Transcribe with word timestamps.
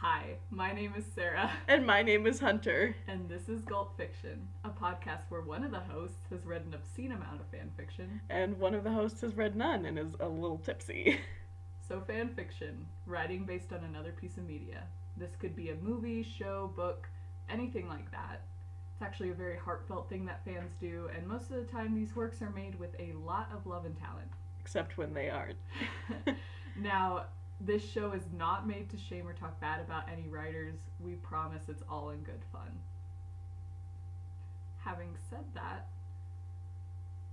Hi, 0.00 0.36
my 0.50 0.72
name 0.72 0.94
is 0.96 1.04
Sarah, 1.14 1.50
And 1.68 1.86
my 1.86 2.02
name 2.02 2.26
is 2.26 2.40
Hunter. 2.40 2.96
and 3.06 3.28
this 3.28 3.50
is 3.50 3.60
Gulp 3.66 3.96
Fiction, 3.98 4.48
a 4.64 4.70
podcast 4.70 5.20
where 5.28 5.42
one 5.42 5.62
of 5.62 5.72
the 5.72 5.80
hosts 5.80 6.24
has 6.30 6.46
read 6.46 6.62
an 6.64 6.72
obscene 6.72 7.12
amount 7.12 7.40
of 7.40 7.46
fan 7.48 7.70
fiction. 7.76 8.20
And 8.30 8.58
one 8.58 8.74
of 8.74 8.82
the 8.82 8.90
hosts 8.90 9.20
has 9.20 9.36
read 9.36 9.56
none 9.56 9.84
and 9.84 9.98
is 9.98 10.14
a 10.20 10.28
little 10.28 10.58
tipsy. 10.58 11.18
So, 11.86 12.00
fan 12.00 12.28
fiction, 12.28 12.86
writing 13.04 13.44
based 13.44 13.72
on 13.72 13.82
another 13.82 14.12
piece 14.12 14.36
of 14.36 14.46
media. 14.46 14.84
This 15.16 15.34
could 15.34 15.56
be 15.56 15.70
a 15.70 15.74
movie, 15.74 16.22
show, 16.22 16.70
book, 16.76 17.08
anything 17.48 17.88
like 17.88 18.08
that. 18.12 18.42
It's 18.92 19.02
actually 19.02 19.30
a 19.30 19.34
very 19.34 19.56
heartfelt 19.56 20.08
thing 20.08 20.24
that 20.26 20.44
fans 20.44 20.70
do, 20.80 21.10
and 21.16 21.26
most 21.26 21.50
of 21.50 21.56
the 21.56 21.64
time, 21.64 21.96
these 21.96 22.14
works 22.14 22.42
are 22.42 22.50
made 22.50 22.78
with 22.78 22.94
a 23.00 23.12
lot 23.14 23.50
of 23.52 23.66
love 23.66 23.86
and 23.86 23.98
talent. 23.98 24.28
Except 24.60 24.98
when 24.98 25.12
they 25.12 25.30
aren't. 25.30 25.58
now, 26.80 27.24
this 27.60 27.88
show 27.88 28.12
is 28.12 28.24
not 28.36 28.66
made 28.66 28.88
to 28.90 28.96
shame 28.98 29.26
or 29.28 29.32
talk 29.32 29.60
bad 29.60 29.80
about 29.80 30.08
any 30.10 30.28
writers. 30.28 30.78
We 30.98 31.14
promise 31.14 31.64
it's 31.68 31.82
all 31.88 32.10
in 32.10 32.20
good 32.20 32.42
fun. 32.52 32.70
Having 34.78 35.16
said 35.28 35.44
that, 35.54 35.88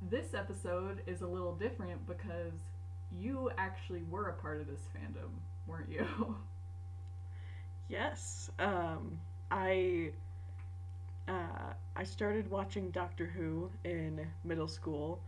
this 0.01 0.33
episode 0.33 1.01
is 1.07 1.21
a 1.21 1.27
little 1.27 1.55
different 1.55 2.05
because 2.05 2.53
you 3.17 3.49
actually 3.57 4.03
were 4.09 4.29
a 4.29 4.33
part 4.33 4.59
of 4.59 4.67
this 4.67 4.81
fandom, 4.95 5.29
weren't 5.65 5.89
you? 5.89 6.35
Yes. 7.89 8.51
Um, 8.59 9.19
I 9.49 10.11
uh, 11.27 11.73
I 11.95 12.03
started 12.03 12.49
watching 12.49 12.91
Doctor 12.91 13.25
Who 13.25 13.69
in 13.83 14.27
middle 14.43 14.67
school 14.67 15.21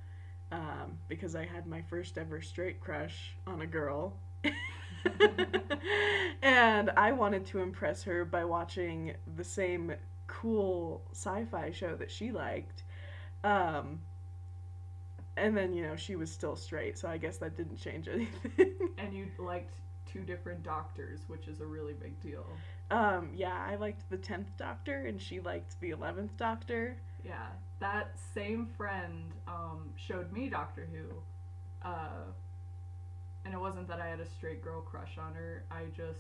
um, 0.52 0.98
because 1.08 1.36
I 1.36 1.46
had 1.46 1.68
my 1.68 1.82
first 1.84 2.18
ever 2.18 2.42
straight 2.42 2.80
crush 2.80 3.34
on 3.48 3.62
a 3.62 3.68
girl. 3.68 4.14
and 6.42 6.90
I 6.92 7.12
wanted 7.12 7.46
to 7.48 7.60
impress 7.60 8.04
her 8.04 8.26
by 8.26 8.46
watching 8.46 9.14
the 9.36 9.44
same 9.44 9.94
cool 10.28 11.02
sci-fi 11.12 11.72
show 11.72 11.96
that 11.96 12.12
she 12.12 12.32
liked. 12.32 12.84
Um, 13.44 14.00
and 15.38 15.56
then, 15.56 15.74
you 15.74 15.84
know, 15.84 15.96
she 15.96 16.16
was 16.16 16.32
still 16.32 16.56
straight, 16.56 16.98
so 16.98 17.08
I 17.08 17.18
guess 17.18 17.38
that 17.38 17.56
didn't 17.56 17.78
change 17.78 18.08
anything. 18.08 18.74
and 18.98 19.14
you 19.14 19.28
liked 19.38 19.76
two 20.12 20.22
different 20.22 20.64
doctors, 20.64 21.22
which 21.28 21.48
is 21.48 21.62
a 21.62 21.66
really 21.66 21.94
big 21.94 22.20
deal. 22.20 22.46
Um, 22.92 23.30
yeah, 23.36 23.66
I 23.68 23.76
liked 23.76 24.10
the 24.10 24.18
10th 24.18 24.48
Doctor 24.58 25.06
and 25.06 25.22
she 25.22 25.40
liked 25.40 25.80
the 25.80 25.92
11th 25.92 26.36
Doctor. 26.38 26.98
Yeah, 27.24 27.48
that 27.80 28.18
same 28.34 28.66
friend 28.66 29.32
um, 29.48 29.92
showed 29.96 30.32
me 30.32 30.50
Doctor 30.50 30.88
Who. 30.92 31.88
Uh, 31.88 32.32
and 33.50 33.58
it 33.58 33.62
wasn't 33.62 33.88
that 33.90 34.00
I 34.00 34.08
had 34.08 34.20
a 34.20 34.28
straight 34.28 34.62
girl 34.64 34.82
crush 34.82 35.18
on 35.18 35.34
her. 35.34 35.66
I 35.72 35.86
just 35.96 36.20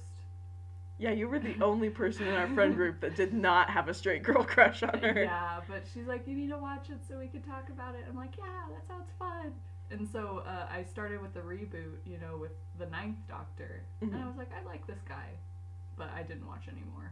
Yeah, 0.97 1.11
you 1.11 1.27
were 1.29 1.39
the 1.39 1.57
only 1.61 1.89
person 1.89 2.27
in 2.27 2.33
our 2.35 2.47
friend 2.47 2.75
group 2.75 2.99
that 3.01 3.15
did 3.15 3.33
not 3.33 3.69
have 3.69 3.87
a 3.87 3.93
straight 3.93 4.23
girl 4.23 4.43
crush 4.43 4.83
on 4.83 4.99
her. 4.99 5.29
Yeah, 5.29 5.61
but 5.67 5.83
she's 5.93 6.07
like, 6.07 6.27
you 6.27 6.35
need 6.35 6.49
to 6.49 6.57
watch 6.57 6.89
it 6.89 6.99
so 7.07 7.17
we 7.19 7.27
can 7.27 7.41
talk 7.41 7.69
about 7.69 7.95
it. 7.95 8.05
I'm 8.07 8.15
like, 8.15 8.37
yeah, 8.37 8.67
that 8.73 8.87
sounds 8.87 9.09
fun. 9.19 9.53
And 9.91 10.07
so 10.07 10.43
uh, 10.45 10.67
I 10.71 10.83
started 10.83 11.21
with 11.21 11.33
the 11.33 11.41
reboot, 11.41 11.99
you 12.05 12.17
know, 12.19 12.37
with 12.37 12.51
the 12.77 12.85
Ninth 12.87 13.17
Doctor, 13.27 13.83
and 14.11 14.21
I 14.21 14.25
Mhm. 14.25 14.27
was 14.27 14.37
like, 14.37 14.51
I 14.53 14.63
like 14.65 14.85
this 14.87 15.01
guy, 15.07 15.37
but 15.97 16.09
I 16.13 16.23
didn't 16.23 16.47
watch 16.47 16.67
anymore. 16.67 17.11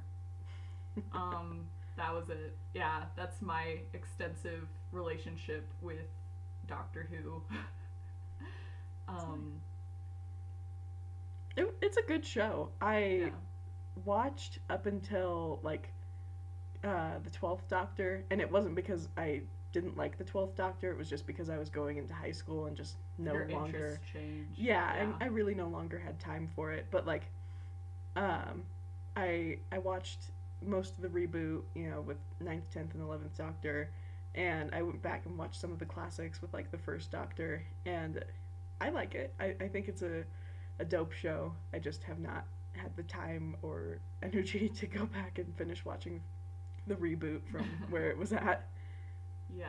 um, 1.14 1.68
that 1.96 2.14
was 2.14 2.30
it. 2.30 2.58
Yeah, 2.74 3.06
that's 3.16 3.42
my 3.42 3.80
extensive 3.94 4.68
relationship 4.92 5.74
with 5.82 6.08
Doctor 6.68 7.08
Who. 7.12 7.42
um, 9.08 9.62
It, 11.58 11.76
it's 11.82 11.98
a 11.98 12.04
good 12.04 12.26
show. 12.26 12.70
I 12.82 13.00
yeah. 13.00 13.30
watched 14.06 14.60
up 14.70 14.86
until 14.86 15.60
like 15.64 15.90
uh, 16.84 17.20
the 17.24 17.30
12th 17.30 17.68
Doctor, 17.68 18.24
and 18.30 18.40
it 18.40 18.52
wasn't 18.52 18.76
because 18.76 19.10
I 19.18 19.42
didn't 19.74 19.98
like 19.98 20.18
the 20.18 20.24
12th 20.24 20.56
Doctor, 20.56 20.92
it 20.92 20.98
was 20.98 21.10
just 21.10 21.28
because 21.28 21.50
I 21.50 21.58
was 21.58 21.70
going 21.70 21.98
into 21.98 22.14
high 22.14 22.32
school 22.32 22.66
and 22.66 22.76
just 22.76 22.96
no 23.18 23.34
Your 23.34 23.50
longer. 23.50 23.68
interests 23.68 24.00
change. 24.12 24.48
Yeah, 24.56 24.94
and 24.96 25.14
I 25.20 25.26
really 25.26 25.56
no 25.56 25.68
longer 25.68 26.00
had 26.00 26.20
time 26.20 26.48
for 26.56 26.72
it. 26.72 26.88
But 26.92 27.06
like, 27.06 27.24
um, 28.16 28.64
I 29.16 29.58
I 29.72 29.80
watched 29.80 30.32
most 30.66 30.94
of 30.96 31.02
the 31.02 31.10
reboot, 31.10 31.62
you 31.76 31.90
know, 31.90 32.02
with 32.02 32.18
9th, 32.44 32.64
10th, 32.74 32.94
and 32.94 33.04
11th 33.04 33.38
Doctor, 33.38 33.90
and 34.34 34.74
I 34.74 34.82
went 34.82 35.02
back 35.02 35.26
and 35.26 35.38
watched 35.38 35.60
some 35.60 35.72
of 35.72 35.80
the 35.80 35.86
classics 35.86 36.42
with 36.42 36.54
like 36.54 36.72
the 36.72 36.78
first 36.78 37.12
Doctor, 37.12 37.64
and 37.86 38.24
I 38.82 38.90
like 38.90 39.16
it. 39.16 39.34
I, 39.40 39.56
I 39.60 39.68
think 39.68 39.88
it's 39.88 40.02
a, 40.02 40.24
a 40.80 40.86
dope 40.86 41.12
show. 41.12 41.54
I 41.74 41.80
just 41.80 42.04
have 42.04 42.20
not 42.20 42.46
had 42.74 42.96
the 42.96 43.04
time 43.04 43.56
or 43.62 44.00
energy 44.24 44.70
to 44.70 44.88
go 44.88 45.06
back 45.06 45.40
and 45.40 45.56
finish 45.56 45.84
watching 45.86 46.22
the 46.86 46.96
reboot 46.96 47.42
from 47.52 47.66
where 47.90 48.10
it 48.10 48.18
was 48.18 48.32
at. 48.34 48.68
Yeah. 49.56 49.68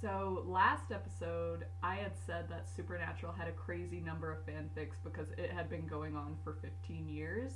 So 0.00 0.42
last 0.46 0.92
episode, 0.92 1.66
I 1.82 1.96
had 1.96 2.12
said 2.26 2.48
that 2.50 2.68
Supernatural 2.68 3.32
had 3.32 3.48
a 3.48 3.52
crazy 3.52 4.00
number 4.00 4.30
of 4.30 4.44
fanfics 4.44 4.96
because 5.02 5.28
it 5.38 5.50
had 5.50 5.70
been 5.70 5.86
going 5.86 6.14
on 6.14 6.36
for 6.44 6.58
15 6.60 7.08
years. 7.08 7.52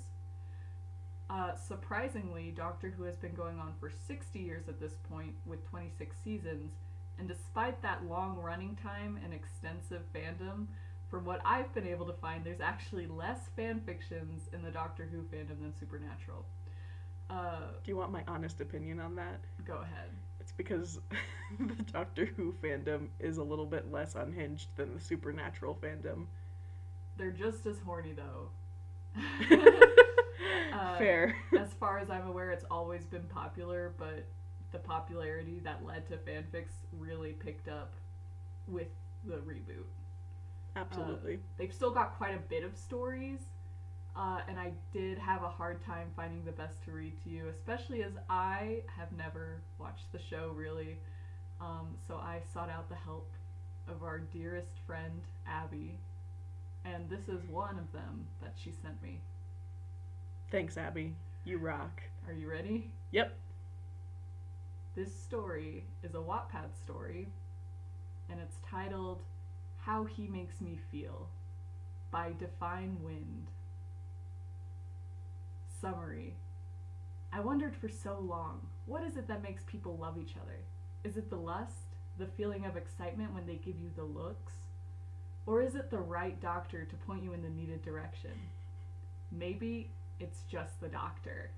Uh, 1.28 1.54
surprisingly, 1.54 2.50
Doctor 2.50 2.88
Who 2.88 3.02
has 3.02 3.16
been 3.16 3.34
going 3.34 3.58
on 3.58 3.74
for 3.78 3.90
60 3.90 4.38
years 4.38 4.66
at 4.66 4.80
this 4.80 4.94
point 5.10 5.34
with 5.44 5.62
26 5.68 6.16
seasons, 6.24 6.72
and 7.18 7.28
despite 7.28 7.82
that 7.82 8.06
long 8.06 8.38
running 8.38 8.76
time 8.82 9.20
and 9.22 9.34
extensive 9.34 10.02
fandom, 10.14 10.68
from 11.10 11.24
what 11.24 11.40
I've 11.44 11.72
been 11.74 11.86
able 11.86 12.06
to 12.06 12.12
find, 12.14 12.44
there's 12.44 12.60
actually 12.60 13.06
less 13.06 13.48
fanfictions 13.58 14.52
in 14.52 14.62
the 14.62 14.70
Doctor 14.70 15.08
Who 15.10 15.22
fandom 15.22 15.60
than 15.60 15.72
Supernatural. 15.78 16.44
Uh, 17.30 17.60
Do 17.84 17.90
you 17.90 17.96
want 17.96 18.10
my 18.12 18.22
honest 18.28 18.60
opinion 18.60 19.00
on 19.00 19.14
that? 19.16 19.40
go 19.66 19.74
ahead. 19.78 20.10
It's 20.40 20.52
because 20.52 20.98
the 21.58 21.82
Doctor 21.92 22.26
Who 22.36 22.54
fandom 22.62 23.08
is 23.20 23.38
a 23.38 23.42
little 23.42 23.66
bit 23.66 23.90
less 23.90 24.14
unhinged 24.14 24.68
than 24.76 24.94
the 24.94 25.00
Supernatural 25.00 25.78
fandom. 25.82 26.26
They're 27.16 27.30
just 27.30 27.66
as 27.66 27.78
horny 27.84 28.12
though. 28.14 28.50
Uh, 30.72 30.96
Fair. 30.98 31.34
as 31.58 31.72
far 31.80 31.98
as 31.98 32.10
I'm 32.10 32.26
aware, 32.28 32.50
it's 32.52 32.64
always 32.70 33.04
been 33.06 33.24
popular, 33.24 33.94
but 33.98 34.24
the 34.70 34.78
popularity 34.78 35.60
that 35.64 35.84
led 35.84 36.06
to 36.08 36.16
fanfics 36.18 36.72
really 36.96 37.32
picked 37.32 37.68
up 37.68 37.94
with 38.68 38.88
the 39.24 39.36
reboot. 39.36 39.86
Absolutely. 40.76 41.40
They've 41.56 41.72
still 41.72 41.90
got 41.90 42.16
quite 42.16 42.34
a 42.34 42.40
bit 42.48 42.64
of 42.64 42.76
stories, 42.76 43.40
uh, 44.16 44.40
and 44.48 44.58
I 44.58 44.72
did 44.92 45.18
have 45.18 45.42
a 45.42 45.48
hard 45.48 45.84
time 45.84 46.08
finding 46.14 46.44
the 46.44 46.52
best 46.52 46.82
to 46.84 46.92
read 46.92 47.14
to 47.24 47.30
you, 47.30 47.48
especially 47.48 48.02
as 48.02 48.12
I 48.28 48.82
have 48.96 49.12
never 49.12 49.60
watched 49.78 50.12
the 50.12 50.18
show 50.18 50.52
really. 50.54 50.98
Um, 51.60 51.96
so 52.06 52.14
I 52.14 52.40
sought 52.52 52.70
out 52.70 52.88
the 52.88 52.94
help 52.94 53.28
of 53.88 54.02
our 54.02 54.18
dearest 54.18 54.78
friend, 54.86 55.22
Abby, 55.46 55.98
and 56.84 57.08
this 57.08 57.28
is 57.28 57.42
one 57.48 57.78
of 57.78 57.90
them 57.92 58.26
that 58.40 58.54
she 58.56 58.70
sent 58.82 59.02
me. 59.02 59.20
Thanks, 60.50 60.76
Abby. 60.76 61.14
You 61.44 61.58
rock. 61.58 62.02
Are 62.26 62.32
you 62.32 62.48
ready? 62.48 62.92
Yep. 63.10 63.34
This 64.94 65.14
story 65.14 65.84
is 66.02 66.14
a 66.14 66.18
Wattpad 66.18 66.74
story, 66.76 67.28
and 68.30 68.40
it's 68.40 68.56
titled 68.68 69.22
How 69.88 70.04
He 70.04 70.28
Makes 70.28 70.60
Me 70.60 70.78
Feel 70.92 71.30
by 72.10 72.32
Define 72.38 72.98
Wind. 73.02 73.46
Summary 75.80 76.34
I 77.32 77.40
wondered 77.40 77.74
for 77.74 77.88
so 77.88 78.18
long 78.20 78.60
what 78.84 79.02
is 79.02 79.16
it 79.16 79.26
that 79.28 79.42
makes 79.42 79.62
people 79.66 79.96
love 79.96 80.18
each 80.18 80.34
other? 80.36 80.58
Is 81.04 81.16
it 81.16 81.30
the 81.30 81.36
lust, 81.36 81.96
the 82.18 82.26
feeling 82.26 82.66
of 82.66 82.76
excitement 82.76 83.32
when 83.32 83.46
they 83.46 83.54
give 83.54 83.78
you 83.78 83.90
the 83.96 84.04
looks? 84.04 84.52
Or 85.46 85.62
is 85.62 85.74
it 85.74 85.90
the 85.90 86.00
right 86.00 86.38
doctor 86.38 86.84
to 86.84 87.06
point 87.06 87.24
you 87.24 87.32
in 87.32 87.40
the 87.40 87.48
needed 87.48 87.80
direction? 87.80 88.32
Maybe 89.32 89.90
it's 90.20 90.42
just 90.50 90.82
the 90.82 90.88
doctor. 90.88 91.50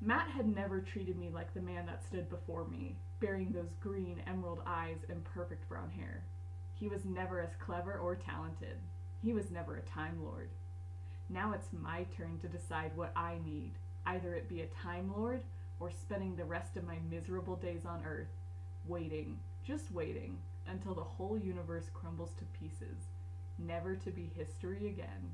Matt 0.00 0.28
had 0.28 0.52
never 0.52 0.80
treated 0.80 1.16
me 1.16 1.30
like 1.32 1.54
the 1.54 1.60
man 1.60 1.86
that 1.86 2.04
stood 2.04 2.28
before 2.28 2.66
me, 2.66 2.96
bearing 3.20 3.52
those 3.52 3.76
green 3.80 4.20
emerald 4.26 4.60
eyes 4.66 5.04
and 5.08 5.22
perfect 5.22 5.68
brown 5.68 5.90
hair. 5.90 6.24
He 6.78 6.88
was 6.88 7.04
never 7.04 7.40
as 7.40 7.56
clever 7.58 7.94
or 7.94 8.14
talented. 8.14 8.76
He 9.22 9.32
was 9.32 9.50
never 9.50 9.76
a 9.76 9.82
Time 9.82 10.22
Lord. 10.22 10.50
Now 11.28 11.52
it's 11.52 11.72
my 11.72 12.04
turn 12.16 12.38
to 12.38 12.48
decide 12.48 12.92
what 12.94 13.12
I 13.16 13.38
need, 13.44 13.72
either 14.06 14.34
it 14.34 14.48
be 14.48 14.62
a 14.62 14.66
Time 14.66 15.12
Lord 15.16 15.42
or 15.80 15.90
spending 15.90 16.36
the 16.36 16.44
rest 16.44 16.76
of 16.76 16.86
my 16.86 16.98
miserable 17.10 17.56
days 17.56 17.84
on 17.84 18.04
Earth, 18.04 18.28
waiting, 18.86 19.38
just 19.64 19.90
waiting, 19.92 20.38
until 20.66 20.94
the 20.94 21.02
whole 21.02 21.38
universe 21.38 21.90
crumbles 21.92 22.32
to 22.38 22.44
pieces, 22.58 23.08
never 23.58 23.96
to 23.96 24.10
be 24.10 24.30
history 24.36 24.88
again. 24.88 25.32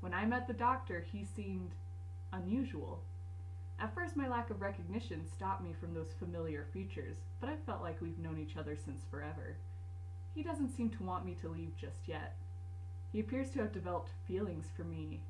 When 0.00 0.12
I 0.12 0.26
met 0.26 0.46
the 0.46 0.52
doctor, 0.54 1.04
he 1.12 1.24
seemed 1.24 1.70
unusual. 2.32 3.02
At 3.80 3.94
first, 3.94 4.16
my 4.16 4.28
lack 4.28 4.50
of 4.50 4.60
recognition 4.60 5.26
stopped 5.26 5.62
me 5.62 5.72
from 5.78 5.94
those 5.94 6.12
familiar 6.18 6.66
features, 6.72 7.16
but 7.40 7.48
I 7.48 7.56
felt 7.66 7.82
like 7.82 8.00
we've 8.00 8.18
known 8.18 8.38
each 8.38 8.56
other 8.56 8.76
since 8.76 9.00
forever. 9.10 9.56
He 10.34 10.42
doesn't 10.42 10.76
seem 10.76 10.90
to 10.90 11.02
want 11.04 11.24
me 11.24 11.34
to 11.40 11.48
leave 11.48 11.76
just 11.76 12.06
yet. 12.06 12.36
He 13.12 13.20
appears 13.20 13.50
to 13.50 13.60
have 13.60 13.72
developed 13.72 14.10
feelings 14.26 14.66
for 14.76 14.84
me. 14.84 15.20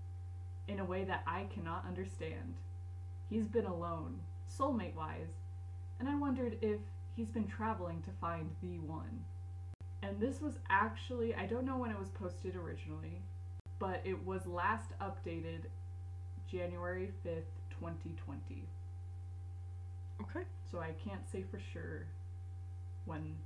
in 0.68 0.80
a 0.80 0.84
way 0.84 1.04
that 1.04 1.22
I 1.26 1.44
cannot 1.52 1.84
understand. 1.86 2.54
He's 3.28 3.48
been 3.48 3.66
alone, 3.66 4.20
soulmate 4.48 4.94
wise, 4.94 5.34
and 5.98 6.08
I 6.08 6.14
wondered 6.16 6.58
if 6.62 6.80
he's 7.16 7.28
been 7.30 7.46
traveling 7.46 8.02
to 8.02 8.10
find 8.20 8.50
the 8.62 8.78
one. 8.80 9.24
And 10.02 10.20
this 10.20 10.40
was 10.40 10.58
actually, 10.70 11.34
I 11.34 11.46
don't 11.46 11.64
know 11.66 11.78
when 11.78 11.90
it 11.90 11.98
was 11.98 12.10
posted 12.10 12.56
originally, 12.56 13.22
but 13.78 14.00
it 14.04 14.24
was 14.24 14.46
last 14.46 14.90
updated 15.00 15.62
January 16.50 17.10
5th, 17.24 17.44
2020. 17.70 18.66
Okay. 20.22 20.46
So 20.70 20.80
I 20.80 20.92
can't 21.04 21.28
say 21.30 21.44
for 21.50 21.60
sure 21.72 22.06
when, 23.04 23.36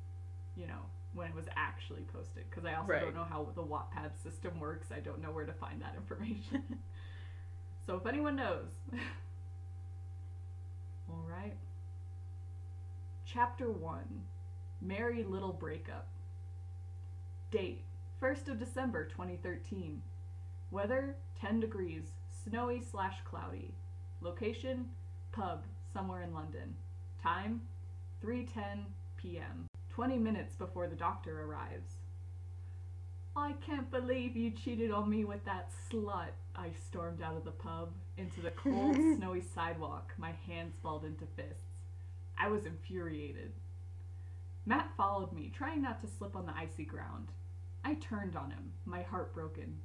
you 0.56 0.66
know, 0.66 0.82
when 1.14 1.28
it 1.28 1.34
was 1.34 1.46
actually 1.56 2.02
posted 2.12 2.44
because 2.50 2.64
I 2.64 2.74
also 2.74 2.92
Right. 2.92 3.00
don't 3.02 3.14
know 3.14 3.24
how 3.24 3.48
the 3.54 3.62
Wattpad 3.62 4.16
system 4.22 4.60
works. 4.60 4.88
I 4.92 5.00
don't 5.00 5.20
know 5.20 5.30
where 5.30 5.46
to 5.46 5.52
find 5.54 5.80
that 5.82 5.94
information. 5.96 6.78
so 7.86 7.96
if 7.96 8.06
anyone 8.06 8.36
knows. 8.36 8.68
All 11.10 11.24
right. 11.26 11.56
Chapter 13.24 13.70
1 13.70 14.22
Merry 14.80 15.24
Little 15.24 15.52
Breakup. 15.52 16.08
Date 17.50 17.84
1st 18.22 18.48
of 18.48 18.58
December 18.58 19.06
2013. 19.06 20.02
Weather 20.70 21.16
10 21.40 21.60
degrees, 21.60 22.04
snowy 22.44 22.82
slash 22.82 23.16
cloudy. 23.24 23.74
Location 24.20 24.90
pub 25.32 25.64
somewhere 25.92 26.22
in 26.22 26.34
London. 26.34 26.74
Time 27.22 27.62
3:10 28.22 28.84
p.m. 29.16 29.67
20 29.98 30.16
minutes 30.16 30.54
before 30.54 30.86
the 30.86 30.94
doctor 30.94 31.42
arrives. 31.42 31.94
I 33.34 33.54
can't 33.66 33.90
believe 33.90 34.36
you 34.36 34.52
cheated 34.52 34.92
on 34.92 35.10
me 35.10 35.24
with 35.24 35.44
that 35.44 35.70
slut. 35.90 36.30
I 36.54 36.68
stormed 36.86 37.20
out 37.20 37.36
of 37.36 37.44
the 37.44 37.50
pub 37.50 37.94
into 38.16 38.40
the 38.40 38.52
cold, 38.52 38.94
snowy 39.16 39.42
sidewalk, 39.52 40.12
my 40.16 40.34
hands 40.46 40.76
balled 40.84 41.04
into 41.04 41.24
fists. 41.34 41.82
I 42.38 42.46
was 42.46 42.64
infuriated. 42.64 43.54
Matt 44.66 44.88
followed 44.96 45.32
me, 45.32 45.50
trying 45.52 45.82
not 45.82 46.00
to 46.02 46.16
slip 46.16 46.36
on 46.36 46.46
the 46.46 46.56
icy 46.56 46.84
ground. 46.84 47.32
I 47.84 47.94
turned 47.94 48.36
on 48.36 48.52
him, 48.52 48.70
my 48.84 49.02
heart 49.02 49.34
broken. 49.34 49.80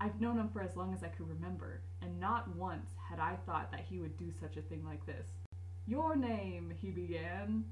I've 0.00 0.20
known 0.20 0.38
him 0.38 0.48
for 0.52 0.62
as 0.62 0.76
long 0.76 0.94
as 0.94 1.02
I 1.02 1.08
could 1.08 1.28
remember, 1.28 1.80
and 2.02 2.20
not 2.20 2.54
once 2.54 2.90
had 3.10 3.18
I 3.18 3.34
thought 3.44 3.72
that 3.72 3.86
he 3.90 3.98
would 3.98 4.16
do 4.16 4.30
such 4.40 4.56
a 4.58 4.62
thing 4.62 4.84
like 4.84 5.04
this. 5.06 5.26
Your 5.88 6.14
name, 6.14 6.72
he 6.80 6.92
began, 6.92 7.64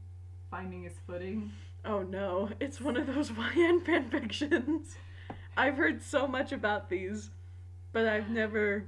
finding 0.50 0.82
his 0.82 0.94
footing. 1.06 1.52
Oh 1.84 2.02
no, 2.02 2.50
it's 2.60 2.80
one 2.80 2.96
of 2.96 3.06
those 3.06 3.30
YN 3.56 3.80
fanfictions. 3.82 4.94
I've 5.56 5.76
heard 5.76 6.02
so 6.02 6.26
much 6.26 6.52
about 6.52 6.88
these, 6.88 7.30
but 7.92 8.06
I've 8.06 8.30
never. 8.30 8.84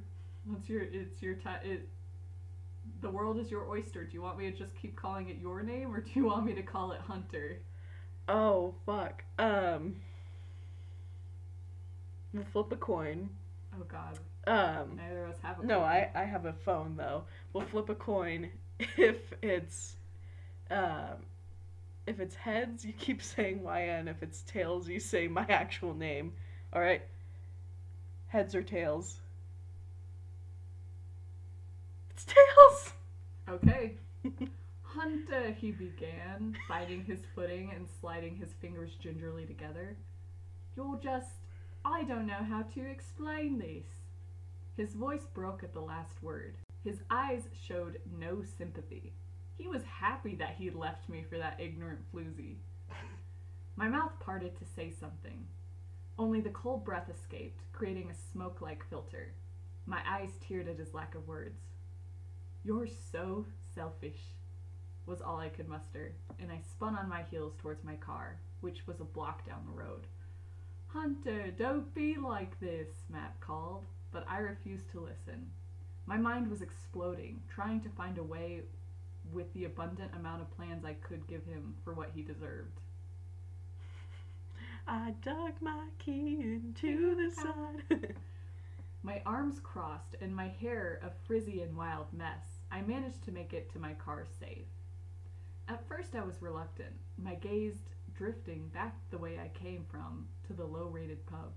What's 0.46 0.68
your? 0.68 0.82
It's 0.82 1.20
your 1.22 1.34
ti 1.34 1.50
It. 1.64 1.88
The 3.02 3.10
world 3.10 3.38
is 3.38 3.50
your 3.50 3.68
oyster. 3.68 4.04
Do 4.04 4.14
you 4.14 4.22
want 4.22 4.38
me 4.38 4.50
to 4.50 4.56
just 4.56 4.74
keep 4.80 4.96
calling 4.96 5.28
it 5.28 5.36
your 5.38 5.62
name, 5.62 5.92
or 5.94 6.00
do 6.00 6.10
you 6.14 6.24
want 6.26 6.46
me 6.46 6.54
to 6.54 6.62
call 6.62 6.92
it 6.92 7.00
Hunter? 7.00 7.58
Oh 8.28 8.74
fuck. 8.86 9.24
Um. 9.38 9.96
We'll 12.32 12.44
flip 12.52 12.72
a 12.72 12.76
coin. 12.76 13.28
Oh 13.78 13.84
God, 13.88 14.18
Um. 14.46 14.96
neither 14.96 15.24
of 15.24 15.30
us 15.32 15.40
have 15.42 15.60
a. 15.60 15.66
No. 15.66 15.80
I 15.80 16.10
I 16.14 16.24
have 16.24 16.46
a 16.46 16.52
phone 16.52 16.96
though. 16.96 17.24
We'll 17.52 17.66
flip 17.66 17.88
a 17.88 17.94
coin 17.94 18.50
if 18.96 19.32
it's, 19.42 19.96
um, 20.70 21.16
if 22.06 22.20
it's 22.20 22.34
heads, 22.34 22.84
you 22.84 22.92
keep 22.92 23.22
saying 23.22 23.62
YN. 23.64 24.08
If 24.08 24.22
it's 24.22 24.42
tails, 24.42 24.88
you 24.88 25.00
say 25.00 25.28
my 25.28 25.44
actual 25.48 25.94
name. 25.94 26.32
All 26.72 26.80
right. 26.80 27.02
Heads 28.28 28.54
or 28.54 28.62
tails? 28.62 29.16
It's 32.10 32.24
tails. 32.24 32.92
Okay. 33.48 33.94
Hunter, 34.82 35.52
he 35.52 35.72
began, 35.72 36.56
finding 36.66 37.04
his 37.04 37.20
footing 37.34 37.70
and 37.74 37.86
sliding 38.00 38.36
his 38.36 38.52
fingers 38.60 38.92
gingerly 39.00 39.44
together. 39.44 39.96
You're 40.76 40.98
just. 41.02 41.28
I 41.84 42.02
don't 42.02 42.26
know 42.26 42.44
how 42.48 42.62
to 42.62 42.80
explain 42.80 43.58
this. 43.58 43.86
His 44.76 44.94
voice 44.94 45.26
broke 45.34 45.62
at 45.62 45.72
the 45.72 45.80
last 45.80 46.20
word. 46.22 46.56
His 46.82 46.98
eyes 47.10 47.42
showed 47.66 48.00
no 48.18 48.42
sympathy. 48.58 49.12
He 49.56 49.66
was 49.68 49.82
happy 49.84 50.34
that 50.36 50.56
he'd 50.58 50.74
left 50.74 51.08
me 51.08 51.24
for 51.28 51.38
that 51.38 51.60
ignorant 51.60 52.00
floozy. 52.12 52.56
My 53.76 53.88
mouth 53.88 54.12
parted 54.20 54.56
to 54.58 54.64
say 54.64 54.90
something. 54.90 55.46
Only 56.18 56.40
the 56.40 56.50
cold 56.50 56.84
breath 56.84 57.10
escaped, 57.10 57.60
creating 57.72 58.10
a 58.10 58.32
smoke 58.32 58.60
like 58.60 58.88
filter. 58.88 59.34
My 59.86 60.00
eyes 60.08 60.30
teared 60.40 60.68
at 60.68 60.78
his 60.78 60.94
lack 60.94 61.14
of 61.14 61.28
words. 61.28 61.60
You're 62.64 62.88
so 63.12 63.46
selfish, 63.74 64.20
was 65.06 65.20
all 65.20 65.38
I 65.38 65.48
could 65.48 65.68
muster, 65.68 66.14
and 66.38 66.50
I 66.50 66.58
spun 66.58 66.96
on 66.96 67.08
my 67.08 67.22
heels 67.30 67.54
towards 67.58 67.84
my 67.84 67.94
car, 67.96 68.38
which 68.60 68.86
was 68.86 69.00
a 69.00 69.04
block 69.04 69.46
down 69.46 69.64
the 69.66 69.78
road. 69.78 70.06
Hunter, 70.88 71.50
don't 71.56 71.94
be 71.94 72.16
like 72.16 72.58
this, 72.58 72.88
Matt 73.08 73.38
called, 73.40 73.84
but 74.10 74.26
I 74.28 74.38
refused 74.38 74.90
to 74.92 75.00
listen. 75.00 75.50
My 76.06 76.16
mind 76.16 76.50
was 76.50 76.62
exploding, 76.62 77.42
trying 77.48 77.80
to 77.82 77.88
find 77.90 78.18
a 78.18 78.22
way 78.22 78.62
with 79.32 79.52
the 79.54 79.64
abundant 79.64 80.12
amount 80.14 80.42
of 80.42 80.50
plans 80.56 80.84
I 80.84 80.94
could 80.94 81.26
give 81.26 81.44
him 81.44 81.74
for 81.84 81.94
what 81.94 82.10
he 82.14 82.22
deserved. 82.22 82.80
I 84.88 85.14
dug 85.22 85.52
my 85.60 85.88
key 85.98 86.38
into 86.40 87.14
the 87.16 87.30
side. 87.34 88.16
My 89.02 89.22
arms 89.24 89.60
crossed 89.62 90.16
and 90.20 90.34
my 90.34 90.48
hair 90.48 91.00
a 91.04 91.10
frizzy 91.26 91.62
and 91.62 91.76
wild 91.76 92.12
mess. 92.12 92.44
I 92.72 92.80
managed 92.82 93.22
to 93.24 93.30
make 93.30 93.52
it 93.52 93.70
to 93.72 93.78
my 93.78 93.94
car 93.94 94.26
safe. 94.40 94.66
At 95.68 95.86
first, 95.86 96.16
I 96.16 96.24
was 96.24 96.42
reluctant, 96.42 96.94
my 97.16 97.34
gaze 97.36 97.76
drifting 98.16 98.68
back 98.74 98.96
the 99.10 99.18
way 99.18 99.38
I 99.38 99.48
came 99.56 99.84
from 99.88 100.26
to 100.46 100.54
the 100.54 100.64
low 100.64 100.88
rated 100.88 101.24
pub. 101.26 101.52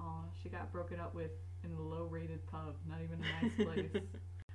Aw, 0.00 0.22
she 0.40 0.48
got 0.48 0.70
broken 0.72 1.00
up 1.00 1.14
with 1.14 1.30
in 1.64 1.72
a 1.72 1.82
low 1.82 2.04
rated 2.04 2.46
pub, 2.46 2.76
not 2.88 2.98
even 3.02 3.18
a 3.18 3.26
nice 3.42 3.52
place. 3.60 4.02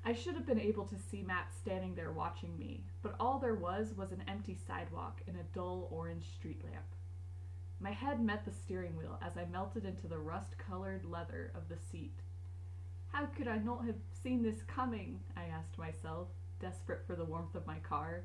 I 0.04 0.14
should 0.14 0.34
have 0.34 0.48
been 0.48 0.60
able 0.60 0.86
to 0.86 0.98
see 0.98 1.22
Matt 1.22 1.54
standing 1.54 1.94
there 1.94 2.12
watching 2.12 2.58
me, 2.58 2.84
but 3.04 3.16
all 3.20 3.38
there 3.38 3.56
was 3.56 3.94
was 3.96 4.12
an 4.12 4.24
empty 4.28 4.58
sidewalk 4.68 5.22
and 5.28 5.38
a 5.38 5.56
dull 5.56 5.88
orange 5.92 6.26
street 6.34 6.64
lamp. 6.64 6.86
My 7.80 7.92
head 7.92 8.20
met 8.20 8.44
the 8.44 8.52
steering 8.52 8.98
wheel 8.98 9.20
as 9.22 9.38
I 9.38 9.46
melted 9.46 9.86
into 9.86 10.08
the 10.08 10.18
rust 10.18 10.58
colored 10.58 11.06
leather 11.06 11.52
of 11.56 11.70
the 11.70 11.78
seat. 11.78 12.20
How 13.12 13.26
could 13.26 13.48
I 13.48 13.58
not 13.58 13.86
have 13.86 13.98
seen 14.24 14.42
this 14.42 14.64
coming? 14.64 15.20
I 15.38 15.44
asked 15.44 15.78
myself, 15.78 16.30
desperate 16.60 17.06
for 17.06 17.16
the 17.16 17.26
warmth 17.26 17.54
of 17.54 17.68
my 17.68 17.78
car. 17.80 18.24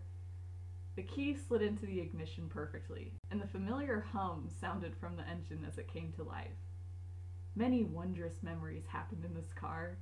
The 0.94 1.02
key 1.02 1.34
slid 1.34 1.60
into 1.60 1.84
the 1.84 2.00
ignition 2.00 2.48
perfectly, 2.48 3.12
and 3.30 3.40
the 3.40 3.48
familiar 3.48 4.06
hum 4.12 4.48
sounded 4.60 4.96
from 4.96 5.16
the 5.16 5.28
engine 5.28 5.66
as 5.68 5.76
it 5.76 5.92
came 5.92 6.12
to 6.12 6.22
life. 6.22 6.56
Many 7.54 7.84
wondrous 7.84 8.42
memories 8.42 8.84
happened 8.88 9.24
in 9.26 9.34
this 9.34 9.52
car 9.52 9.98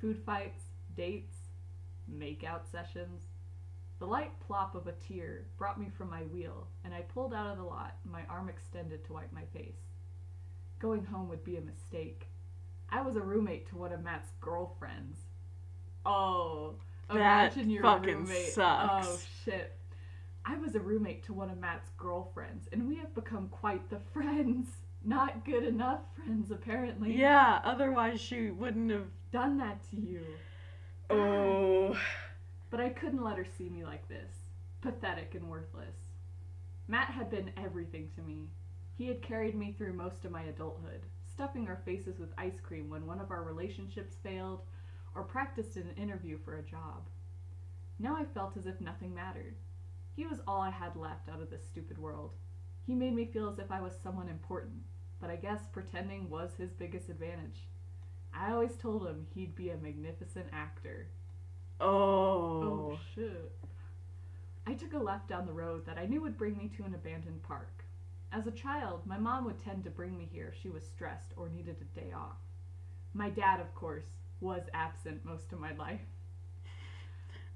food 0.00 0.18
fights, 0.26 0.64
dates, 0.96 1.34
make-out 2.08 2.66
sessions. 2.70 3.22
The 3.98 4.06
light 4.06 4.32
plop 4.40 4.74
of 4.74 4.86
a 4.86 4.92
tear 4.92 5.46
brought 5.56 5.78
me 5.80 5.88
from 5.96 6.10
my 6.10 6.22
wheel, 6.22 6.66
and 6.84 6.92
I 6.92 7.02
pulled 7.02 7.32
out 7.32 7.46
of 7.50 7.58
the 7.58 7.64
lot, 7.64 7.96
my 8.04 8.22
arm 8.28 8.48
extended 8.48 9.04
to 9.04 9.12
wipe 9.12 9.32
my 9.32 9.44
face. 9.52 9.78
Going 10.80 11.04
home 11.04 11.28
would 11.28 11.44
be 11.44 11.56
a 11.56 11.60
mistake. 11.60 12.26
I 12.90 13.00
was 13.02 13.16
a 13.16 13.20
roommate 13.20 13.68
to 13.68 13.76
one 13.76 13.92
of 13.92 14.02
Matt's 14.02 14.32
girlfriends. 14.40 15.18
Oh, 16.04 16.74
That 17.08 17.16
imagine 17.16 17.70
your 17.70 17.82
fucking 17.82 18.14
roommate. 18.16 18.48
Oh, 18.48 18.52
sucks. 18.52 19.06
Oh 19.08 19.18
shit. 19.44 19.76
I 20.44 20.58
was 20.58 20.74
a 20.74 20.80
roommate 20.80 21.22
to 21.24 21.32
one 21.32 21.48
of 21.48 21.56
Matt's 21.58 21.88
girlfriends, 21.96 22.68
and 22.72 22.86
we 22.86 22.96
have 22.96 23.14
become 23.14 23.48
quite 23.48 23.88
the 23.88 24.00
friends. 24.12 24.68
Not 25.06 25.44
good 25.44 25.64
enough 25.64 26.00
friends, 26.16 26.50
apparently. 26.50 27.14
yeah, 27.14 27.60
otherwise 27.64 28.20
she 28.20 28.50
wouldn't 28.50 28.90
have. 28.90 29.06
Done 29.32 29.58
that 29.58 29.82
to 29.90 29.96
you. 29.96 30.20
Oh. 31.10 31.96
But 32.70 32.80
I 32.80 32.88
couldn't 32.88 33.22
let 33.22 33.36
her 33.38 33.46
see 33.56 33.68
me 33.68 33.84
like 33.84 34.08
this. 34.08 34.32
Pathetic 34.80 35.34
and 35.34 35.48
worthless. 35.48 35.96
Matt 36.88 37.10
had 37.10 37.30
been 37.30 37.52
everything 37.56 38.10
to 38.16 38.22
me. 38.22 38.48
He 38.96 39.08
had 39.08 39.22
carried 39.22 39.54
me 39.54 39.72
through 39.72 39.94
most 39.94 40.24
of 40.24 40.32
my 40.32 40.42
adulthood, 40.42 41.00
stuffing 41.26 41.68
our 41.68 41.80
faces 41.84 42.18
with 42.18 42.34
ice 42.38 42.60
cream 42.60 42.90
when 42.90 43.06
one 43.06 43.20
of 43.20 43.30
our 43.30 43.42
relationships 43.42 44.16
failed, 44.22 44.60
or 45.14 45.22
practiced 45.22 45.76
an 45.76 45.90
interview 45.96 46.38
for 46.44 46.56
a 46.56 46.62
job. 46.62 47.08
Now 47.98 48.16
I 48.16 48.24
felt 48.24 48.56
as 48.56 48.66
if 48.66 48.80
nothing 48.80 49.14
mattered. 49.14 49.54
He 50.16 50.26
was 50.26 50.40
all 50.46 50.60
I 50.60 50.70
had 50.70 50.96
left 50.96 51.28
out 51.28 51.40
of 51.40 51.50
this 51.50 51.64
stupid 51.64 51.98
world. 51.98 52.32
He 52.86 52.94
made 52.94 53.14
me 53.14 53.24
feel 53.24 53.48
as 53.48 53.58
if 53.58 53.70
I 53.70 53.80
was 53.80 53.94
someone 54.02 54.28
important, 54.28 54.82
but 55.20 55.30
I 55.30 55.36
guess 55.36 55.60
pretending 55.72 56.28
was 56.28 56.54
his 56.56 56.72
biggest 56.72 57.08
advantage. 57.08 57.66
I 58.36 58.50
always 58.52 58.76
told 58.76 59.06
him 59.06 59.26
he'd 59.34 59.54
be 59.54 59.70
a 59.70 59.76
magnificent 59.76 60.46
actor. 60.52 61.06
Oh. 61.80 62.62
Oh 62.62 62.98
shit. 63.14 63.52
I 64.66 64.74
took 64.74 64.94
a 64.94 64.98
left 64.98 65.28
down 65.28 65.46
the 65.46 65.52
road 65.52 65.86
that 65.86 65.98
I 65.98 66.06
knew 66.06 66.22
would 66.22 66.38
bring 66.38 66.56
me 66.56 66.70
to 66.76 66.84
an 66.84 66.94
abandoned 66.94 67.42
park. 67.42 67.84
As 68.32 68.46
a 68.46 68.50
child, 68.52 69.02
my 69.06 69.18
mom 69.18 69.44
would 69.44 69.62
tend 69.62 69.84
to 69.84 69.90
bring 69.90 70.16
me 70.16 70.28
here 70.32 70.52
if 70.54 70.60
she 70.60 70.70
was 70.70 70.84
stressed 70.84 71.32
or 71.36 71.48
needed 71.48 71.76
a 71.80 72.00
day 72.00 72.12
off. 72.12 72.38
My 73.12 73.28
dad, 73.30 73.60
of 73.60 73.72
course, 73.74 74.06
was 74.40 74.62
absent 74.72 75.24
most 75.24 75.52
of 75.52 75.60
my 75.60 75.72
life. 75.74 76.00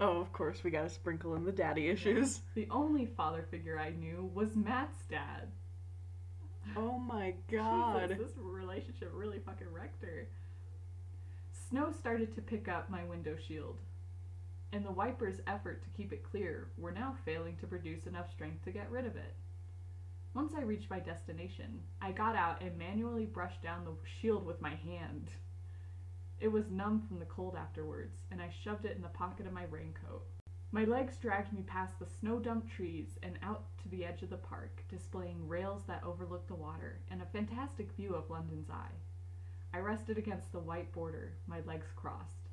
Oh, 0.01 0.21
of 0.21 0.33
course, 0.33 0.63
we 0.63 0.71
gotta 0.71 0.91
sprinkle 0.91 1.35
in 1.35 1.45
the 1.45 1.51
daddy 1.51 1.89
issues. 1.89 2.41
The 2.55 2.69
only 2.71 3.07
father 3.07 3.45
figure 3.51 3.79
I 3.79 3.91
knew 3.91 4.31
was 4.33 4.55
Matt's 4.55 5.03
dad. 5.11 5.49
Oh 6.77 6.99
my 6.99 7.35
god. 7.51 8.11
Jesus, 8.11 8.29
this 8.29 8.39
relationship 8.39 9.11
really 9.13 9.41
fucking 9.41 9.67
wrecked 9.73 10.03
her. 10.05 10.29
Snow 11.69 11.93
started 11.93 12.35
to 12.35 12.41
pick 12.41 12.67
up 12.67 12.89
my 12.89 13.05
window 13.05 13.37
shield, 13.37 13.79
and 14.73 14.83
the 14.83 14.91
wiper's 14.91 15.43
effort 15.47 15.83
to 15.83 15.91
keep 15.91 16.15
it 16.15 16.23
clear 16.23 16.71
were 16.79 16.93
now 16.93 17.15
failing 17.27 17.59
to 17.59 17.67
produce 17.67 18.07
enough 18.07 18.31
strength 18.31 18.65
to 18.65 18.71
get 18.71 18.91
rid 18.91 19.05
of 19.05 19.17
it. 19.17 19.35
Once 20.33 20.55
I 20.57 20.63
reached 20.63 20.89
my 20.89 20.99
destination, 20.99 21.83
I 22.01 22.13
got 22.13 22.37
out 22.37 22.63
and 22.63 22.79
manually 22.79 23.27
brushed 23.27 23.63
down 23.63 23.85
the 23.85 23.93
shield 24.19 24.47
with 24.47 24.63
my 24.63 24.77
hand. 24.77 25.31
It 26.41 26.49
was 26.49 26.71
numb 26.71 27.03
from 27.07 27.19
the 27.19 27.27
cold 27.27 27.55
afterwards, 27.55 28.17
and 28.31 28.41
I 28.41 28.49
shoved 28.49 28.87
it 28.87 28.97
in 28.97 29.03
the 29.03 29.09
pocket 29.09 29.47
of 29.47 29.53
my 29.53 29.65
raincoat. 29.65 30.25
My 30.73 30.85
legs 30.85 31.19
dragged 31.19 31.53
me 31.53 31.65
past 31.67 31.99
the 31.99 32.07
snow 32.07 32.39
dumped 32.39 32.71
trees 32.71 33.19
and 33.23 33.39
out 33.43 33.65
to 33.83 33.91
the 33.91 34.07
edge 34.07 34.23
of 34.23 34.31
the 34.31 34.39
park, 34.39 34.85
displaying 34.89 35.47
rails 35.47 35.83
that 35.87 36.03
overlooked 36.03 36.49
the 36.49 36.55
water 36.55 37.01
and 37.11 37.21
a 37.21 37.27
fantastic 37.27 37.93
view 37.93 38.15
of 38.15 38.31
London's 38.31 38.71
Eye. 38.71 38.97
I 39.73 39.79
rested 39.79 40.19
against 40.19 40.53
the 40.53 40.61
white 40.61 40.93
border, 40.93 41.35
my 41.47 41.61
legs 41.61 41.89
crossed. 41.95 42.49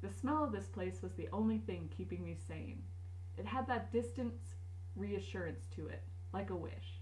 The 0.00 0.10
smell 0.10 0.44
of 0.44 0.52
this 0.52 0.68
place 0.68 1.02
was 1.02 1.12
the 1.12 1.28
only 1.32 1.58
thing 1.58 1.90
keeping 1.94 2.24
me 2.24 2.36
sane. 2.48 2.82
It 3.36 3.46
had 3.46 3.66
that 3.66 3.92
distant 3.92 4.34
reassurance 4.96 5.66
to 5.76 5.88
it, 5.88 6.02
like 6.32 6.50
a 6.50 6.56
wish. 6.56 7.00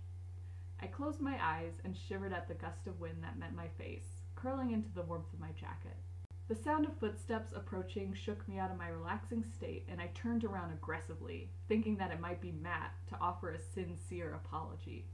I 0.81 0.87
closed 0.87 1.21
my 1.21 1.39
eyes 1.41 1.75
and 1.85 1.97
shivered 1.97 2.33
at 2.33 2.49
the 2.49 2.55
gust 2.55 2.87
of 2.87 3.01
wind 3.01 3.23
that 3.23 3.39
met 3.39 3.55
my 3.55 3.69
face, 3.69 4.23
curling 4.35 4.73
into 4.73 4.91
the 4.95 5.03
warmth 5.03 5.33
of 5.33 5.41
my 5.41 5.53
jacket. 5.53 5.97
The 6.49 6.55
sound 6.55 6.87
of 6.87 6.97
footsteps 6.97 7.53
approaching 7.53 8.15
shook 8.15 8.49
me 8.49 8.59
out 8.59 8.71
of 8.71 8.79
my 8.79 8.89
relaxing 8.89 9.45
state, 9.45 9.87
and 9.89 10.01
I 10.01 10.07
turned 10.15 10.45
around 10.45 10.73
aggressively, 10.73 11.51
thinking 11.69 11.97
that 11.99 12.11
it 12.11 12.21
might 12.21 12.41
be 12.41 12.53
Matt 12.53 12.95
to 13.09 13.21
offer 13.21 13.51
a 13.51 13.59
sincere 13.59 14.33
apology. 14.33 15.07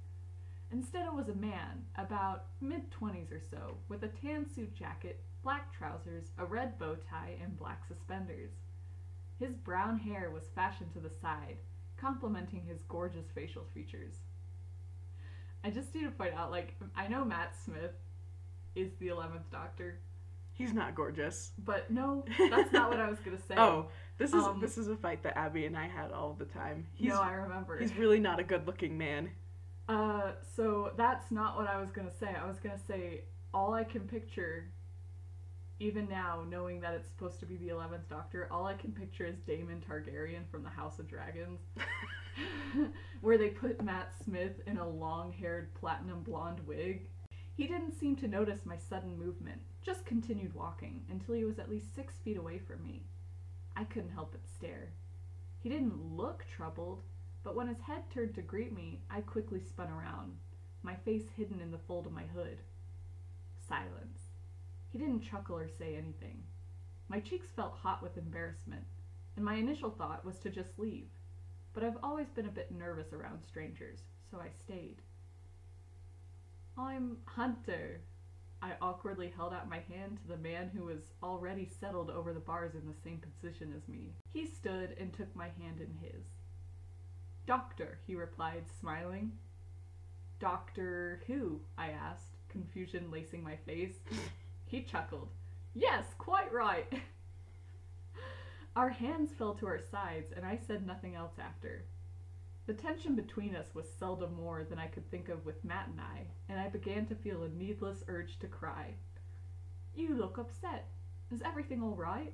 Instead, 0.74 1.06
it 1.06 1.14
was 1.14 1.28
a 1.28 1.34
man, 1.34 1.84
about 1.96 2.46
mid 2.60 2.90
twenties 2.90 3.30
or 3.30 3.40
so, 3.40 3.76
with 3.88 4.02
a 4.02 4.08
tan 4.08 4.44
suit 4.52 4.74
jacket, 4.74 5.20
black 5.44 5.72
trousers, 5.72 6.24
a 6.36 6.44
red 6.44 6.76
bow 6.80 6.96
tie, 7.08 7.36
and 7.40 7.56
black 7.56 7.84
suspenders. 7.86 8.50
His 9.38 9.54
brown 9.54 9.98
hair 10.00 10.30
was 10.30 10.42
fashioned 10.52 10.92
to 10.94 10.98
the 10.98 11.12
side, 11.22 11.58
complementing 11.96 12.62
his 12.66 12.80
gorgeous 12.88 13.26
facial 13.32 13.62
features. 13.72 14.14
I 15.62 15.70
just 15.70 15.94
need 15.94 16.02
to 16.06 16.10
point 16.10 16.34
out, 16.34 16.50
like, 16.50 16.74
I 16.96 17.06
know 17.06 17.24
Matt 17.24 17.54
Smith 17.64 17.92
is 18.74 18.90
the 18.98 19.08
11th 19.08 19.48
Doctor, 19.52 20.00
He's 20.54 20.72
not 20.72 20.94
gorgeous. 20.96 21.52
but 21.64 21.90
no, 21.90 22.24
that's 22.50 22.72
not 22.72 22.90
what 22.90 23.00
I 23.00 23.08
was 23.08 23.18
gonna 23.20 23.38
say. 23.48 23.54
Oh, 23.56 23.86
this 24.18 24.32
is 24.32 24.42
Um, 24.42 24.60
this 24.60 24.76
is 24.78 24.88
a 24.88 24.96
fight 24.96 25.22
that 25.22 25.36
Abby 25.38 25.66
and 25.66 25.76
I 25.76 25.86
had 25.88 26.10
all 26.12 26.34
the 26.34 26.44
time. 26.44 26.86
He's 26.94 27.08
no, 27.10 27.20
I 27.20 27.32
remember. 27.32 27.78
he's 27.78 27.94
really 27.96 28.20
not 28.20 28.38
a 28.40 28.44
good-looking 28.44 28.96
man. 28.98 29.30
Uh, 29.88 30.32
so 30.56 30.92
that's 30.96 31.30
not 31.30 31.56
what 31.56 31.66
I 31.66 31.80
was 31.80 31.90
gonna 31.90 32.14
say. 32.18 32.28
I 32.28 32.46
was 32.46 32.58
gonna 32.58 32.78
say 32.86 33.22
all 33.52 33.74
I 33.74 33.84
can 33.84 34.02
picture, 34.02 34.70
even 35.78 36.08
now, 36.08 36.44
knowing 36.48 36.80
that 36.80 36.94
it's 36.94 37.08
supposed 37.08 37.40
to 37.40 37.46
be 37.46 37.56
the 37.56 37.68
Eleventh 37.68 38.08
Doctor, 38.08 38.48
all 38.50 38.66
I 38.66 38.74
can 38.74 38.92
picture 38.92 39.26
is 39.26 39.36
Daemon 39.46 39.82
Targaryen 39.88 40.48
from 40.50 40.62
the 40.62 40.70
House 40.70 40.98
of 40.98 41.08
Dragons, 41.08 41.60
where 43.20 43.38
they 43.38 43.48
put 43.48 43.82
Matt 43.82 44.12
Smith 44.24 44.60
in 44.66 44.78
a 44.78 44.88
long-haired 44.88 45.74
platinum 45.74 46.22
blonde 46.22 46.60
wig. 46.66 47.08
He 47.56 47.66
didn't 47.66 47.98
seem 47.98 48.16
to 48.16 48.28
notice 48.28 48.60
my 48.64 48.76
sudden 48.76 49.16
movement, 49.18 49.60
just 49.82 50.04
continued 50.06 50.54
walking 50.54 51.02
until 51.10 51.34
he 51.34 51.44
was 51.44 51.58
at 51.58 51.70
least 51.70 51.94
six 51.94 52.14
feet 52.24 52.36
away 52.36 52.58
from 52.58 52.82
me. 52.82 53.04
I 53.76 53.84
couldn't 53.84 54.10
help 54.10 54.32
but 54.32 54.46
stare. 54.46 54.92
He 55.60 55.68
didn't 55.68 56.16
look 56.16 56.44
troubled, 56.48 57.02
but 57.44 57.54
when 57.54 57.68
his 57.68 57.80
head 57.80 58.02
turned 58.10 58.34
to 58.34 58.42
greet 58.42 58.74
me, 58.74 59.00
I 59.10 59.20
quickly 59.20 59.60
spun 59.60 59.90
around, 59.90 60.32
my 60.82 60.94
face 60.94 61.26
hidden 61.36 61.60
in 61.60 61.70
the 61.70 61.78
fold 61.86 62.06
of 62.06 62.12
my 62.12 62.24
hood. 62.34 62.58
Silence. 63.68 64.20
He 64.90 64.98
didn't 64.98 65.20
chuckle 65.20 65.56
or 65.56 65.68
say 65.68 65.94
anything. 65.94 66.42
My 67.08 67.20
cheeks 67.20 67.48
felt 67.54 67.74
hot 67.74 68.02
with 68.02 68.16
embarrassment, 68.16 68.84
and 69.36 69.44
my 69.44 69.54
initial 69.56 69.90
thought 69.90 70.24
was 70.24 70.38
to 70.38 70.50
just 70.50 70.78
leave. 70.78 71.08
But 71.74 71.84
I've 71.84 71.98
always 72.02 72.28
been 72.28 72.46
a 72.46 72.52
bit 72.52 72.72
nervous 72.72 73.12
around 73.12 73.42
strangers, 73.42 74.00
so 74.30 74.38
I 74.38 74.48
stayed. 74.64 75.02
I'm 76.78 77.18
Hunter. 77.26 78.00
I 78.62 78.72
awkwardly 78.80 79.32
held 79.36 79.52
out 79.52 79.68
my 79.68 79.80
hand 79.80 80.18
to 80.22 80.28
the 80.28 80.38
man 80.38 80.70
who 80.74 80.86
was 80.86 81.12
already 81.22 81.68
settled 81.80 82.08
over 82.08 82.32
the 82.32 82.40
bars 82.40 82.74
in 82.74 82.86
the 82.86 83.00
same 83.04 83.20
position 83.20 83.74
as 83.76 83.86
me. 83.86 84.14
He 84.32 84.46
stood 84.46 84.96
and 84.98 85.12
took 85.12 85.34
my 85.36 85.48
hand 85.60 85.80
in 85.80 85.94
his. 86.00 86.24
Doctor, 87.46 87.98
he 88.06 88.14
replied, 88.14 88.64
smiling. 88.80 89.32
Doctor 90.40 91.20
who? 91.26 91.60
I 91.76 91.90
asked, 91.90 92.36
confusion 92.48 93.10
lacing 93.10 93.42
my 93.42 93.56
face. 93.56 93.96
He 94.66 94.82
chuckled. 94.82 95.28
Yes, 95.74 96.04
quite 96.18 96.52
right. 96.52 96.92
our 98.76 98.88
hands 98.88 99.30
fell 99.36 99.54
to 99.54 99.66
our 99.66 99.78
sides, 99.78 100.32
and 100.34 100.44
I 100.44 100.58
said 100.66 100.86
nothing 100.86 101.14
else 101.14 101.34
after. 101.38 101.84
The 102.66 102.74
tension 102.74 103.14
between 103.14 103.54
us 103.54 103.74
was 103.74 103.86
seldom 103.98 104.34
more 104.34 104.64
than 104.64 104.78
I 104.78 104.86
could 104.86 105.08
think 105.10 105.28
of 105.28 105.44
with 105.44 105.64
Matt 105.64 105.88
and 105.88 106.00
I, 106.00 106.26
and 106.48 106.58
I 106.58 106.68
began 106.68 107.04
to 107.06 107.14
feel 107.14 107.42
a 107.42 107.48
needless 107.50 108.02
urge 108.08 108.38
to 108.38 108.46
cry. 108.46 108.94
You 109.94 110.14
look 110.14 110.38
upset. 110.38 110.88
Is 111.30 111.42
everything 111.42 111.82
all 111.82 111.94
right? 111.94 112.32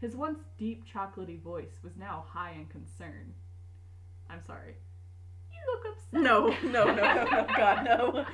His 0.00 0.14
once 0.16 0.40
deep, 0.58 0.84
chocolatey 0.84 1.40
voice 1.40 1.80
was 1.82 1.96
now 1.96 2.24
high 2.28 2.52
in 2.52 2.66
concern. 2.66 3.32
I'm 4.32 4.42
sorry. 4.46 4.76
You 5.50 5.58
look 5.74 5.84
upset. 5.92 6.22
No, 6.22 6.48
no, 6.70 6.84
no, 6.84 7.14
no, 7.14 7.24
no, 7.24 7.46
God, 7.54 7.84
no. 7.84 8.24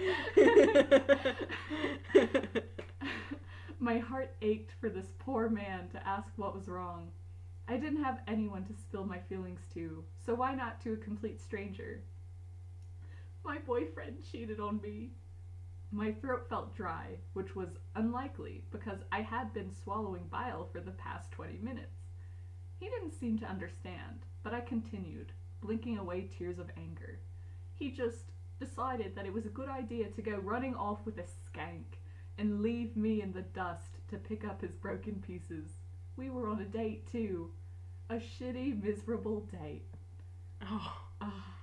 My 3.81 3.99
heart 3.99 4.35
ached 4.41 4.73
for 4.81 4.89
this 4.89 5.09
poor 5.19 5.49
man 5.49 5.89
to 5.89 6.07
ask 6.07 6.29
what 6.37 6.55
was 6.55 6.69
wrong. 6.69 7.11
I 7.67 7.77
didn't 7.77 8.05
have 8.05 8.21
anyone 8.29 8.65
to 8.67 8.73
spill 8.75 9.05
my 9.05 9.19
feelings 9.29 9.61
to, 9.75 10.05
so 10.25 10.35
why 10.35 10.55
not 10.55 10.81
to 10.83 10.93
a 10.93 10.97
complete 10.97 11.41
stranger? 11.41 12.03
My 13.45 13.59
boyfriend 13.59 14.19
cheated 14.31 14.61
on 14.61 14.81
me. 14.81 15.11
My 15.91 16.13
throat 16.13 16.47
felt 16.49 16.77
dry, 16.77 17.19
which 17.33 17.57
was 17.57 17.71
unlikely 17.97 18.63
because 18.71 18.99
I 19.11 19.23
had 19.23 19.53
been 19.53 19.73
swallowing 19.73 20.29
bile 20.31 20.69
for 20.73 20.81
the 20.81 20.93
past 20.93 21.33
20 21.33 21.59
minutes. 21.59 22.05
He 22.79 22.89
didn't 22.89 23.19
seem 23.19 23.39
to 23.41 23.51
understand, 23.51 24.27
but 24.43 24.55
I 24.55 24.61
continued, 24.61 25.33
blinking 25.61 25.99
away 25.99 26.29
tears 26.39 26.59
of 26.59 26.71
anger. 26.77 27.21
He 27.75 27.91
just 27.91 28.33
decided 28.59 29.15
that 29.15 29.27
it 29.27 29.33
was 29.33 29.47
a 29.47 29.51
good 29.51 29.69
idea 29.69 30.09
to 30.09 30.23
go 30.23 30.37
running 30.37 30.75
off 30.75 30.99
with 31.05 31.19
a 31.19 31.23
skank 31.23 31.99
and 32.39 32.63
leave 32.63 32.97
me 32.97 33.23
in 33.23 33.33
the 33.33 33.43
dust 33.43 33.99
to 34.09 34.17
pick 34.17 34.45
up 34.45 34.61
his 34.61 34.73
broken 34.73 35.23
pieces. 35.27 35.69
We 36.17 36.31
were 36.31 36.49
on 36.49 36.61
a 36.61 36.65
date 36.65 37.11
too. 37.11 37.51
A 38.11 38.15
shitty, 38.15 38.83
miserable 38.83 39.41
date. 39.63 39.85
oh, 40.63 41.03
Ah. 41.21 41.55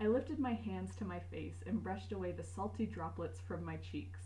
I 0.00 0.06
lifted 0.06 0.38
my 0.38 0.52
hands 0.52 0.96
to 0.96 1.04
my 1.04 1.18
face 1.18 1.62
and 1.66 1.82
brushed 1.82 2.12
away 2.12 2.32
the 2.32 2.44
salty 2.44 2.86
droplets 2.86 3.38
from 3.40 3.64
my 3.64 3.76
cheeks. 3.76 4.20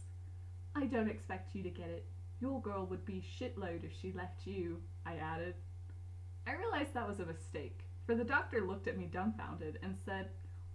I 0.76 0.86
don't 0.86 1.08
expect 1.10 1.54
you 1.54 1.62
to 1.64 1.70
get 1.70 1.88
it. 1.88 2.06
Your 2.40 2.60
girl 2.60 2.86
would 2.86 3.04
be 3.04 3.22
shitload 3.38 3.84
if 3.84 3.92
she 4.00 4.12
left 4.12 4.46
you, 4.46 4.80
I 5.06 5.16
added. 5.16 5.54
I 6.46 6.54
realized 6.54 6.94
that 6.94 7.08
was 7.08 7.20
a 7.20 7.26
mistake, 7.26 7.84
for 8.06 8.14
the 8.14 8.25
doctor 8.25 8.61
looked 8.61 8.87
at 8.87 8.99
me 8.99 9.06
dumbfounded 9.06 9.78
and 9.82 9.96
said, 10.04 10.28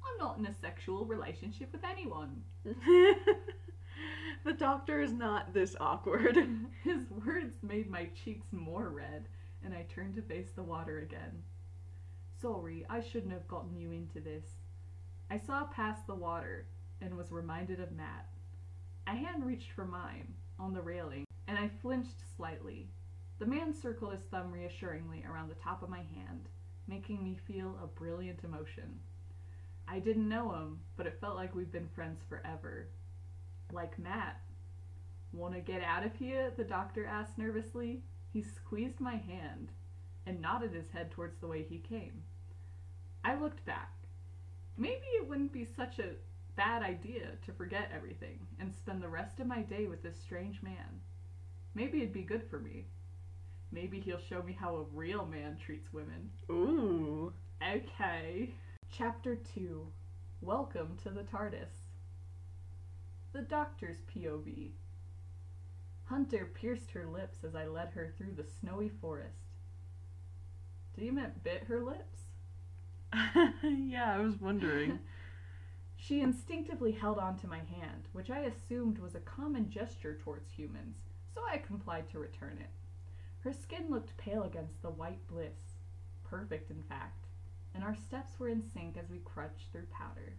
I'm 0.03 0.17
not 0.17 0.37
in 0.37 0.45
a 0.45 0.53
sexual 0.53 1.05
relationship 1.05 1.71
with 1.71 1.83
anyone. 1.83 2.41
the 2.63 4.53
doctor 4.57 5.01
is 5.01 5.13
not 5.13 5.53
this 5.53 5.75
awkward. 5.79 6.37
His 6.83 7.03
words 7.25 7.57
made 7.61 7.89
my 7.89 8.09
cheeks 8.23 8.47
more 8.51 8.89
red, 8.89 9.27
and 9.63 9.73
I 9.73 9.85
turned 9.93 10.15
to 10.15 10.21
face 10.21 10.49
the 10.55 10.63
water 10.63 10.99
again. 10.99 11.43
Sorry, 12.41 12.85
I 12.89 13.01
shouldn't 13.01 13.33
have 13.33 13.47
gotten 13.47 13.77
you 13.77 13.91
into 13.91 14.21
this. 14.21 14.45
I 15.29 15.37
saw 15.37 15.65
past 15.65 16.07
the 16.07 16.15
water 16.15 16.67
and 17.01 17.15
was 17.15 17.31
reminded 17.31 17.79
of 17.79 17.91
Matt. 17.91 18.29
A 19.07 19.11
hand 19.11 19.45
reached 19.45 19.71
for 19.71 19.85
mine, 19.85 20.33
on 20.57 20.73
the 20.73 20.81
railing, 20.81 21.25
and 21.47 21.57
I 21.57 21.69
flinched 21.81 22.23
slightly. 22.35 22.89
The 23.39 23.45
man 23.45 23.73
circled 23.73 24.13
his 24.13 24.23
thumb 24.31 24.51
reassuringly 24.51 25.25
around 25.29 25.49
the 25.49 25.55
top 25.55 25.83
of 25.83 25.89
my 25.89 26.03
hand, 26.13 26.47
making 26.89 27.23
me 27.23 27.37
feel 27.47 27.77
a 27.83 27.87
brilliant 27.87 28.39
emotion. 28.43 28.99
I 29.87 29.99
didn't 29.99 30.27
know 30.27 30.51
him, 30.53 30.79
but 30.97 31.05
it 31.05 31.19
felt 31.21 31.35
like 31.35 31.53
we've 31.53 31.71
been 31.71 31.87
friends 31.93 32.21
forever. 32.27 32.87
Like 33.71 33.99
Matt. 33.99 34.41
Wanna 35.31 35.61
get 35.61 35.83
out 35.83 36.05
of 36.05 36.15
here? 36.15 36.51
the 36.57 36.63
doctor 36.63 37.05
asked 37.05 37.37
nervously. 37.37 38.01
He 38.33 38.41
squeezed 38.41 38.99
my 38.99 39.15
hand 39.15 39.71
and 40.25 40.41
nodded 40.41 40.73
his 40.73 40.89
head 40.91 41.11
towards 41.11 41.37
the 41.39 41.47
way 41.47 41.63
he 41.63 41.77
came. 41.77 42.23
I 43.23 43.35
looked 43.35 43.63
back. 43.65 43.93
Maybe 44.77 45.05
it 45.17 45.27
wouldn't 45.27 45.53
be 45.53 45.65
such 45.65 45.99
a 45.99 46.15
bad 46.55 46.81
idea 46.81 47.31
to 47.45 47.53
forget 47.53 47.91
everything 47.93 48.39
and 48.59 48.73
spend 48.73 49.01
the 49.01 49.09
rest 49.09 49.39
of 49.39 49.47
my 49.47 49.61
day 49.61 49.85
with 49.85 50.01
this 50.01 50.19
strange 50.19 50.61
man. 50.63 51.01
Maybe 51.75 51.99
it'd 51.99 52.13
be 52.13 52.23
good 52.23 52.43
for 52.49 52.59
me. 52.59 52.87
Maybe 53.71 53.99
he'll 53.99 54.19
show 54.19 54.41
me 54.41 54.57
how 54.59 54.75
a 54.75 54.97
real 54.97 55.25
man 55.25 55.57
treats 55.63 55.93
women. 55.93 56.31
Ooh. 56.49 57.31
Okay. 57.61 58.49
Chapter 58.91 59.37
2 59.53 59.85
Welcome 60.41 60.97
to 61.03 61.09
the 61.09 61.21
TARDIS. 61.21 61.69
The 63.31 63.41
Doctor's 63.41 63.97
POV. 64.15 64.71
Hunter 66.05 66.49
pierced 66.59 66.89
her 66.91 67.05
lips 67.05 67.43
as 67.43 67.53
I 67.53 67.67
led 67.67 67.89
her 67.89 68.11
through 68.17 68.33
the 68.35 68.45
snowy 68.59 68.89
forest. 68.89 69.37
Do 70.97 71.05
you 71.05 71.11
meant 71.11 71.43
bit 71.43 71.65
her 71.65 71.81
lips? 71.83 72.19
yeah, 73.63 74.15
I 74.15 74.19
was 74.19 74.39
wondering. 74.39 74.99
She 76.01 76.21
instinctively 76.21 76.93
held 76.93 77.19
on 77.19 77.37
to 77.39 77.47
my 77.47 77.57
hand, 77.57 78.07
which 78.13 78.29
I 78.29 78.39
assumed 78.39 78.99
was 78.99 79.15
a 79.15 79.19
common 79.19 79.69
gesture 79.69 80.17
towards 80.23 80.49
humans, 80.49 80.99
so 81.35 81.41
I 81.45 81.57
complied 81.57 82.09
to 82.11 82.19
return 82.19 82.57
it. 82.57 82.69
Her 83.49 83.55
skin 83.63 83.85
looked 83.89 84.15
pale 84.17 84.43
against 84.43 84.79
the 84.83 84.91
white 84.91 85.25
bliss, 85.27 85.79
perfect 86.23 86.69
in 86.69 86.83
fact, 86.83 87.25
and 87.73 87.83
our 87.83 87.95
steps 87.95 88.37
were 88.37 88.47
in 88.47 88.61
sync 88.61 88.95
as 88.95 89.09
we 89.09 89.17
crunched 89.25 89.71
through 89.71 89.87
powder. 89.91 90.35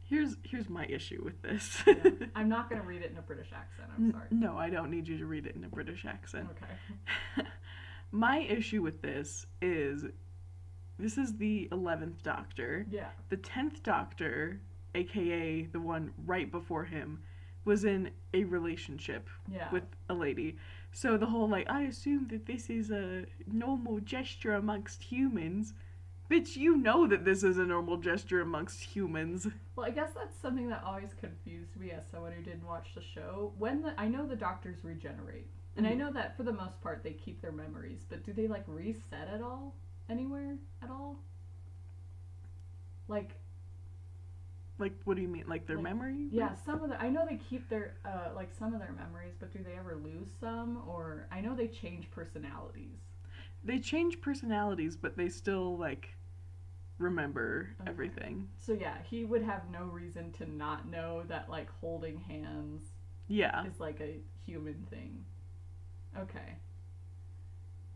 Here's 0.00 0.36
here's 0.42 0.70
my 0.70 0.86
issue 0.86 1.20
with 1.22 1.42
this. 1.42 1.82
Yeah. 1.86 1.94
I'm 2.34 2.48
not 2.48 2.70
going 2.70 2.80
to 2.80 2.88
read 2.88 3.02
it 3.02 3.10
in 3.10 3.18
a 3.18 3.22
British 3.22 3.50
accent, 3.54 3.90
I'm 3.94 4.10
sorry. 4.12 4.28
No, 4.30 4.56
I 4.56 4.70
don't 4.70 4.90
need 4.90 5.06
you 5.06 5.18
to 5.18 5.26
read 5.26 5.44
it 5.44 5.54
in 5.54 5.64
a 5.64 5.68
British 5.68 6.06
accent. 6.06 6.48
Okay. 6.52 7.46
my 8.10 8.38
issue 8.38 8.80
with 8.80 9.02
this 9.02 9.44
is 9.60 10.06
this 10.98 11.18
is 11.18 11.36
the 11.36 11.68
11th 11.72 12.22
Doctor. 12.22 12.86
Yeah. 12.90 13.10
The 13.28 13.36
10th 13.36 13.82
Doctor, 13.82 14.62
aka 14.94 15.64
the 15.66 15.80
one 15.80 16.14
right 16.24 16.50
before 16.50 16.84
him, 16.86 17.20
was 17.66 17.84
in 17.84 18.10
a 18.32 18.44
relationship 18.44 19.28
Yeah. 19.52 19.70
with 19.70 19.84
a 20.08 20.14
lady. 20.14 20.56
So 20.92 21.16
the 21.16 21.26
whole 21.26 21.48
like, 21.48 21.68
I 21.70 21.82
assume 21.82 22.28
that 22.28 22.46
this 22.46 22.68
is 22.68 22.90
a 22.90 23.24
normal 23.46 24.00
gesture 24.00 24.54
amongst 24.54 25.02
humans. 25.04 25.72
Bitch, 26.30 26.56
you 26.56 26.76
know 26.76 27.06
that 27.06 27.24
this 27.24 27.42
is 27.42 27.58
a 27.58 27.64
normal 27.64 27.96
gesture 27.96 28.40
amongst 28.40 28.82
humans. 28.82 29.48
Well, 29.76 29.86
I 29.86 29.90
guess 29.90 30.10
that's 30.14 30.38
something 30.40 30.68
that 30.68 30.84
always 30.84 31.14
confused 31.14 31.76
me 31.76 31.90
as 31.90 32.04
someone 32.10 32.32
who 32.32 32.42
didn't 32.42 32.66
watch 32.66 32.94
the 32.94 33.00
show. 33.02 33.52
When 33.58 33.82
the, 33.82 33.98
I 33.98 34.08
know 34.08 34.26
the 34.26 34.36
doctors 34.36 34.84
regenerate, 34.84 35.48
and 35.76 35.86
I 35.86 35.92
Mhm. 35.92 35.98
know 35.98 36.12
that 36.12 36.36
for 36.36 36.42
the 36.42 36.52
most 36.52 36.80
part 36.80 37.02
they 37.02 37.12
keep 37.14 37.40
their 37.40 37.52
memories, 37.52 38.04
but 38.08 38.22
do 38.22 38.32
they 38.32 38.46
like 38.46 38.64
reset 38.66 39.28
at 39.28 39.40
all? 39.42 39.74
Anywhere 40.08 40.58
at 40.82 40.90
all? 40.90 41.18
Like, 43.08 43.40
Like, 44.80 44.94
what 45.04 45.16
do 45.16 45.22
you 45.22 45.28
mean? 45.28 45.44
Like 45.48 45.66
their 45.66 45.76
Like, 45.76 45.84
memory? 45.84 46.28
yeah, 46.30 46.54
some 46.54 46.82
of 46.82 46.90
the 46.90 47.00
I 47.00 47.08
know 47.10 47.26
they 47.26 47.36
keep 47.36 47.68
their 47.68 47.94
uh 48.04 48.30
like 48.34 48.52
some 48.52 48.74
of 48.74 48.80
their 48.80 48.92
memories, 48.92 49.34
but 49.38 49.52
do 49.52 49.60
they 49.62 49.74
ever 49.78 49.96
lose 49.96 50.28
some? 50.40 50.82
Or 50.88 51.26
I 51.30 51.40
know 51.40 51.54
they 51.54 51.68
change 51.68 52.10
personalities. 52.10 52.98
They 53.64 53.78
change 53.78 54.20
personalities, 54.20 54.96
but 54.96 55.16
they 55.16 55.28
still 55.28 55.76
like 55.76 56.16
remember 56.98 57.70
Okay. 57.80 57.90
everything. 57.90 58.48
So 58.58 58.72
yeah, 58.72 58.98
he 59.02 59.24
would 59.24 59.42
have 59.42 59.70
no 59.70 59.84
reason 59.84 60.32
to 60.32 60.46
not 60.50 60.88
know 60.88 61.22
that 61.28 61.48
like 61.50 61.68
holding 61.80 62.20
hands 62.20 62.92
Yeah. 63.28 63.64
is 63.64 63.80
like 63.80 64.00
a 64.00 64.20
human 64.46 64.86
thing. 64.90 65.24
Okay. 66.18 66.56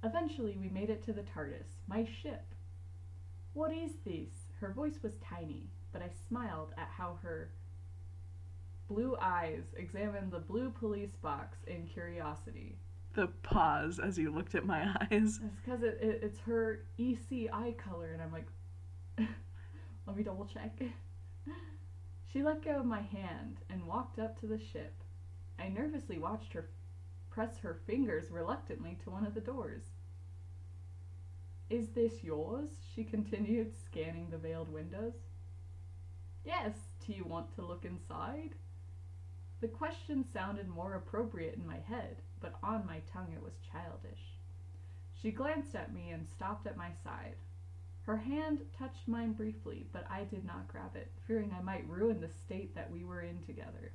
Eventually, 0.05 0.57
we 0.57 0.69
made 0.69 0.91
it 0.91 1.03
to 1.05 1.13
the 1.13 1.23
TARDIS, 1.23 1.81
my 1.89 2.05
ship. 2.05 2.55
What 3.55 3.73
is 3.73 3.97
this? 4.05 4.49
Her 4.61 4.73
voice 4.73 5.03
was 5.03 5.17
tiny, 5.19 5.71
but 5.95 6.03
I 6.03 6.11
smiled 6.29 6.75
at 6.77 6.89
how 6.89 7.19
her 7.23 7.51
blue 8.89 9.17
eyes 9.23 9.63
examined 9.77 10.33
the 10.33 10.41
blue 10.41 10.71
police 10.71 11.15
box 11.23 11.57
in 11.69 11.87
curiosity. 11.87 12.77
The 13.15 13.29
pause 13.45 14.01
as 14.01 14.19
you 14.19 14.35
looked 14.35 14.57
at 14.57 14.67
my 14.67 14.93
eyes. 15.01 15.39
It's 15.43 15.55
because 15.65 15.83
it, 15.85 15.99
it, 16.03 16.21
it's 16.23 16.41
her 16.41 16.81
EC 16.99 17.49
eye 17.53 17.77
color, 17.79 18.13
and 18.13 18.21
I'm 18.21 18.33
like, 18.33 18.49
let 20.07 20.17
me 20.17 20.25
double 20.25 20.47
check. 20.53 20.77
she 22.33 22.43
let 22.43 22.65
go 22.65 22.81
of 22.81 22.87
my 22.87 23.03
hand 23.03 23.59
and 23.71 23.87
walked 23.87 24.19
up 24.19 24.39
to 24.41 24.49
the 24.49 24.59
ship. 24.59 24.95
I 25.61 25.69
nervously 25.69 26.19
watched 26.19 26.53
her 26.55 26.69
press 27.31 27.59
her 27.59 27.79
fingers 27.87 28.31
reluctantly 28.33 28.99
to 29.05 29.11
one 29.11 29.25
of 29.25 29.35
the 29.35 29.41
doors. 29.41 29.83
Is 31.71 31.89
this 31.91 32.23
yours? 32.23 32.71
She 32.95 33.05
continued, 33.05 33.73
scanning 33.77 34.29
the 34.31 34.39
veiled 34.39 34.73
windows. 34.73 35.15
Yes, 36.45 36.75
do 37.07 37.13
you 37.13 37.25
want 37.25 37.55
to 37.55 37.65
look 37.65 37.85
inside? 37.85 38.51
The 39.61 39.69
question 39.69 40.25
sounded 40.33 40.69
more 40.69 40.95
appropriate 40.95 41.55
in 41.55 41.67
my 41.67 41.79
head, 41.79 42.17
but 42.41 42.55
on 42.63 42.87
my 42.87 43.01
tongue 43.11 43.33
it 43.35 43.43
was 43.43 43.55
childish. 43.73 44.21
She 45.15 45.31
glanced 45.31 45.75
at 45.75 45.95
me 45.95 46.11
and 46.11 46.29
stopped 46.29 46.67
at 46.67 46.77
my 46.77 46.91
side. 47.03 47.37
Her 48.03 48.19
hand 48.19 48.61
touched 48.79 49.09
mine 49.09 49.33
briefly, 49.33 49.87
but 49.91 50.05
I 50.11 50.25
did 50.25 50.45
not 50.45 50.69
grab 50.69 50.95
it, 50.97 51.11
fearing 51.27 51.51
I 51.59 51.63
might 51.63 51.89
ruin 51.89 52.21
the 52.21 52.29
state 52.29 52.75
that 52.75 52.91
we 52.91 53.05
were 53.05 53.23
in 53.23 53.43
together. 53.43 53.93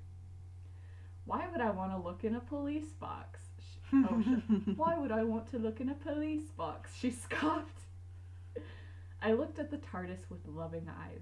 Why 1.26 1.48
would 1.52 1.62
I 1.62 1.70
want 1.70 1.92
to 1.92 2.00
look 2.00 2.24
in 2.24 2.36
a 2.36 2.40
police 2.40 2.94
box? 3.00 3.40
Sh- 3.60 3.94
oh, 3.94 4.24
shit. 4.24 4.76
Why 4.78 4.98
would 4.98 5.12
I 5.12 5.24
want 5.24 5.52
to 5.52 5.60
look 5.60 5.80
in 5.80 5.90
a 5.90 5.94
police 5.94 6.50
box? 6.58 6.90
She 7.00 7.12
scoffed. 7.12 7.82
I 9.22 9.34
looked 9.34 9.60
at 9.60 9.70
the 9.70 9.78
TARDIS 9.78 10.28
with 10.32 10.48
loving 10.48 10.90
eyes. 10.90 11.22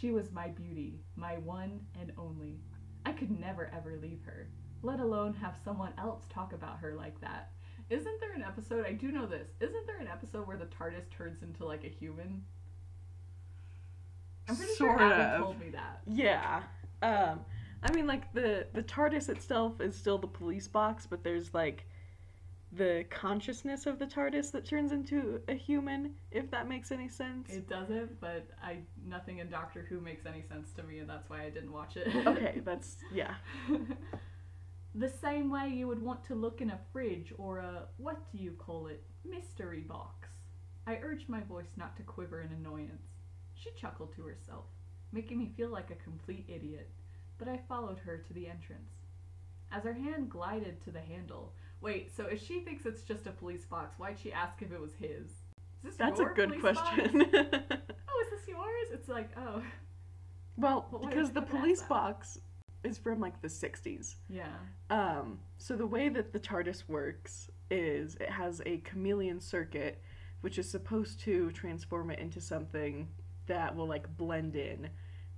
She 0.00 0.12
was 0.12 0.32
my 0.32 0.48
beauty, 0.48 1.02
my 1.14 1.34
one 1.38 1.80
and 2.00 2.12
only. 2.16 2.60
I 3.04 3.12
could 3.12 3.30
never 3.38 3.70
ever 3.76 3.98
leave 4.00 4.22
her, 4.24 4.48
let 4.82 4.98
alone 4.98 5.34
have 5.34 5.58
someone 5.62 5.92
else 5.98 6.24
talk 6.30 6.54
about 6.54 6.78
her 6.78 6.94
like 6.94 7.20
that. 7.20 7.50
Isn't 7.90 8.18
there 8.20 8.32
an 8.32 8.42
episode? 8.42 8.86
I 8.86 8.92
do 8.92 9.12
know 9.12 9.26
this. 9.26 9.48
Isn't 9.60 9.86
there 9.86 9.98
an 9.98 10.08
episode 10.08 10.46
where 10.46 10.56
the 10.56 10.66
TARDIS 10.66 11.10
turns 11.10 11.42
into 11.42 11.66
like 11.66 11.84
a 11.84 11.88
human? 11.88 12.42
I'm 14.48 14.56
pretty 14.56 14.72
Sort 14.74 14.98
sure 14.98 15.02
Abby 15.12 15.36
of. 15.36 15.40
told 15.42 15.60
me 15.60 15.68
that. 15.70 16.00
Yeah. 16.06 16.62
Um 17.02 17.40
I 17.82 17.92
mean 17.92 18.06
like 18.06 18.32
the 18.32 18.68
the 18.72 18.82
TARDIS 18.82 19.28
itself 19.28 19.82
is 19.82 19.94
still 19.94 20.16
the 20.16 20.26
police 20.26 20.68
box, 20.68 21.06
but 21.06 21.22
there's 21.24 21.52
like 21.52 21.86
the 22.72 23.04
consciousness 23.10 23.86
of 23.86 23.98
the 23.98 24.06
TARDIS 24.06 24.52
that 24.52 24.64
turns 24.64 24.92
into 24.92 25.40
a 25.48 25.54
human, 25.54 26.14
if 26.30 26.50
that 26.50 26.68
makes 26.68 26.92
any 26.92 27.08
sense. 27.08 27.52
It 27.52 27.68
doesn't, 27.68 28.20
but 28.20 28.48
I 28.62 28.78
nothing 29.06 29.38
in 29.38 29.50
Doctor 29.50 29.84
Who 29.88 30.00
makes 30.00 30.24
any 30.24 30.42
sense 30.42 30.72
to 30.74 30.82
me, 30.84 30.98
and 30.98 31.08
that's 31.10 31.28
why 31.28 31.42
I 31.42 31.50
didn't 31.50 31.72
watch 31.72 31.96
it. 31.96 32.08
okay, 32.26 32.60
that's 32.64 32.96
yeah. 33.12 33.34
the 34.94 35.08
same 35.08 35.50
way 35.50 35.68
you 35.68 35.88
would 35.88 36.02
want 36.02 36.22
to 36.24 36.34
look 36.34 36.60
in 36.60 36.70
a 36.70 36.78
fridge 36.92 37.32
or 37.38 37.58
a 37.58 37.86
what 37.96 38.30
do 38.30 38.38
you 38.38 38.52
call 38.52 38.86
it 38.86 39.02
mystery 39.24 39.80
box. 39.80 40.28
I 40.86 40.98
urged 41.02 41.28
my 41.28 41.40
voice 41.40 41.72
not 41.76 41.96
to 41.96 42.02
quiver 42.02 42.42
in 42.42 42.52
annoyance. 42.52 43.06
She 43.54 43.70
chuckled 43.78 44.14
to 44.14 44.22
herself, 44.22 44.64
making 45.12 45.38
me 45.38 45.52
feel 45.56 45.68
like 45.68 45.90
a 45.90 46.04
complete 46.04 46.46
idiot, 46.48 46.88
but 47.38 47.48
I 47.48 47.60
followed 47.68 47.98
her 47.98 48.18
to 48.18 48.32
the 48.32 48.46
entrance. 48.46 48.92
As 49.72 49.84
her 49.84 49.92
hand 49.92 50.30
glided 50.30 50.82
to 50.84 50.90
the 50.90 51.00
handle, 51.00 51.52
wait, 51.80 52.14
so 52.14 52.24
if 52.26 52.44
she 52.44 52.60
thinks 52.60 52.86
it's 52.86 53.02
just 53.02 53.26
a 53.26 53.30
police 53.30 53.64
box, 53.64 53.98
why'd 53.98 54.18
she 54.18 54.32
ask 54.32 54.60
if 54.62 54.72
it 54.72 54.80
was 54.80 54.94
his? 54.94 55.26
Is 55.30 55.36
this 55.82 55.96
That's 55.96 56.20
a 56.20 56.24
good 56.24 56.60
question. 56.60 57.26
Oh, 58.12 58.24
is 58.24 58.30
this 58.40 58.48
yours? 58.48 58.88
It's 58.92 59.08
like, 59.08 59.30
oh, 59.38 59.62
well, 60.56 60.86
why 60.90 61.08
because 61.08 61.30
the 61.30 61.42
police 61.42 61.82
box 61.82 62.38
is 62.84 62.98
from 62.98 63.20
like 63.20 63.40
the 63.40 63.48
60s. 63.48 64.16
yeah. 64.28 64.56
Um, 64.90 65.38
so 65.58 65.76
the 65.76 65.86
way 65.86 66.08
that 66.08 66.32
the 66.32 66.40
TARDIS 66.40 66.88
works 66.88 67.50
is 67.70 68.16
it 68.16 68.30
has 68.30 68.60
a 68.66 68.78
chameleon 68.78 69.40
circuit, 69.40 70.02
which 70.40 70.58
is 70.58 70.68
supposed 70.70 71.20
to 71.20 71.50
transform 71.52 72.10
it 72.10 72.18
into 72.18 72.40
something 72.40 73.08
that 73.46 73.74
will 73.74 73.86
like 73.86 74.16
blend 74.16 74.56
in 74.56 74.88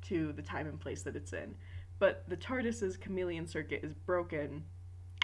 to 0.03 0.33
the 0.33 0.43
time 0.43 0.67
and 0.67 0.81
place 0.81 1.03
that 1.03 1.17
it's 1.17 1.33
in. 1.33 1.55
But 1.99 2.25
the 2.29 2.37
TARDIS's 2.37 2.97
chameleon 2.97 3.47
circuit 3.47 3.81
is 3.85 3.95
broken, 3.95 4.65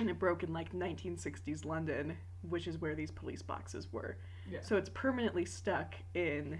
and 0.00 0.08
it 0.08 0.18
broke 0.18 0.42
in 0.42 0.52
like 0.52 0.72
1960s 0.72 1.64
London, 1.64 2.16
which 2.48 2.66
is 2.66 2.78
where 2.80 2.94
these 2.94 3.10
police 3.10 3.42
boxes 3.42 3.92
were. 3.92 4.16
Yeah. 4.50 4.60
So 4.62 4.76
it's 4.76 4.90
permanently 4.90 5.44
stuck 5.44 5.94
in 6.14 6.58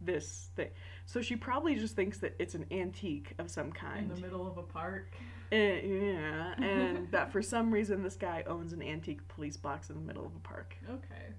this 0.00 0.50
thing. 0.56 0.70
So 1.06 1.22
she 1.22 1.36
probably 1.36 1.76
just 1.76 1.94
thinks 1.94 2.18
that 2.18 2.34
it's 2.38 2.54
an 2.54 2.66
antique 2.70 3.34
of 3.38 3.50
some 3.50 3.72
kind. 3.72 4.10
in 4.10 4.14
the 4.14 4.20
middle 4.20 4.46
of 4.46 4.58
a 4.58 4.62
park. 4.62 5.12
Eh, 5.52 5.80
yeah, 5.84 6.54
and 6.58 7.08
that 7.12 7.30
for 7.30 7.42
some 7.42 7.70
reason 7.70 8.02
this 8.02 8.16
guy 8.16 8.42
owns 8.46 8.72
an 8.72 8.82
antique 8.82 9.26
police 9.28 9.56
box 9.56 9.90
in 9.90 9.96
the 9.96 10.02
middle 10.02 10.24
of 10.24 10.34
a 10.34 10.40
park. 10.40 10.76
Okay. 10.88 11.34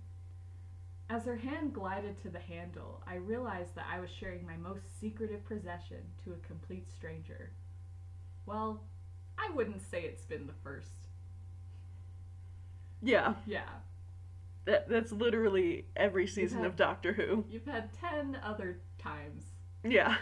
As 1.10 1.26
her 1.26 1.36
hand 1.36 1.74
glided 1.74 2.22
to 2.22 2.30
the 2.30 2.40
handle, 2.40 3.04
I 3.06 3.16
realized 3.16 3.76
that 3.76 3.86
I 3.92 4.00
was 4.00 4.10
sharing 4.10 4.46
my 4.46 4.56
most 4.56 5.00
secretive 5.00 5.46
possession 5.46 5.98
to 6.24 6.34
a 6.34 6.48
complete 6.48 6.88
stranger. 6.90 7.52
Well, 8.46 8.82
I 9.38 9.52
wouldn't 9.54 9.82
say 9.82 10.04
it's 10.04 10.26
been 10.26 10.48
the 10.48 10.54
first. 10.64 11.08
Yeah, 13.04 13.34
Yeah, 13.46 13.68
that, 14.66 14.88
that's 14.90 15.12
literally 15.12 15.86
every 15.96 16.26
season 16.28 16.60
had- 16.60 16.68
of 16.68 16.76
Doctor 16.76 17.14
Who. 17.14 17.44
you've 17.50 17.66
had 17.66 17.92
ten 17.94 18.38
other 18.44 18.80
times. 18.98 19.44
Yeah. 19.84 20.16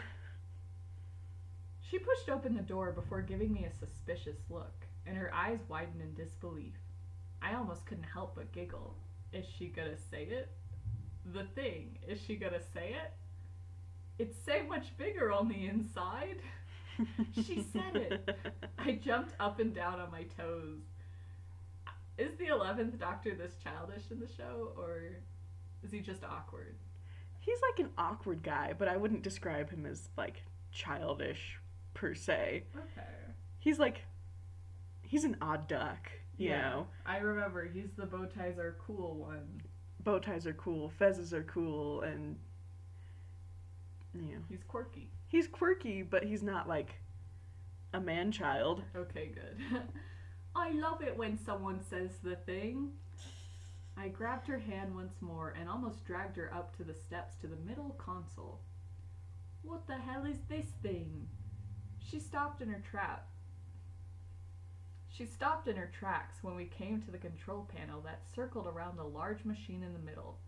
She 1.80 2.00
pushed 2.00 2.30
open 2.30 2.56
the 2.56 2.62
door 2.62 2.92
before 2.92 3.22
giving 3.22 3.52
me 3.54 3.66
a 3.66 3.72
suspicious 3.72 4.38
look, 4.50 4.86
and 5.06 5.18
her 5.18 5.32
eyes 5.34 5.60
widened 5.68 6.02
in 6.02 6.14
disbelief. 6.14 6.76
I 7.42 7.54
almost 7.56 7.86
couldn't 7.86 8.06
help 8.06 8.36
but 8.36 8.52
giggle. 8.52 8.96
Is 9.34 9.46
she 9.58 9.68
gonna 9.68 9.98
say 10.10 10.24
it? 10.24 10.50
The 11.34 11.44
thing, 11.56 11.98
is 12.08 12.20
she 12.22 12.36
gonna 12.36 12.62
say 12.74 12.96
it? 13.04 13.12
It's 14.20 14.38
so 14.46 14.64
much 14.68 14.96
bigger 14.98 15.32
on 15.32 15.48
the 15.48 15.68
inside. 15.68 16.38
She 17.34 17.64
said 17.74 17.96
it. 17.96 18.36
I 18.78 18.92
jumped 18.94 19.34
up 19.40 19.60
and 19.60 19.74
down 19.74 20.00
on 20.00 20.12
my 20.12 20.24
toes. 20.38 20.82
Is 22.22 22.38
the 22.38 22.46
11th 22.46 23.00
Doctor 23.00 23.34
this 23.34 23.56
childish 23.64 24.12
in 24.12 24.20
the 24.20 24.28
show, 24.28 24.74
or 24.78 25.02
is 25.84 25.92
he 25.92 26.02
just 26.02 26.24
awkward? 26.24 26.76
He's 27.40 27.58
like 27.72 27.80
an 27.84 27.92
awkward 27.98 28.44
guy, 28.44 28.74
but 28.78 28.88
I 28.88 28.96
wouldn't 28.98 29.24
describe 29.24 29.72
him 29.72 29.88
as 29.88 30.10
like 30.16 30.44
childish 30.72 31.60
per 31.96 32.14
se. 32.14 32.66
Okay. 32.76 33.08
He's 33.58 33.80
like 33.80 34.02
he's 35.02 35.24
an 35.24 35.36
odd 35.42 35.68
duck, 35.68 36.12
you 36.38 36.50
know. 36.50 36.88
I 37.08 37.18
remember 37.18 37.68
he's 37.68 37.90
the 37.98 38.06
bow 38.06 38.26
ties 38.26 38.60
are 38.60 38.78
cool 38.86 39.16
one. 39.16 39.62
Bow 40.04 40.20
ties 40.20 40.46
are 40.46 40.54
cool, 40.54 40.92
fezzes 41.02 41.34
are 41.34 41.44
cool, 41.44 42.02
and 42.02 42.38
you 44.14 44.22
know 44.36 44.42
He's 44.48 44.64
quirky. 44.68 45.10
he's 45.28 45.48
quirky, 45.48 46.04
but 46.04 46.24
he's 46.24 46.44
not 46.44 46.68
like 46.70 46.94
a 47.94 48.00
man 48.00 48.32
child. 48.32 48.84
Okay, 48.96 49.32
good. 49.34 49.58
I 50.56 50.72
love 50.72 51.02
it 51.02 51.18
when 51.18 51.40
someone 51.46 51.80
says 51.90 52.12
the 52.24 52.36
thing. 52.36 52.92
I 53.98 54.10
grabbed 54.10 54.48
her 54.48 54.60
hand 54.60 54.96
once 54.96 55.22
more 55.22 55.54
and 55.60 55.70
almost 55.70 56.06
dragged 56.06 56.38
her 56.38 56.54
up 56.54 56.76
to 56.78 56.84
the 56.84 56.94
steps 56.94 57.36
to 57.42 57.48
the 57.48 57.56
middle 57.68 57.96
console. 57.98 58.60
What 59.64 59.88
the 59.88 59.98
hell 59.98 60.26
is 60.26 60.38
this 60.50 60.66
thing? 60.82 61.28
She 62.00 62.20
stopped 62.20 62.62
in 62.62 62.70
her 62.70 62.84
trap. 62.90 63.28
She 65.10 65.26
stopped 65.26 65.68
in 65.68 65.76
her 65.76 65.92
tracks 65.98 66.38
when 66.42 66.56
we 66.56 66.66
came 66.66 67.02
to 67.02 67.12
the 67.12 67.18
control 67.18 67.70
panel 67.76 68.02
that 68.02 68.24
circled 68.34 68.68
around 68.68 68.98
the 68.98 69.04
large 69.04 69.46
machine 69.46 69.84
in 69.84 69.94
the 69.94 70.00
middle. 70.00 70.40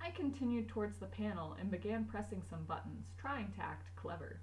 I 0.00 0.10
continued 0.10 0.68
towards 0.68 0.98
the 0.98 1.06
panel 1.06 1.56
and 1.60 1.70
began 1.70 2.04
pressing 2.04 2.42
some 2.48 2.64
buttons, 2.64 3.08
trying 3.20 3.52
to 3.52 3.62
act 3.62 3.94
clever. 3.96 4.40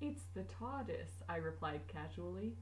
It's 0.00 0.22
the 0.34 0.44
TARDIS, 0.44 1.22
I 1.28 1.36
replied 1.36 1.82
casually. 1.88 2.54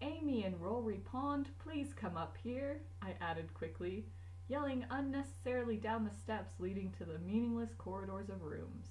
Amy 0.00 0.44
and 0.44 0.60
Rory 0.60 1.00
Pond, 1.04 1.48
please 1.58 1.92
come 1.92 2.16
up 2.16 2.36
here, 2.42 2.80
I 3.02 3.14
added 3.20 3.52
quickly, 3.52 4.06
yelling 4.46 4.84
unnecessarily 4.90 5.76
down 5.76 6.04
the 6.04 6.14
steps 6.22 6.52
leading 6.60 6.92
to 6.92 7.04
the 7.04 7.18
meaningless 7.18 7.74
corridors 7.76 8.28
of 8.28 8.42
rooms. 8.42 8.86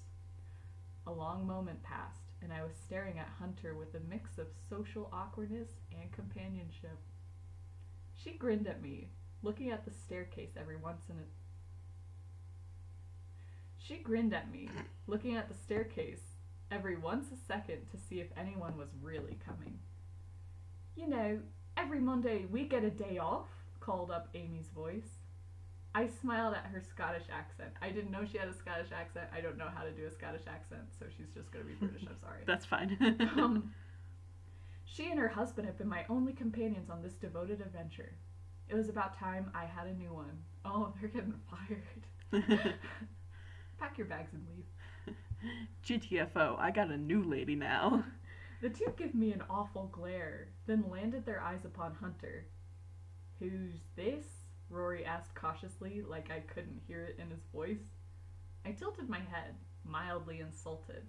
A 1.06 1.12
long 1.12 1.46
moment 1.46 1.82
passed, 1.82 2.32
and 2.42 2.52
I 2.52 2.62
was 2.62 2.74
staring 2.84 3.18
at 3.18 3.32
Hunter 3.38 3.74
with 3.74 3.94
a 3.94 4.00
mix 4.10 4.36
of 4.36 4.48
social 4.68 5.08
awkwardness 5.10 5.70
and 5.98 6.12
companionship. 6.12 6.98
She 8.14 8.32
grinned 8.32 8.66
at 8.66 8.82
me, 8.82 9.08
looking 9.42 9.70
at 9.70 9.86
the 9.86 9.90
staircase 9.90 10.50
every 10.58 10.76
once 10.76 11.04
in 11.08 11.16
a 11.16 11.24
She 13.78 13.96
grinned 13.96 14.34
at 14.34 14.52
me, 14.52 14.68
looking 15.06 15.36
at 15.36 15.48
the 15.48 15.54
staircase 15.54 16.36
every 16.70 16.98
once 16.98 17.32
a 17.32 17.36
second 17.46 17.86
to 17.92 17.96
see 17.96 18.20
if 18.20 18.28
anyone 18.36 18.76
was 18.76 18.88
really 19.00 19.38
coming. 19.46 19.78
You 20.98 21.06
know, 21.06 21.38
every 21.76 22.00
Monday 22.00 22.46
we 22.50 22.64
get 22.64 22.82
a 22.82 22.90
day 22.90 23.18
off, 23.18 23.46
called 23.78 24.10
up 24.10 24.28
Amy's 24.34 24.68
voice. 24.74 25.20
I 25.94 26.08
smiled 26.08 26.54
at 26.54 26.66
her 26.72 26.80
Scottish 26.80 27.22
accent. 27.32 27.70
I 27.80 27.90
didn't 27.90 28.10
know 28.10 28.24
she 28.24 28.36
had 28.36 28.48
a 28.48 28.52
Scottish 28.52 28.90
accent. 28.92 29.26
I 29.32 29.40
don't 29.40 29.56
know 29.56 29.68
how 29.72 29.84
to 29.84 29.92
do 29.92 30.06
a 30.06 30.10
Scottish 30.10 30.42
accent, 30.48 30.82
so 30.98 31.06
she's 31.16 31.28
just 31.32 31.52
gonna 31.52 31.66
be 31.66 31.74
British. 31.74 32.02
I'm 32.02 32.18
sorry. 32.18 32.42
That's 32.46 32.66
fine. 32.66 32.98
um, 33.36 33.72
she 34.84 35.08
and 35.08 35.20
her 35.20 35.28
husband 35.28 35.68
have 35.68 35.78
been 35.78 35.88
my 35.88 36.04
only 36.08 36.32
companions 36.32 36.90
on 36.90 37.00
this 37.00 37.14
devoted 37.14 37.60
adventure. 37.60 38.16
It 38.68 38.74
was 38.74 38.88
about 38.88 39.16
time 39.16 39.52
I 39.54 39.66
had 39.66 39.86
a 39.86 39.94
new 39.94 40.12
one. 40.12 40.42
Oh, 40.64 40.92
they're 41.00 41.10
getting 41.10 41.34
fired. 41.48 42.74
Pack 43.78 43.96
your 43.96 44.08
bags 44.08 44.32
and 44.32 44.44
leave. 44.48 45.14
GTFO, 45.86 46.58
I 46.58 46.72
got 46.72 46.90
a 46.90 46.96
new 46.96 47.22
lady 47.22 47.54
now. 47.54 48.02
The 48.60 48.70
two 48.70 48.92
give 48.96 49.14
me 49.14 49.32
an 49.32 49.44
awful 49.48 49.86
glare, 49.92 50.48
then 50.66 50.90
landed 50.90 51.24
their 51.24 51.40
eyes 51.40 51.64
upon 51.64 51.94
Hunter. 51.94 52.46
Who's 53.38 53.84
this? 53.94 54.26
Rory 54.68 55.04
asked 55.04 55.34
cautiously, 55.36 56.02
like 56.02 56.30
I 56.32 56.40
couldn't 56.40 56.82
hear 56.86 57.04
it 57.04 57.20
in 57.20 57.30
his 57.30 57.44
voice. 57.52 57.94
I 58.64 58.72
tilted 58.72 59.08
my 59.08 59.20
head, 59.20 59.54
mildly 59.84 60.40
insulted. 60.40 61.06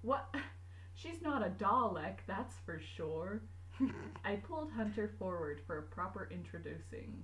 What? 0.00 0.34
She's 0.94 1.20
not 1.20 1.46
a 1.46 1.50
Dalek, 1.50 2.20
that's 2.26 2.54
for 2.64 2.80
sure. 2.96 3.42
I 4.24 4.36
pulled 4.36 4.72
Hunter 4.72 5.12
forward 5.18 5.60
for 5.66 5.78
a 5.78 5.82
proper 5.82 6.28
introducing. 6.30 7.22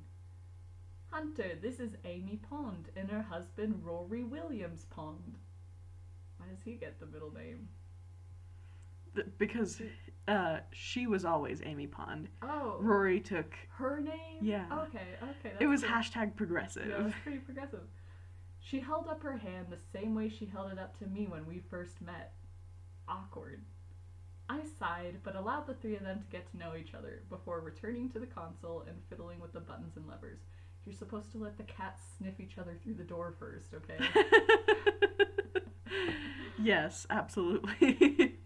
Hunter, 1.11 1.59
this 1.63 1.81
is 1.81 1.97
Amy 2.05 2.41
Pond 2.51 2.91
and 2.95 3.11
her 3.11 3.23
husband 3.23 3.81
Rory 3.83 4.25
Williams 4.25 4.85
Pond. 4.91 5.39
Why 6.37 6.47
does 6.49 6.63
he 6.63 6.73
get 6.73 7.01
the 7.01 7.07
middle 7.07 7.33
name? 7.33 7.69
Because 9.39 9.81
uh, 10.29 10.59
she 10.73 11.07
was 11.07 11.25
always 11.25 11.63
Amy 11.65 11.87
Pond. 11.87 12.29
Oh, 12.43 12.77
Rory 12.81 13.21
took. 13.21 13.55
her 13.77 14.01
name? 14.01 14.39
Yeah. 14.41 14.67
Okay, 14.89 15.07
okay. 15.23 15.55
It 15.61 15.67
was 15.67 15.83
good. 15.83 15.91
hashtag 15.91 16.37
progressive. 16.37 16.87
Yeah, 16.89 16.99
it 16.99 17.05
was 17.05 17.13
pretty 17.23 17.39
progressive. 17.39 17.81
She 18.61 18.81
held 18.81 19.07
up 19.09 19.23
her 19.23 19.37
hand 19.37 19.67
the 19.71 19.79
same 19.99 20.15
way 20.15 20.29
she 20.29 20.47
held 20.47 20.73
it 20.73 20.79
up 20.79 20.99
to 20.99 21.07
me 21.07 21.27
when 21.29 21.47
we 21.47 21.61
first 21.71 22.01
met. 22.01 22.33
Awkward. 23.09 23.63
I 24.49 24.61
sighed, 24.79 25.19
but 25.23 25.37
allowed 25.37 25.67
the 25.67 25.75
three 25.75 25.97
of 25.97 26.03
them 26.03 26.21
to 26.21 26.27
get 26.27 26.51
to 26.51 26.57
know 26.57 26.75
each 26.77 26.95
other 26.95 27.23
before 27.31 27.61
returning 27.61 28.09
to 28.11 28.19
the 28.19 28.27
console 28.27 28.85
and 28.89 28.97
fiddling 29.09 29.41
with 29.41 29.53
the 29.53 29.61
buttons 29.61 29.97
and 29.97 30.07
levers. 30.07 30.41
You're 30.85 30.95
supposed 30.95 31.33
to 31.33 31.39
let 31.39 31.57
the 31.57 31.65
cats 31.65 32.01
sniff 32.17 32.39
each 32.39 32.59
other 32.59 32.77
through 32.83 32.95
the 32.95 33.03
door 33.05 33.35
first, 33.39 33.75
okay? 33.75 33.99
yes, 36.63 37.07
absolutely. 37.11 38.37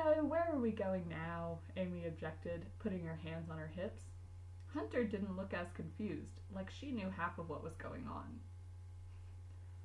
Oh, 0.00 0.24
where 0.24 0.46
are 0.52 0.58
we 0.58 0.70
going 0.70 1.08
now? 1.08 1.58
Amy 1.76 2.06
objected, 2.06 2.66
putting 2.78 3.04
her 3.04 3.18
hands 3.24 3.50
on 3.50 3.58
her 3.58 3.70
hips. 3.74 4.02
Hunter 4.72 5.02
didn't 5.02 5.36
look 5.36 5.52
as 5.52 5.72
confused, 5.74 6.40
like 6.54 6.70
she 6.70 6.92
knew 6.92 7.10
half 7.10 7.38
of 7.38 7.48
what 7.48 7.64
was 7.64 7.74
going 7.74 8.06
on. 8.06 8.38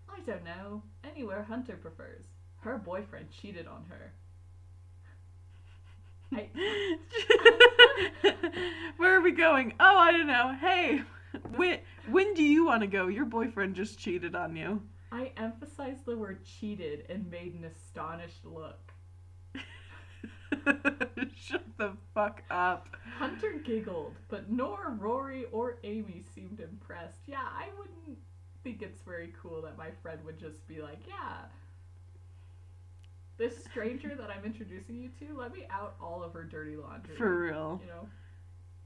I 0.07 0.19
don't 0.19 0.43
know. 0.43 0.83
Anywhere 1.03 1.43
Hunter 1.43 1.77
prefers. 1.77 2.25
Her 2.57 2.77
boyfriend 2.77 3.31
cheated 3.31 3.65
on 3.67 3.85
her. 3.89 4.13
Where 8.97 9.17
are 9.17 9.21
we 9.21 9.31
going? 9.31 9.73
Oh, 9.79 9.97
I 9.97 10.11
don't 10.11 10.27
know. 10.27 10.55
Hey, 10.59 11.01
when 11.55 11.79
when 12.09 12.33
do 12.33 12.43
you 12.43 12.65
want 12.65 12.81
to 12.81 12.87
go? 12.87 13.07
Your 13.07 13.25
boyfriend 13.25 13.75
just 13.75 13.99
cheated 13.99 14.35
on 14.35 14.55
you. 14.55 14.81
I 15.11 15.31
emphasized 15.37 16.05
the 16.05 16.17
word 16.17 16.43
cheated 16.43 17.05
and 17.09 17.29
made 17.29 17.53
an 17.53 17.65
astonished 17.65 18.45
look. 18.45 18.92
Shut 21.35 21.63
the 21.77 21.93
fuck 22.13 22.43
up. 22.49 22.87
Hunter 23.17 23.53
giggled, 23.63 24.15
but 24.29 24.49
nor 24.49 24.95
Rory 24.99 25.45
or 25.51 25.77
Amy 25.83 26.23
seemed 26.33 26.59
impressed. 26.59 27.21
Yeah, 27.27 27.43
I 27.43 27.67
wouldn't 27.77 28.17
think 28.63 28.81
it's 28.81 29.01
very 29.01 29.33
cool 29.41 29.61
that 29.63 29.77
my 29.77 29.89
friend 30.01 30.19
would 30.25 30.39
just 30.39 30.65
be 30.67 30.81
like, 30.81 30.99
yeah. 31.07 31.45
This 33.37 33.63
stranger 33.63 34.15
that 34.15 34.29
I'm 34.29 34.45
introducing 34.45 34.95
you 34.95 35.09
to, 35.19 35.37
let 35.37 35.53
me 35.53 35.65
out 35.69 35.95
all 36.01 36.23
of 36.23 36.33
her 36.33 36.43
dirty 36.43 36.75
laundry. 36.75 37.15
For 37.15 37.41
real. 37.41 37.81
You 37.83 37.89
know? 37.89 38.07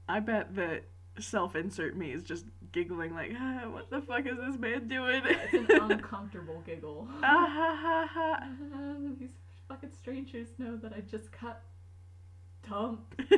I 0.08 0.20
bet 0.20 0.54
that 0.56 0.84
self-insert 1.20 1.96
me 1.96 2.12
is 2.12 2.22
just 2.22 2.46
giggling 2.72 3.14
like, 3.14 3.32
ah, 3.38 3.68
what 3.70 3.90
the 3.90 4.00
fuck 4.00 4.26
is 4.26 4.36
this 4.36 4.58
man 4.58 4.88
doing? 4.88 5.22
It's 5.52 5.70
an 5.70 5.80
uncomfortable 5.92 6.62
giggle. 6.64 7.08
ah 7.22 7.46
ha 7.50 7.76
ha 7.80 8.08
ha. 8.14 8.48
fucking 9.68 9.92
strangers 9.98 10.48
know 10.58 10.76
that 10.76 10.92
I 10.92 11.00
just 11.00 11.30
cut 11.30 11.62
tongue. 12.66 12.98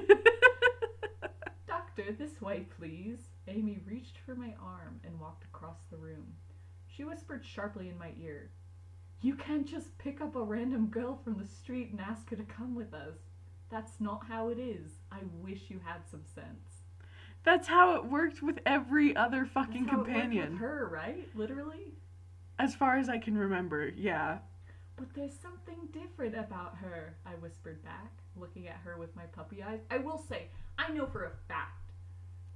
Doctor, 1.66 2.12
this 2.12 2.40
way, 2.40 2.66
please. 2.78 3.18
Amy 3.48 3.80
reached 3.86 4.18
for 4.24 4.34
my 4.34 4.54
arm 4.62 5.00
and 5.04 5.18
walked 5.20 5.44
across 5.44 5.78
the 5.90 5.96
room. 5.96 6.26
She 6.86 7.04
whispered 7.04 7.44
sharply 7.44 7.88
in 7.88 7.98
my 7.98 8.12
ear, 8.20 8.50
You 9.20 9.34
can't 9.34 9.66
just 9.66 9.96
pick 9.98 10.20
up 10.20 10.36
a 10.36 10.42
random 10.42 10.86
girl 10.86 11.18
from 11.22 11.38
the 11.38 11.46
street 11.46 11.90
and 11.90 12.00
ask 12.00 12.30
her 12.30 12.36
to 12.36 12.44
come 12.44 12.74
with 12.74 12.94
us. 12.94 13.16
That's 13.70 14.00
not 14.00 14.26
how 14.28 14.48
it 14.48 14.58
is. 14.58 14.90
I 15.12 15.18
wish 15.40 15.64
you 15.68 15.80
had 15.84 16.00
some 16.10 16.24
sense. 16.34 16.82
That's 17.44 17.68
how 17.68 17.94
it 17.96 18.04
worked 18.04 18.42
with 18.42 18.58
every 18.66 19.16
other 19.16 19.46
fucking 19.46 19.84
That's 19.84 19.90
how 19.90 19.96
it 19.96 19.98
worked 20.00 20.10
companion. 20.12 20.52
with 20.52 20.60
her, 20.60 20.88
right? 20.92 21.28
Literally? 21.34 21.94
As 22.58 22.74
far 22.74 22.98
as 22.98 23.08
I 23.08 23.18
can 23.18 23.38
remember, 23.38 23.88
yeah. 23.88 24.38
But 25.00 25.14
there's 25.14 25.32
something 25.32 25.88
different 25.92 26.34
about 26.36 26.76
her, 26.76 27.16
I 27.24 27.30
whispered 27.30 27.82
back, 27.82 28.12
looking 28.36 28.68
at 28.68 28.76
her 28.84 28.98
with 28.98 29.16
my 29.16 29.22
puppy 29.24 29.62
eyes. 29.62 29.80
I 29.90 29.96
will 29.96 30.18
say, 30.28 30.48
I 30.78 30.92
know 30.92 31.06
for 31.06 31.24
a 31.24 31.30
fact. 31.48 31.92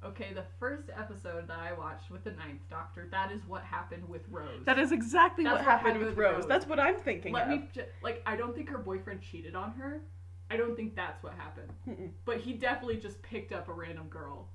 Okay, 0.05 0.35
the 0.35 0.45
first 0.61 0.91
episode 0.95 1.49
that 1.49 1.59
I 1.59 1.73
watched 1.73 2.11
with 2.11 2.23
the 2.23 2.33
Ninth 2.33 2.61
Doctor, 2.69 3.09
that 3.11 3.33
is 3.33 3.41
what 3.49 3.63
happened 3.63 4.07
with 4.07 4.21
Rose. 4.31 4.63
That 4.67 4.79
is 4.79 4.93
exactly 4.93 5.45
what 5.45 5.55
what 5.55 5.63
happened 5.63 5.95
happened 5.95 6.01
with 6.01 6.09
with 6.11 6.19
Rose. 6.19 6.35
Rose. 6.41 6.47
That's 6.47 6.67
what 6.67 6.79
I'm 6.79 6.97
thinking 6.97 7.33
Let 7.33 7.45
of. 7.45 7.49
me, 7.49 7.69
ju- 7.73 7.85
like, 8.03 8.23
I 8.27 8.37
don't 8.37 8.55
think 8.55 8.69
her 8.69 8.77
boyfriend 8.77 9.23
cheated 9.23 9.55
on 9.55 9.73
her. 9.73 10.03
I 10.51 10.59
don't 10.59 10.77
think 10.77 10.95
that's 10.95 11.23
what 11.23 11.33
happened. 11.33 11.73
Mm-mm. 11.89 12.11
But 12.27 12.41
he 12.41 12.53
definitely 12.53 12.99
just 12.99 13.23
picked 13.23 13.53
up 13.53 13.71
a 13.71 13.73
random 13.73 14.09
girl. 14.09 14.51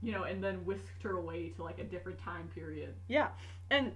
You 0.00 0.12
know, 0.12 0.22
and 0.22 0.44
then 0.44 0.64
whisked 0.64 1.02
her 1.02 1.16
away 1.16 1.48
to 1.56 1.64
like 1.64 1.80
a 1.80 1.84
different 1.84 2.20
time 2.20 2.48
period. 2.54 2.94
Yeah, 3.08 3.30
and 3.72 3.90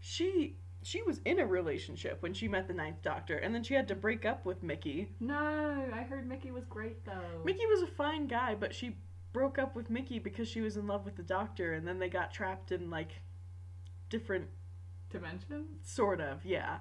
she 0.00 0.58
she 0.86 1.02
was 1.02 1.20
in 1.24 1.40
a 1.40 1.46
relationship 1.46 2.22
when 2.22 2.32
she 2.32 2.46
met 2.46 2.68
the 2.68 2.72
Ninth 2.72 3.02
Doctor, 3.02 3.38
and 3.38 3.52
then 3.52 3.64
she 3.64 3.74
had 3.74 3.88
to 3.88 3.96
break 3.96 4.24
up 4.24 4.44
with 4.46 4.62
Mickey. 4.62 5.08
No, 5.18 5.84
I 5.92 6.02
heard 6.02 6.28
Mickey 6.28 6.52
was 6.52 6.64
great 6.64 7.04
though. 7.04 7.42
Mickey 7.44 7.66
was 7.66 7.82
a 7.82 7.88
fine 7.88 8.28
guy, 8.28 8.54
but 8.54 8.72
she 8.72 8.96
broke 9.32 9.58
up 9.58 9.74
with 9.74 9.90
Mickey 9.90 10.20
because 10.20 10.46
she 10.46 10.60
was 10.60 10.76
in 10.76 10.86
love 10.86 11.04
with 11.04 11.16
the 11.16 11.24
Doctor, 11.24 11.72
and 11.72 11.88
then 11.88 11.98
they 11.98 12.08
got 12.08 12.32
trapped 12.32 12.70
in 12.70 12.88
like 12.88 13.20
different 14.10 14.46
Dimension? 15.10 15.64
sort 15.82 16.20
of 16.20 16.44
yeah. 16.44 16.78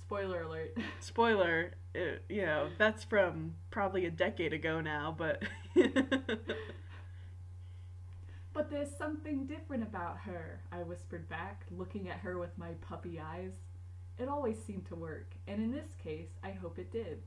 Spoiler 0.00 0.42
alert. 0.42 0.76
Spoiler, 0.98 1.74
it, 1.94 2.24
you 2.28 2.42
know 2.42 2.70
that's 2.76 3.04
from 3.04 3.54
probably 3.70 4.04
a 4.04 4.10
decade 4.10 4.52
ago 4.52 4.80
now, 4.80 5.14
but 5.16 5.44
But 8.54 8.68
there's 8.68 8.94
something 8.94 9.46
different 9.46 9.82
about 9.82 10.18
her, 10.18 10.60
I 10.70 10.82
whispered 10.82 11.26
back, 11.28 11.64
looking 11.70 12.10
at 12.10 12.18
her 12.18 12.38
with 12.38 12.56
my 12.58 12.72
puppy 12.82 13.18
eyes. 13.18 13.52
It 14.18 14.28
always 14.28 14.62
seemed 14.62 14.86
to 14.86 14.94
work, 14.94 15.32
and 15.48 15.62
in 15.62 15.72
this 15.72 15.94
case, 16.02 16.28
I 16.44 16.50
hope 16.50 16.78
it 16.78 16.92
did. 16.92 17.22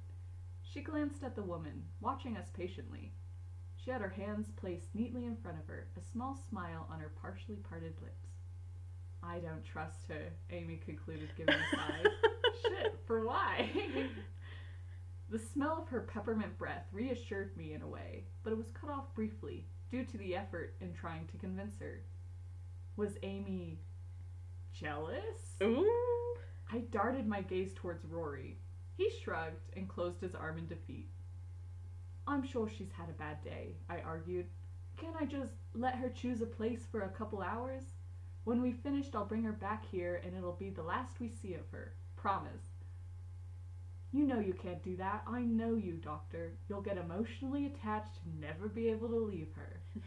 She 0.62 0.82
glanced 0.82 1.24
at 1.24 1.36
the 1.36 1.42
woman, 1.42 1.84
watching 2.00 2.38
us 2.38 2.50
patiently. 2.54 3.12
She 3.76 3.90
had 3.90 4.02
her 4.02 4.10
hands 4.10 4.52
placed 4.56 4.94
neatly 4.94 5.26
in 5.26 5.36
front 5.38 5.58
of 5.60 5.68
her, 5.68 5.88
a 5.98 6.12
small 6.12 6.38
smile 6.48 6.88
on 6.92 7.00
her 7.00 7.12
partially 7.20 7.56
parted 7.56 7.96
lips. 8.02 8.28
I 9.24 9.40
don't 9.40 9.64
trust 9.64 10.06
her, 10.10 10.32
Amy 10.52 10.80
concluded, 10.86 11.30
giving 11.36 11.56
a 11.56 11.76
sigh. 11.76 12.04
Shit, 12.62 13.00
for 13.08 13.26
why? 13.26 13.68
the 15.32 15.40
smell 15.40 15.80
of 15.82 15.88
her 15.88 16.02
peppermint 16.02 16.56
breath 16.60 16.86
reassured 16.92 17.58
me 17.58 17.74
in 17.74 17.82
a 17.82 17.88
way, 17.88 18.26
but 18.44 18.54
it 18.54 18.58
was 18.58 18.70
cut 18.80 18.92
off 18.92 19.14
briefly 19.16 19.66
due 19.96 20.04
to 20.04 20.18
the 20.18 20.36
effort 20.36 20.76
in 20.82 20.92
trying 20.94 21.26
to 21.28 21.38
convince 21.38 21.80
her. 21.80 22.02
Was 22.98 23.18
Amy 23.24 23.80
jealous? 24.74 25.56
ooh, 25.64 26.36
I 26.70 26.80
darted 26.92 27.26
my 27.26 27.42
gaze 27.42 27.72
towards 27.74 28.04
Rory. 28.04 28.58
He 28.98 29.10
shrugged 29.10 29.72
and 29.78 29.88
closed 29.88 30.20
his 30.20 30.36
arm 30.36 30.58
in 30.58 30.68
defeat. 30.68 31.08
I'm 32.28 32.46
sure 32.46 32.68
she's 32.68 32.92
had 32.92 33.08
a 33.08 33.14
bad 33.14 33.42
day, 33.42 33.78
I 33.90 34.02
argued. 34.02 34.48
Can't 34.98 35.16
I 35.18 35.24
just 35.24 35.54
let 35.74 35.96
her 35.96 36.10
choose 36.10 36.42
a 36.42 36.46
place 36.46 36.82
for 36.92 37.04
a 37.04 37.10
couple 37.10 37.42
hours? 37.42 37.84
When 38.44 38.62
we've 38.62 38.80
finished, 38.80 39.16
I'll 39.16 39.24
bring 39.24 39.44
her 39.44 39.54
back 39.54 39.86
here 39.90 40.22
and 40.26 40.36
it'll 40.36 40.58
be 40.58 40.72
the 40.72 40.84
last 40.84 41.22
we 41.22 41.30
see 41.30 41.54
of 41.54 41.70
her. 41.72 41.94
Promise. 42.18 42.75
You 44.12 44.26
know 44.26 44.40
you 44.40 44.54
can't 44.54 44.82
do 44.84 44.96
that. 44.98 45.24
I 45.28 45.42
know 45.42 45.76
you, 45.76 45.94
Doctor. 45.94 46.54
You'll 46.70 46.82
get 46.82 46.98
emotionally 46.98 47.66
attached 47.66 48.20
and 48.24 48.40
never 48.40 48.68
be 48.70 48.88
able 48.90 49.10
to 49.10 49.18
leave 49.18 49.50
her. 49.56 49.82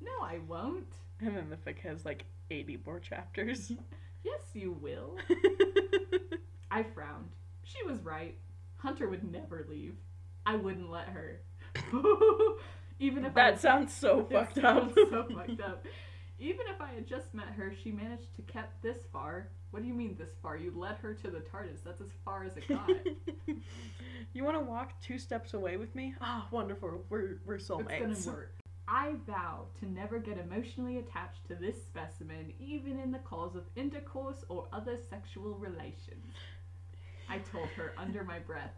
no, 0.00 0.10
I 0.22 0.38
won't. 0.48 0.94
and 1.20 1.36
then 1.36 1.50
the 1.50 1.56
fic 1.56 1.78
has 1.80 2.04
like 2.04 2.24
eighty 2.50 2.78
more 2.84 3.00
chapters. 3.00 3.72
Yes, 4.24 4.42
you 4.54 4.72
will. 4.72 5.16
I 6.72 6.82
frowned. 6.82 7.28
She 7.62 7.80
was 7.84 8.00
right. 8.00 8.36
Hunter 8.78 9.08
would 9.08 9.22
never 9.30 9.64
leave. 9.70 9.94
I 10.44 10.56
wouldn't 10.56 10.90
let 10.90 11.06
her. 11.10 11.42
Even 12.98 13.24
if 13.24 13.36
I 13.36 13.52
that 13.52 13.60
sounds 13.60 13.92
so 13.94 14.24
fucked 14.24 14.58
up. 14.58 14.92
so 14.96 15.28
fucked 15.32 15.60
up. 15.60 15.84
Even 16.38 16.66
if 16.68 16.80
I 16.80 16.92
had 16.92 17.06
just 17.06 17.32
met 17.32 17.48
her, 17.56 17.72
she 17.82 17.90
managed 17.90 18.34
to 18.36 18.42
get 18.42 18.70
this 18.82 18.98
far. 19.12 19.48
What 19.70 19.82
do 19.82 19.88
you 19.88 19.94
mean 19.94 20.16
this 20.18 20.34
far? 20.42 20.56
You 20.56 20.72
led 20.76 20.96
her 20.96 21.14
to 21.14 21.30
the 21.30 21.40
TARDIS. 21.40 21.82
That's 21.84 22.00
as 22.00 22.10
far 22.24 22.44
as 22.44 22.56
it 22.56 22.68
got. 22.68 22.90
you 24.32 24.44
want 24.44 24.56
to 24.56 24.64
walk 24.64 25.00
two 25.00 25.18
steps 25.18 25.54
away 25.54 25.76
with 25.76 25.94
me? 25.94 26.14
Ah, 26.20 26.46
wonderful. 26.50 27.04
We're 27.08 27.38
we're 27.46 27.56
it's 27.56 27.68
gonna 27.68 28.16
work. 28.26 28.52
I 28.88 29.14
vow 29.26 29.66
to 29.80 29.90
never 29.90 30.18
get 30.18 30.38
emotionally 30.38 30.98
attached 30.98 31.46
to 31.48 31.56
this 31.56 31.82
specimen, 31.82 32.52
even 32.60 33.00
in 33.00 33.10
the 33.10 33.18
cause 33.18 33.56
of 33.56 33.64
intercourse 33.74 34.44
or 34.48 34.68
other 34.72 34.96
sexual 35.10 35.54
relations. 35.54 36.34
I 37.28 37.38
told 37.38 37.68
her 37.70 37.92
under 37.98 38.22
my 38.22 38.38
breath. 38.38 38.74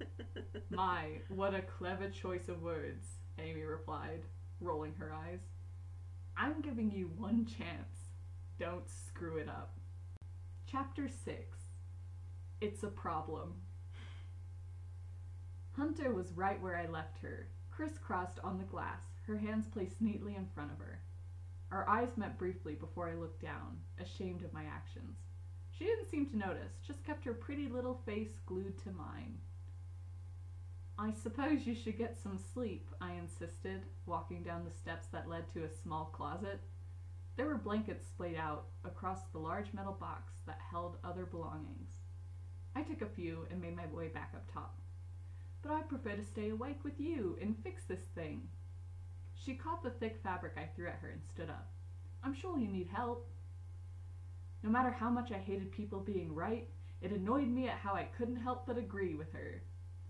My, 0.70 1.18
what 1.28 1.54
a 1.54 1.60
clever 1.60 2.08
choice 2.08 2.48
of 2.48 2.62
words, 2.62 3.04
Amy 3.38 3.62
replied, 3.62 4.22
rolling 4.60 4.94
her 4.98 5.12
eyes. 5.12 5.40
I'm 6.36 6.60
giving 6.60 6.90
you 6.90 7.10
one 7.16 7.46
chance. 7.46 8.10
Don't 8.58 8.88
screw 8.88 9.36
it 9.36 9.48
up. 9.48 9.78
Chapter 10.66 11.08
6 11.08 11.58
It's 12.60 12.82
a 12.82 12.88
Problem. 12.88 13.54
Hunter 15.76 16.12
was 16.12 16.32
right 16.32 16.60
where 16.60 16.76
I 16.76 16.86
left 16.86 17.18
her, 17.18 17.48
crisscrossed 17.70 18.38
on 18.42 18.58
the 18.58 18.64
glass, 18.64 19.02
her 19.26 19.36
hands 19.36 19.66
placed 19.66 20.00
neatly 20.00 20.36
in 20.36 20.46
front 20.54 20.70
of 20.72 20.78
her. 20.78 21.00
Our 21.70 21.88
eyes 21.88 22.16
met 22.16 22.38
briefly 22.38 22.74
before 22.74 23.08
I 23.08 23.14
looked 23.14 23.40
down, 23.40 23.78
ashamed 24.00 24.42
of 24.42 24.52
my 24.52 24.64
actions. 24.64 25.16
She 25.70 25.84
didn't 25.84 26.10
seem 26.10 26.26
to 26.26 26.36
notice, 26.36 26.72
just 26.86 27.04
kept 27.04 27.24
her 27.24 27.32
pretty 27.32 27.68
little 27.68 28.00
face 28.04 28.34
glued 28.46 28.78
to 28.84 28.90
mine. 28.90 29.38
I 30.98 31.10
suppose 31.12 31.66
you 31.66 31.74
should 31.74 31.98
get 31.98 32.18
some 32.22 32.38
sleep, 32.52 32.88
I 33.00 33.14
insisted, 33.14 33.82
walking 34.06 34.42
down 34.42 34.64
the 34.64 34.70
steps 34.70 35.06
that 35.08 35.28
led 35.28 35.52
to 35.52 35.64
a 35.64 35.82
small 35.82 36.06
closet. 36.06 36.60
There 37.36 37.46
were 37.46 37.56
blankets 37.56 38.06
splayed 38.06 38.36
out 38.36 38.66
across 38.84 39.20
the 39.32 39.38
large 39.38 39.72
metal 39.72 39.96
box 39.98 40.34
that 40.46 40.58
held 40.70 40.98
other 41.02 41.24
belongings. 41.24 41.90
I 42.76 42.82
took 42.82 43.02
a 43.02 43.06
few 43.06 43.46
and 43.50 43.60
made 43.60 43.76
my 43.76 43.86
way 43.86 44.08
back 44.08 44.32
up 44.34 44.52
top. 44.52 44.78
But 45.62 45.72
I 45.72 45.82
prefer 45.82 46.14
to 46.14 46.24
stay 46.24 46.50
awake 46.50 46.84
with 46.84 47.00
you 47.00 47.38
and 47.40 47.56
fix 47.62 47.84
this 47.84 48.04
thing. 48.14 48.48
She 49.34 49.54
caught 49.54 49.82
the 49.82 49.90
thick 49.90 50.20
fabric 50.22 50.52
I 50.56 50.68
threw 50.76 50.88
at 50.88 50.98
her 51.00 51.08
and 51.08 51.22
stood 51.24 51.48
up. 51.48 51.72
I'm 52.22 52.34
sure 52.34 52.58
you 52.58 52.68
need 52.68 52.88
help. 52.92 53.28
No 54.62 54.70
matter 54.70 54.90
how 54.90 55.10
much 55.10 55.32
I 55.32 55.38
hated 55.38 55.72
people 55.72 56.00
being 56.00 56.34
right, 56.34 56.68
it 57.00 57.12
annoyed 57.12 57.48
me 57.48 57.68
at 57.68 57.78
how 57.78 57.94
I 57.94 58.04
couldn't 58.04 58.36
help 58.36 58.66
but 58.66 58.78
agree 58.78 59.14
with 59.14 59.32
her. 59.32 59.62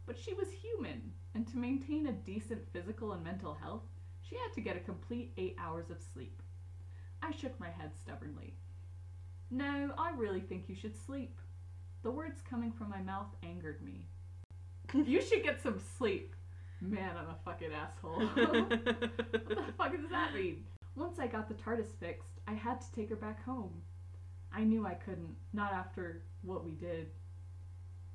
But 0.06 0.18
she 0.18 0.34
was 0.34 0.48
human, 0.50 1.12
and 1.34 1.46
to 1.48 1.56
maintain 1.56 2.06
a 2.06 2.12
decent 2.12 2.66
physical 2.72 3.12
and 3.12 3.22
mental 3.22 3.54
health, 3.54 3.82
she 4.20 4.36
had 4.36 4.52
to 4.54 4.60
get 4.60 4.76
a 4.76 4.80
complete 4.80 5.32
eight 5.36 5.56
hours 5.58 5.90
of 5.90 5.98
sleep. 6.12 6.42
I 7.22 7.30
shook 7.32 7.58
my 7.60 7.70
head 7.70 7.92
stubbornly. 8.00 8.54
No, 9.50 9.92
I 9.98 10.12
really 10.16 10.40
think 10.40 10.68
you 10.68 10.74
should 10.74 10.96
sleep. 10.96 11.38
The 12.02 12.10
words 12.10 12.40
coming 12.48 12.72
from 12.72 12.90
my 12.90 13.00
mouth 13.00 13.28
angered 13.42 13.82
me. 13.82 14.06
You 14.92 15.22
should 15.22 15.42
get 15.42 15.62
some 15.62 15.80
sleep. 15.98 16.34
Man, 16.80 17.16
I'm 17.16 17.28
a 17.28 17.36
fucking 17.44 17.70
asshole. 17.72 18.26
what 18.26 18.68
the 18.68 19.72
fuck 19.78 19.92
does 19.92 20.10
that 20.10 20.34
mean? 20.34 20.64
Once 20.96 21.18
I 21.18 21.28
got 21.28 21.48
the 21.48 21.54
TARDIS 21.54 21.94
fixed, 22.00 22.40
I 22.48 22.54
had 22.54 22.80
to 22.80 22.92
take 22.92 23.08
her 23.08 23.16
back 23.16 23.44
home. 23.44 23.82
I 24.52 24.64
knew 24.64 24.84
I 24.84 24.94
couldn't, 24.94 25.36
not 25.52 25.72
after 25.72 26.22
what 26.42 26.64
we 26.64 26.72
did. 26.72 27.08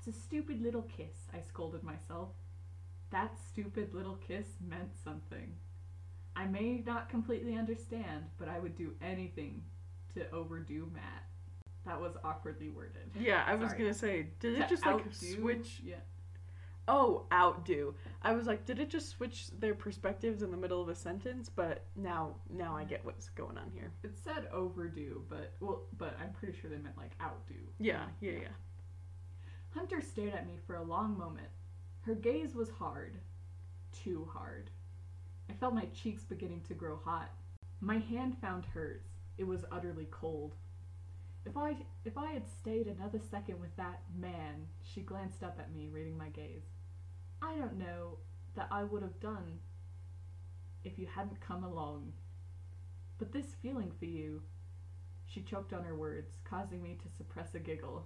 A 0.07 0.11
stupid 0.11 0.61
little 0.61 0.83
kiss, 0.83 1.27
I 1.33 1.41
scolded 1.41 1.83
myself. 1.83 2.29
That 3.11 3.37
stupid 3.37 3.93
little 3.93 4.15
kiss 4.15 4.45
meant 4.65 4.95
something. 5.03 5.53
I 6.35 6.45
may 6.45 6.83
not 6.85 7.09
completely 7.09 7.55
understand, 7.57 8.25
but 8.37 8.47
I 8.47 8.59
would 8.59 8.75
do 8.75 8.93
anything 9.01 9.63
to 10.13 10.29
overdo 10.31 10.89
Matt. 10.93 11.23
That 11.85 11.99
was 11.99 12.15
awkwardly 12.23 12.69
worded. 12.69 13.09
yeah, 13.19 13.43
I 13.45 13.55
was 13.55 13.69
Sorry. 13.71 13.79
gonna 13.81 13.93
say, 13.93 14.27
did 14.39 14.55
To 14.55 14.61
it 14.63 14.69
just 14.69 14.85
like 14.85 14.95
outdo- 14.95 15.11
switch? 15.11 15.81
Yeah. 15.83 15.95
Oh, 16.89 17.25
outdo. 17.33 17.95
I 18.21 18.31
was 18.31 18.45
like, 18.47 18.65
did 18.65 18.79
it 18.79 18.89
just 18.89 19.09
switch 19.09 19.47
their 19.59 19.75
perspectives 19.75 20.41
in 20.41 20.51
the 20.51 20.57
middle 20.57 20.81
of 20.81 20.87
a 20.87 20.95
sentence? 20.95 21.49
But 21.49 21.85
now, 21.97 22.35
now 22.49 22.77
I 22.77 22.85
get 22.85 23.03
what's 23.03 23.27
going 23.29 23.57
on 23.57 23.71
here. 23.73 23.91
It 24.03 24.17
said 24.17 24.47
overdue, 24.53 25.23
but 25.29 25.53
well, 25.59 25.81
but 25.97 26.15
I'm 26.21 26.31
pretty 26.31 26.57
sure 26.57 26.69
they 26.69 26.77
meant 26.77 26.97
like 26.97 27.11
outdo. 27.21 27.55
Yeah, 27.79 28.05
yeah, 28.21 28.31
yeah. 28.31 28.47
Hunter 29.71 30.01
stared 30.01 30.33
at 30.33 30.47
me 30.47 30.57
for 30.65 30.75
a 30.75 30.83
long 30.83 31.17
moment. 31.17 31.49
Her 32.01 32.15
gaze 32.15 32.55
was 32.55 32.69
hard. 32.69 33.17
Too 33.91 34.27
hard. 34.31 34.69
I 35.49 35.53
felt 35.53 35.73
my 35.73 35.85
cheeks 35.93 36.23
beginning 36.23 36.61
to 36.67 36.73
grow 36.73 36.97
hot. 36.97 37.31
My 37.79 37.97
hand 37.97 38.37
found 38.41 38.65
hers. 38.65 39.01
It 39.37 39.45
was 39.45 39.65
utterly 39.71 40.07
cold. 40.09 40.55
If 41.45 41.55
I 41.55 41.75
if 42.03 42.17
I 42.17 42.31
had 42.31 42.49
stayed 42.49 42.87
another 42.87 43.19
second 43.19 43.59
with 43.59 43.75
that 43.77 44.01
man, 44.17 44.67
she 44.81 45.01
glanced 45.01 45.43
up 45.43 45.57
at 45.59 45.73
me, 45.73 45.89
reading 45.89 46.17
my 46.17 46.29
gaze. 46.29 46.65
I 47.41 47.55
don't 47.55 47.77
know 47.77 48.17
that 48.55 48.67
I 48.71 48.83
would 48.83 49.03
have 49.03 49.19
done 49.19 49.59
if 50.83 50.97
you 50.97 51.05
hadn't 51.05 51.39
come 51.39 51.63
along. 51.63 52.13
But 53.17 53.31
this 53.31 53.55
feeling 53.61 53.91
for 53.97 54.05
you, 54.05 54.41
she 55.25 55.41
choked 55.41 55.73
on 55.73 55.83
her 55.83 55.95
words, 55.95 56.37
causing 56.43 56.81
me 56.81 56.97
to 57.01 57.17
suppress 57.17 57.53
a 57.55 57.59
giggle. 57.59 58.05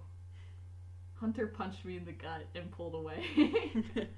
Hunter 1.22 1.46
punched 1.46 1.84
me 1.84 1.96
in 1.96 2.04
the 2.04 2.10
gut 2.10 2.46
and 2.56 2.68
pulled 2.72 2.96
away. 2.96 3.24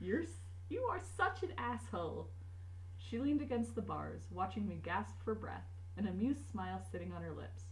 You're 0.00 0.22
you 0.68 0.82
are 0.82 1.00
such 1.16 1.42
an 1.42 1.52
asshole. 1.58 2.28
She 2.96 3.18
leaned 3.18 3.42
against 3.42 3.74
the 3.74 3.82
bars, 3.82 4.20
watching 4.30 4.68
me 4.68 4.78
gasp 4.80 5.16
for 5.24 5.34
breath, 5.34 5.66
an 5.96 6.06
amused 6.06 6.48
smile 6.48 6.80
sitting 6.92 7.12
on 7.12 7.22
her 7.22 7.32
lips. 7.32 7.64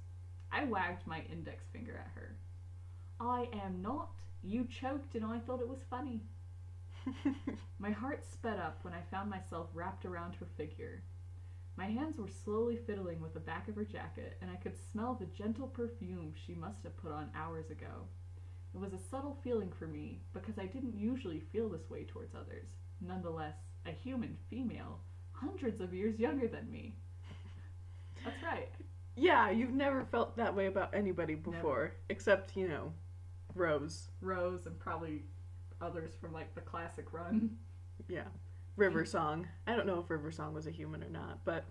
I 0.50 0.64
wagged 0.64 1.06
my 1.06 1.22
index 1.30 1.62
finger 1.72 1.96
at 1.96 2.10
her. 2.16 2.38
I 3.20 3.48
am 3.64 3.82
not. 3.82 4.10
You 4.42 4.64
choked 4.64 5.14
and 5.14 5.24
I 5.24 5.38
thought 5.38 5.60
it 5.60 5.68
was 5.68 5.84
funny. 5.88 6.22
My 7.78 7.92
heart 7.92 8.24
sped 8.24 8.58
up 8.58 8.80
when 8.82 8.94
I 8.94 9.02
found 9.12 9.30
myself 9.30 9.68
wrapped 9.74 10.04
around 10.04 10.34
her 10.34 10.46
figure. 10.56 11.04
My 11.76 11.86
hands 11.86 12.18
were 12.18 12.26
slowly 12.44 12.78
fiddling 12.84 13.20
with 13.20 13.32
the 13.32 13.38
back 13.38 13.68
of 13.68 13.76
her 13.76 13.84
jacket, 13.84 14.38
and 14.42 14.50
I 14.50 14.56
could 14.56 14.74
smell 14.90 15.14
the 15.14 15.26
gentle 15.26 15.68
perfume 15.68 16.34
she 16.34 16.54
must 16.54 16.82
have 16.82 16.96
put 16.96 17.12
on 17.12 17.30
hours 17.36 17.70
ago. 17.70 18.08
It 18.76 18.80
was 18.82 18.92
a 18.92 18.98
subtle 18.98 19.38
feeling 19.42 19.72
for 19.78 19.86
me, 19.88 20.20
because 20.34 20.58
I 20.58 20.66
didn't 20.66 20.98
usually 20.98 21.40
feel 21.40 21.70
this 21.70 21.88
way 21.90 22.04
towards 22.04 22.34
others. 22.34 22.68
Nonetheless, 23.00 23.56
a 23.86 23.90
human 23.90 24.36
female, 24.50 25.00
hundreds 25.32 25.80
of 25.80 25.94
years 25.94 26.18
younger 26.20 26.46
than 26.46 26.70
me. 26.70 26.96
That's 28.24 28.42
right. 28.42 28.68
Yeah, 29.16 29.50
you've 29.50 29.72
never 29.72 30.04
felt 30.04 30.36
that 30.36 30.54
way 30.54 30.66
about 30.66 30.94
anybody 30.94 31.34
before, 31.36 31.94
except, 32.10 32.54
you 32.56 32.68
know, 32.68 32.92
Rose. 33.54 34.10
Rose 34.20 34.66
and 34.66 34.78
probably 34.78 35.24
others 35.80 36.14
from 36.20 36.32
like 36.34 36.54
the 36.54 36.60
classic 36.60 37.12
run. 37.12 37.56
Yeah. 38.08 38.28
River 38.76 39.06
Song. 39.06 39.48
I 39.66 39.74
don't 39.74 39.86
know 39.86 40.00
if 40.00 40.10
River 40.10 40.30
Song 40.30 40.52
was 40.54 40.66
a 40.66 40.70
human 40.70 41.02
or 41.02 41.08
not, 41.08 41.44
but 41.46 41.64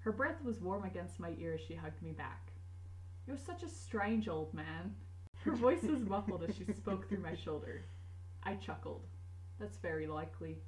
Her 0.00 0.12
breath 0.12 0.42
was 0.42 0.60
warm 0.60 0.84
against 0.84 1.20
my 1.20 1.34
ear 1.38 1.54
as 1.54 1.60
she 1.60 1.74
hugged 1.74 2.02
me 2.02 2.12
back. 2.12 2.52
You're 3.26 3.36
such 3.38 3.62
a 3.62 3.68
strange 3.68 4.28
old 4.28 4.54
man. 4.54 4.96
Her 5.44 5.56
voice 5.56 5.82
was 5.82 6.00
muffled 6.00 6.44
as 6.48 6.54
she 6.56 6.64
spoke 6.72 7.08
through 7.08 7.22
my 7.22 7.34
shoulder. 7.34 7.84
I 8.42 8.54
chuckled. 8.54 9.06
That's 9.58 9.78
very 9.78 10.06
likely. 10.06 10.58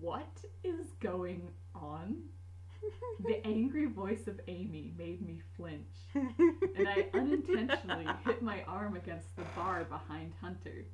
What 0.00 0.44
is 0.62 0.86
going 1.00 1.48
on? 1.74 2.16
The 3.20 3.46
angry 3.46 3.86
voice 3.86 4.26
of 4.26 4.40
Amy 4.48 4.92
made 4.98 5.22
me 5.22 5.40
flinch, 5.56 5.94
and 6.14 6.88
I 6.88 7.08
unintentionally 7.14 8.06
hit 8.24 8.42
my 8.42 8.62
arm 8.64 8.96
against 8.96 9.34
the 9.36 9.44
bar 9.56 9.84
behind 9.84 10.32
Hunter. 10.40 10.86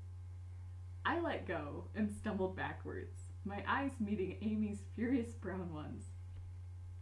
I 1.04 1.20
let 1.20 1.48
go 1.48 1.84
and 1.94 2.12
stumbled 2.12 2.56
backwards, 2.56 3.16
my 3.44 3.64
eyes 3.66 3.92
meeting 3.98 4.36
Amy's 4.42 4.82
furious 4.94 5.30
brown 5.32 5.72
ones. 5.72 6.04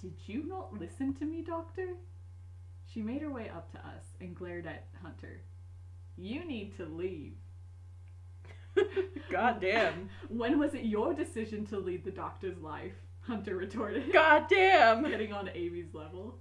Did 0.00 0.14
you 0.26 0.44
not 0.46 0.78
listen 0.78 1.12
to 1.14 1.24
me, 1.24 1.42
Doctor? 1.42 1.96
She 2.92 3.02
made 3.02 3.22
her 3.22 3.30
way 3.30 3.50
up 3.54 3.70
to 3.72 3.78
us 3.78 4.04
and 4.20 4.34
glared 4.34 4.66
at 4.66 4.86
Hunter. 5.02 5.42
You 6.16 6.44
need 6.44 6.76
to 6.76 6.84
leave. 6.86 7.34
God 9.30 9.60
damn. 9.60 10.08
When 10.28 10.58
was 10.58 10.74
it 10.74 10.84
your 10.84 11.12
decision 11.12 11.66
to 11.66 11.78
lead 11.78 12.04
the 12.04 12.10
doctor's 12.10 12.58
life? 12.58 12.94
Hunter 13.20 13.56
retorted, 13.56 14.10
God 14.12 14.46
damn. 14.48 15.02
getting 15.04 15.32
on 15.32 15.50
Amy's 15.54 15.92
level. 15.92 16.38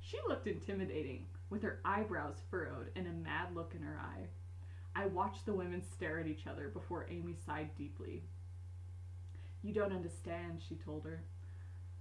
She 0.00 0.18
looked 0.28 0.46
intimidating, 0.46 1.26
with 1.50 1.62
her 1.62 1.80
eyebrows 1.84 2.36
furrowed 2.50 2.90
and 2.94 3.06
a 3.06 3.10
mad 3.10 3.54
look 3.54 3.74
in 3.74 3.82
her 3.82 3.98
eye. 3.98 4.28
I 4.94 5.06
watched 5.06 5.46
the 5.46 5.54
women 5.54 5.82
stare 5.82 6.20
at 6.20 6.26
each 6.26 6.46
other 6.46 6.68
before 6.68 7.06
Amy 7.10 7.36
sighed 7.44 7.70
deeply. 7.76 8.22
You 9.62 9.72
don't 9.72 9.92
understand, 9.92 10.60
she 10.66 10.76
told 10.76 11.04
her. 11.04 11.24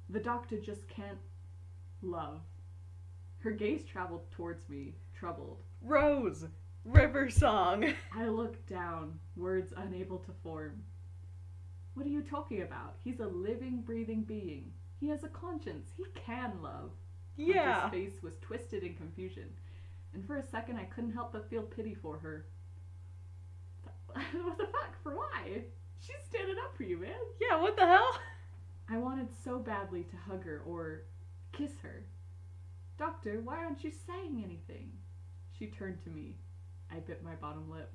The 0.10 0.20
doctor 0.20 0.58
just 0.60 0.88
can't 0.88 1.20
love. 2.02 2.42
Her 3.42 3.52
gaze 3.52 3.84
traveled 3.84 4.30
towards 4.32 4.70
me, 4.70 4.94
troubled. 5.14 5.64
Rose. 5.82 6.46
River 6.86 7.30
Song. 7.30 7.86
I 8.16 8.28
looked 8.28 8.68
down, 8.68 9.20
words 9.36 9.74
unable 9.76 10.20
to 10.20 10.32
form. 10.44 10.84
What 11.96 12.06
are 12.06 12.10
you 12.10 12.22
talking 12.22 12.62
about? 12.62 12.96
He's 13.04 13.20
a 13.20 13.26
living, 13.28 13.82
breathing 13.82 14.24
being. 14.24 14.72
He 15.00 15.10
has 15.10 15.24
a 15.24 15.30
conscience. 15.30 15.90
He 15.98 16.06
can 16.16 16.62
love. 16.62 16.92
Yeah. 17.36 17.82
Hunter's 17.82 17.92
face 17.92 18.24
was 18.24 18.38
twisted 18.42 18.84
in 18.84 18.94
confusion, 18.94 19.50
and 20.14 20.26
for 20.26 20.38
a 20.38 20.44
second 20.44 20.78
I 20.78 20.86
couldn't 20.86 21.14
help 21.14 21.34
but 21.34 21.50
feel 21.50 21.64
pity 21.64 21.96
for 21.96 22.20
her. 22.20 22.46
what 24.14 24.58
the 24.58 24.66
fuck? 24.66 25.02
For 25.02 25.16
why? 25.16 25.64
She's 26.00 26.16
standing 26.30 26.58
up 26.64 26.76
for 26.76 26.84
you, 26.84 26.98
man. 26.98 27.20
Yeah, 27.40 27.60
what 27.60 27.76
the 27.76 27.88
hell? 27.88 28.20
I 28.90 28.98
wanted 28.98 29.30
so 29.44 29.60
badly 29.60 30.04
to 30.04 30.16
hug 30.16 30.44
her 30.46 30.62
or 30.66 31.04
kiss 31.54 31.72
her. 31.82 32.06
Doctor, 33.02 33.42
why 33.44 33.58
aren't 33.58 33.84
you 33.84 33.90
saying 33.90 34.44
anything? 34.46 34.92
She 35.58 35.66
turned 35.66 36.04
to 36.04 36.12
me. 36.12 36.36
I 36.92 37.00
bit 37.00 37.24
my 37.24 37.34
bottom 37.34 37.68
lip. 37.68 37.92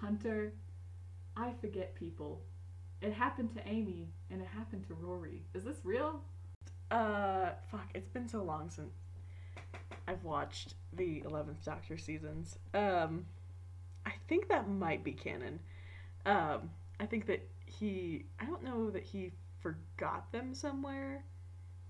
Hunter, 0.00 0.54
I 1.36 1.52
forget 1.60 1.94
people. 1.94 2.42
It 3.00 3.12
happened 3.12 3.54
to 3.54 3.68
Amy 3.68 4.08
and 4.28 4.42
it 4.42 4.48
happened 4.48 4.88
to 4.88 4.94
Rory. 4.94 5.44
Is 5.54 5.62
this 5.62 5.76
real? 5.84 6.20
Uh, 6.90 7.50
fuck, 7.70 7.86
it's 7.94 8.08
been 8.08 8.28
so 8.28 8.42
long 8.42 8.70
since 8.70 8.92
I've 10.08 10.24
watched 10.24 10.74
the 10.92 11.22
11th 11.24 11.64
Doctor 11.64 11.96
seasons. 11.96 12.58
Um, 12.74 13.24
I 14.04 14.14
think 14.26 14.48
that 14.48 14.68
might 14.68 15.04
be 15.04 15.12
canon. 15.12 15.60
Um, 16.26 16.70
I 16.98 17.06
think 17.06 17.26
that 17.26 17.48
he, 17.66 18.24
I 18.40 18.46
don't 18.46 18.64
know 18.64 18.90
that 18.90 19.04
he 19.04 19.30
forgot 19.60 20.32
them 20.32 20.54
somewhere. 20.54 21.22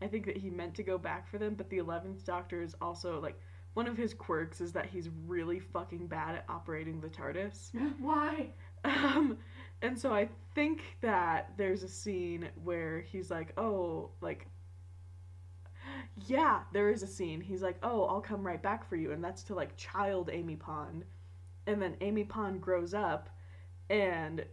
I 0.02 0.06
think 0.06 0.26
that 0.26 0.36
he 0.36 0.50
meant 0.50 0.74
to 0.76 0.82
go 0.82 0.98
back 0.98 1.28
for 1.28 1.38
them, 1.38 1.54
but 1.54 1.68
the 1.68 1.78
11th 1.78 2.24
Doctor 2.24 2.62
is 2.62 2.74
also, 2.80 3.20
like, 3.20 3.38
one 3.74 3.86
of 3.86 3.96
his 3.96 4.14
quirks 4.14 4.60
is 4.60 4.72
that 4.72 4.86
he's 4.86 5.08
really 5.26 5.60
fucking 5.60 6.06
bad 6.06 6.36
at 6.36 6.44
operating 6.48 7.00
the 7.00 7.08
TARDIS. 7.08 7.70
Why? 8.00 8.50
Um, 8.84 9.38
and 9.82 9.98
so 9.98 10.12
I 10.12 10.28
think 10.54 10.82
that 11.00 11.52
there's 11.56 11.82
a 11.82 11.88
scene 11.88 12.48
where 12.64 13.00
he's 13.00 13.30
like, 13.30 13.52
oh, 13.56 14.10
like, 14.20 14.46
yeah, 16.26 16.60
there 16.72 16.90
is 16.90 17.02
a 17.02 17.06
scene. 17.06 17.40
He's 17.40 17.62
like, 17.62 17.76
oh, 17.82 18.04
I'll 18.04 18.20
come 18.20 18.46
right 18.46 18.62
back 18.62 18.88
for 18.88 18.96
you. 18.96 19.12
And 19.12 19.22
that's 19.22 19.42
to 19.44 19.54
like 19.54 19.76
child 19.76 20.30
Amy 20.32 20.56
Pond. 20.56 21.04
And 21.66 21.80
then 21.80 21.96
Amy 22.00 22.24
Pond 22.24 22.60
grows 22.60 22.94
up 22.94 23.30
and 23.88 24.44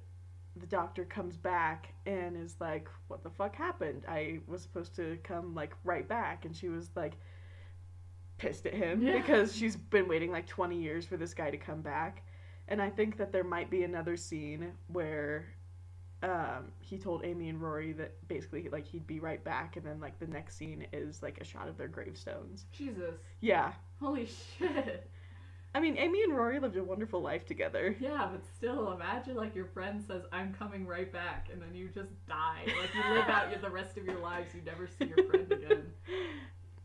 the 0.59 0.65
doctor 0.67 1.05
comes 1.05 1.37
back 1.37 1.93
and 2.05 2.35
is 2.37 2.55
like, 2.59 2.87
what 3.07 3.23
the 3.23 3.29
fuck 3.29 3.55
happened? 3.55 4.03
I 4.07 4.39
was 4.47 4.61
supposed 4.61 4.95
to 4.95 5.17
come 5.23 5.53
like 5.55 5.73
right 5.83 6.07
back. 6.07 6.45
And 6.45 6.55
she 6.55 6.69
was 6.69 6.89
like, 6.95 7.13
pissed 8.37 8.65
at 8.65 8.73
him 8.73 9.01
Yeah. 9.01 9.17
because 9.17 9.55
she's 9.55 9.75
been 9.75 10.07
waiting 10.07 10.31
like 10.31 10.47
20 10.47 10.79
years 10.81 11.05
for 11.05 11.17
this 11.17 11.33
guy 11.33 11.49
to 11.49 11.57
come 11.57 11.81
back. 11.81 12.23
And 12.67 12.81
I 12.81 12.89
think 12.89 13.17
that 13.17 13.31
there 13.31 13.43
might 13.43 13.69
be 13.69 13.83
another 13.83 14.17
scene 14.17 14.73
where 14.87 15.45
um, 16.23 16.71
he 16.79 16.97
told 16.97 17.23
Amy 17.23 17.49
and 17.49 17.61
Rory 17.61 17.93
that 17.93 18.27
basically 18.27 18.67
like 18.71 18.85
he'd 18.87 19.05
be 19.07 19.19
right 19.19 19.41
back, 19.43 19.77
and 19.77 19.85
then 19.85 19.99
like 19.99 20.19
the 20.19 20.27
next 20.27 20.57
scene 20.57 20.85
is 20.91 21.21
like 21.21 21.37
a 21.39 21.43
shot 21.43 21.67
of 21.67 21.77
their 21.77 21.87
gravestones. 21.87 22.65
Jesus. 22.71 23.15
Yeah, 23.39 23.71
Holy 23.99 24.27
shit. 24.57 25.09
I 25.75 25.79
mean 25.79 25.97
Amy 25.97 26.23
and 26.23 26.35
Rory 26.35 26.59
lived 26.59 26.77
a 26.77 26.83
wonderful 26.83 27.21
life 27.21 27.45
together. 27.45 27.95
Yeah, 27.99 28.29
but 28.31 28.43
still, 28.55 28.93
imagine 28.93 29.35
like 29.35 29.55
your 29.55 29.65
friend 29.65 30.03
says, 30.05 30.23
I'm 30.31 30.53
coming 30.53 30.87
right 30.87 31.11
back, 31.11 31.49
and 31.51 31.61
then 31.61 31.75
you 31.75 31.89
just 31.89 32.11
die. 32.27 32.63
Like 32.65 32.93
you 32.95 33.13
live 33.13 33.27
out 33.27 33.61
the 33.61 33.69
rest 33.69 33.97
of 33.97 34.05
your 34.05 34.19
lives, 34.19 34.53
you 34.55 34.61
never 34.65 34.87
see 34.87 35.05
your 35.15 35.27
friend 35.29 35.51
again. 35.51 35.83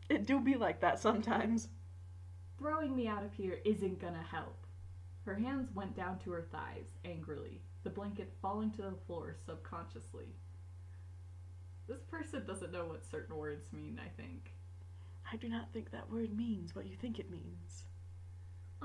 It 0.09 0.27
do 0.27 0.41
be 0.41 0.55
like 0.55 0.81
that 0.81 0.99
sometimes. 0.99 1.69
Throwing 2.59 2.95
me 2.95 3.07
out 3.07 3.23
of 3.23 3.33
here 3.33 3.59
isn't 3.65 4.01
gonna 4.01 4.21
help. 4.21 4.67
Her 5.25 5.35
hands 5.35 5.73
went 5.73 5.95
down 5.95 6.19
to 6.19 6.31
her 6.31 6.45
thighs, 6.51 6.97
angrily, 7.05 7.61
the 7.83 7.89
blanket 7.89 8.33
falling 8.41 8.71
to 8.71 8.81
the 8.81 8.97
floor 9.07 9.37
subconsciously. 9.45 10.35
This 11.87 12.03
person 12.03 12.45
doesn't 12.45 12.71
know 12.71 12.85
what 12.85 13.05
certain 13.05 13.37
words 13.37 13.71
mean, 13.73 13.99
I 14.03 14.09
think. 14.21 14.51
I 15.31 15.37
do 15.37 15.49
not 15.49 15.71
think 15.73 15.91
that 15.91 16.11
word 16.11 16.35
means 16.35 16.75
what 16.75 16.85
you 16.85 16.95
think 16.95 17.19
it 17.19 17.31
means. 17.31 17.85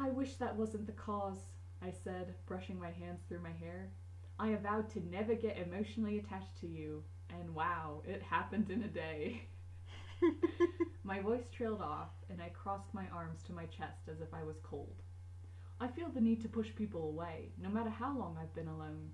I 0.00 0.10
wish 0.10 0.36
that 0.36 0.54
wasn't 0.54 0.86
the 0.86 0.92
cause, 0.92 1.38
I 1.82 1.90
said, 1.90 2.34
brushing 2.46 2.78
my 2.78 2.90
hands 2.90 3.22
through 3.28 3.42
my 3.42 3.50
hair. 3.50 3.90
I 4.38 4.48
have 4.48 4.60
vowed 4.60 4.88
to 4.90 5.04
never 5.10 5.34
get 5.34 5.58
emotionally 5.58 6.18
attached 6.18 6.56
to 6.60 6.68
you, 6.68 7.02
and 7.30 7.52
wow, 7.52 8.02
it 8.06 8.22
happened 8.22 8.70
in 8.70 8.84
a 8.84 8.88
day. 8.88 9.42
My 11.04 11.20
voice 11.20 11.48
trailed 11.50 11.82
off, 11.82 12.10
and 12.30 12.40
I 12.40 12.50
crossed 12.50 12.94
my 12.94 13.06
arms 13.12 13.42
to 13.44 13.52
my 13.52 13.66
chest 13.66 14.08
as 14.08 14.20
if 14.20 14.32
I 14.32 14.44
was 14.44 14.60
cold. 14.62 15.02
I 15.80 15.88
feel 15.88 16.08
the 16.08 16.20
need 16.20 16.42
to 16.42 16.48
push 16.48 16.72
people 16.76 17.08
away, 17.08 17.50
no 17.60 17.68
matter 17.68 17.90
how 17.90 18.16
long 18.16 18.36
I've 18.40 18.54
been 18.54 18.68
alone. 18.68 19.10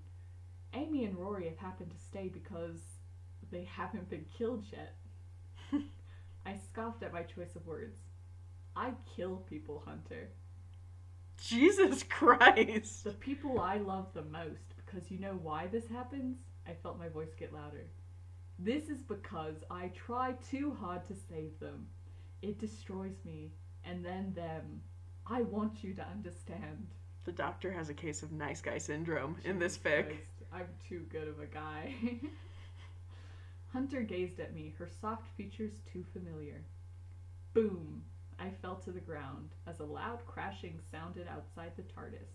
Amy 0.73 1.05
and 1.05 1.17
Rory 1.17 1.47
have 1.47 1.57
happened 1.57 1.91
to 1.91 1.97
stay 1.97 2.27
because 2.27 2.81
they 3.51 3.63
haven't 3.63 4.09
been 4.09 4.25
killed 4.37 4.65
yet. 4.71 4.95
I 6.45 6.57
scoffed 6.57 7.01
at 7.01 7.13
my 7.13 7.23
choice 7.23 7.55
of 7.55 7.65
words. 7.65 7.97
I 8.75 8.91
kill 9.15 9.37
people, 9.49 9.81
Hunter. 9.85 10.29
Jesus 11.41 12.03
Christ. 12.09 13.03
The 13.03 13.11
people 13.11 13.59
I 13.59 13.77
love 13.77 14.07
the 14.13 14.23
most, 14.23 14.75
because 14.77 15.09
you 15.11 15.19
know 15.19 15.39
why 15.41 15.67
this 15.67 15.87
happens? 15.87 16.37
I 16.67 16.73
felt 16.73 16.99
my 16.99 17.09
voice 17.09 17.33
get 17.37 17.53
louder. 17.53 17.85
This 18.57 18.89
is 18.89 19.01
because 19.01 19.55
I 19.69 19.89
try 19.89 20.33
too 20.49 20.75
hard 20.79 21.05
to 21.07 21.13
save 21.13 21.59
them. 21.59 21.87
It 22.41 22.59
destroys 22.59 23.17
me, 23.25 23.51
and 23.83 24.03
then 24.03 24.33
them. 24.33 24.81
I 25.27 25.41
want 25.41 25.83
you 25.83 25.93
to 25.95 26.07
understand. 26.07 26.87
The 27.25 27.31
doctor 27.31 27.71
has 27.71 27.89
a 27.89 27.93
case 27.93 28.21
of 28.23 28.31
nice 28.31 28.61
guy 28.61 28.77
syndrome 28.77 29.37
in 29.43 29.59
this 29.59 29.77
fic. 29.77 30.05
Christ, 30.05 30.43
I'm 30.53 30.67
too 30.87 31.05
good 31.09 31.27
of 31.27 31.39
a 31.39 31.47
guy. 31.47 31.93
Hunter 33.73 34.01
gazed 34.01 34.39
at 34.39 34.53
me, 34.53 34.73
her 34.77 34.87
soft 35.01 35.27
features 35.35 35.81
too 35.91 36.05
familiar. 36.13 36.63
Boom! 37.53 38.03
I 38.39 38.49
fell 38.61 38.75
to 38.77 38.91
the 38.91 38.99
ground 38.99 39.49
as 39.65 39.79
a 39.79 39.85
loud 39.85 40.25
crashing 40.25 40.79
sounded 40.91 41.27
outside 41.27 41.71
the 41.75 41.83
TARDIS. 41.83 42.29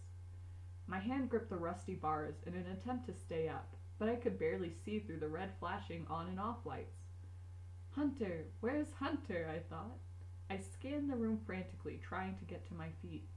My 0.86 0.98
hand 0.98 1.30
gripped 1.30 1.50
the 1.50 1.56
rusty 1.56 1.94
bars 1.94 2.36
in 2.46 2.54
an 2.54 2.66
attempt 2.66 3.06
to 3.06 3.14
stay 3.14 3.48
up, 3.48 3.76
but 3.98 4.08
I 4.08 4.16
could 4.16 4.38
barely 4.38 4.72
see 4.84 4.98
through 4.98 5.20
the 5.20 5.28
red 5.28 5.52
flashing 5.58 6.06
on 6.08 6.28
and 6.28 6.40
off 6.40 6.64
lights. 6.64 6.96
Hunter, 7.90 8.46
where's 8.60 8.92
Hunter? 8.98 9.48
I 9.54 9.58
thought. 9.68 9.98
I 10.48 10.58
scanned 10.58 11.10
the 11.10 11.16
room 11.16 11.38
frantically, 11.46 12.00
trying 12.02 12.36
to 12.38 12.44
get 12.44 12.66
to 12.66 12.74
my 12.74 12.88
feet. 13.02 13.28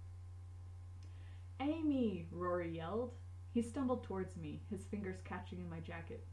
Amy! 1.60 2.28
Rory 2.32 2.76
yelled. 2.76 3.14
He 3.52 3.62
stumbled 3.62 4.04
towards 4.04 4.36
me, 4.36 4.64
his 4.72 4.86
fingers 4.86 5.22
catching 5.24 5.60
in 5.60 5.70
my 5.70 5.80
jacket. 5.80 6.26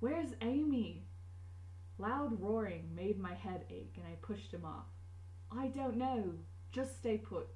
Where's 0.00 0.34
Amy? 0.40 1.04
Loud 1.98 2.40
roaring 2.40 2.94
made 2.94 3.18
my 3.18 3.34
head 3.34 3.64
ache, 3.70 3.94
and 3.96 4.06
I 4.06 4.16
pushed 4.22 4.52
him 4.52 4.64
off. 4.64 4.86
I 5.50 5.68
don't 5.68 5.96
know. 5.96 6.34
Just 6.72 6.96
stay 6.98 7.18
put. 7.18 7.48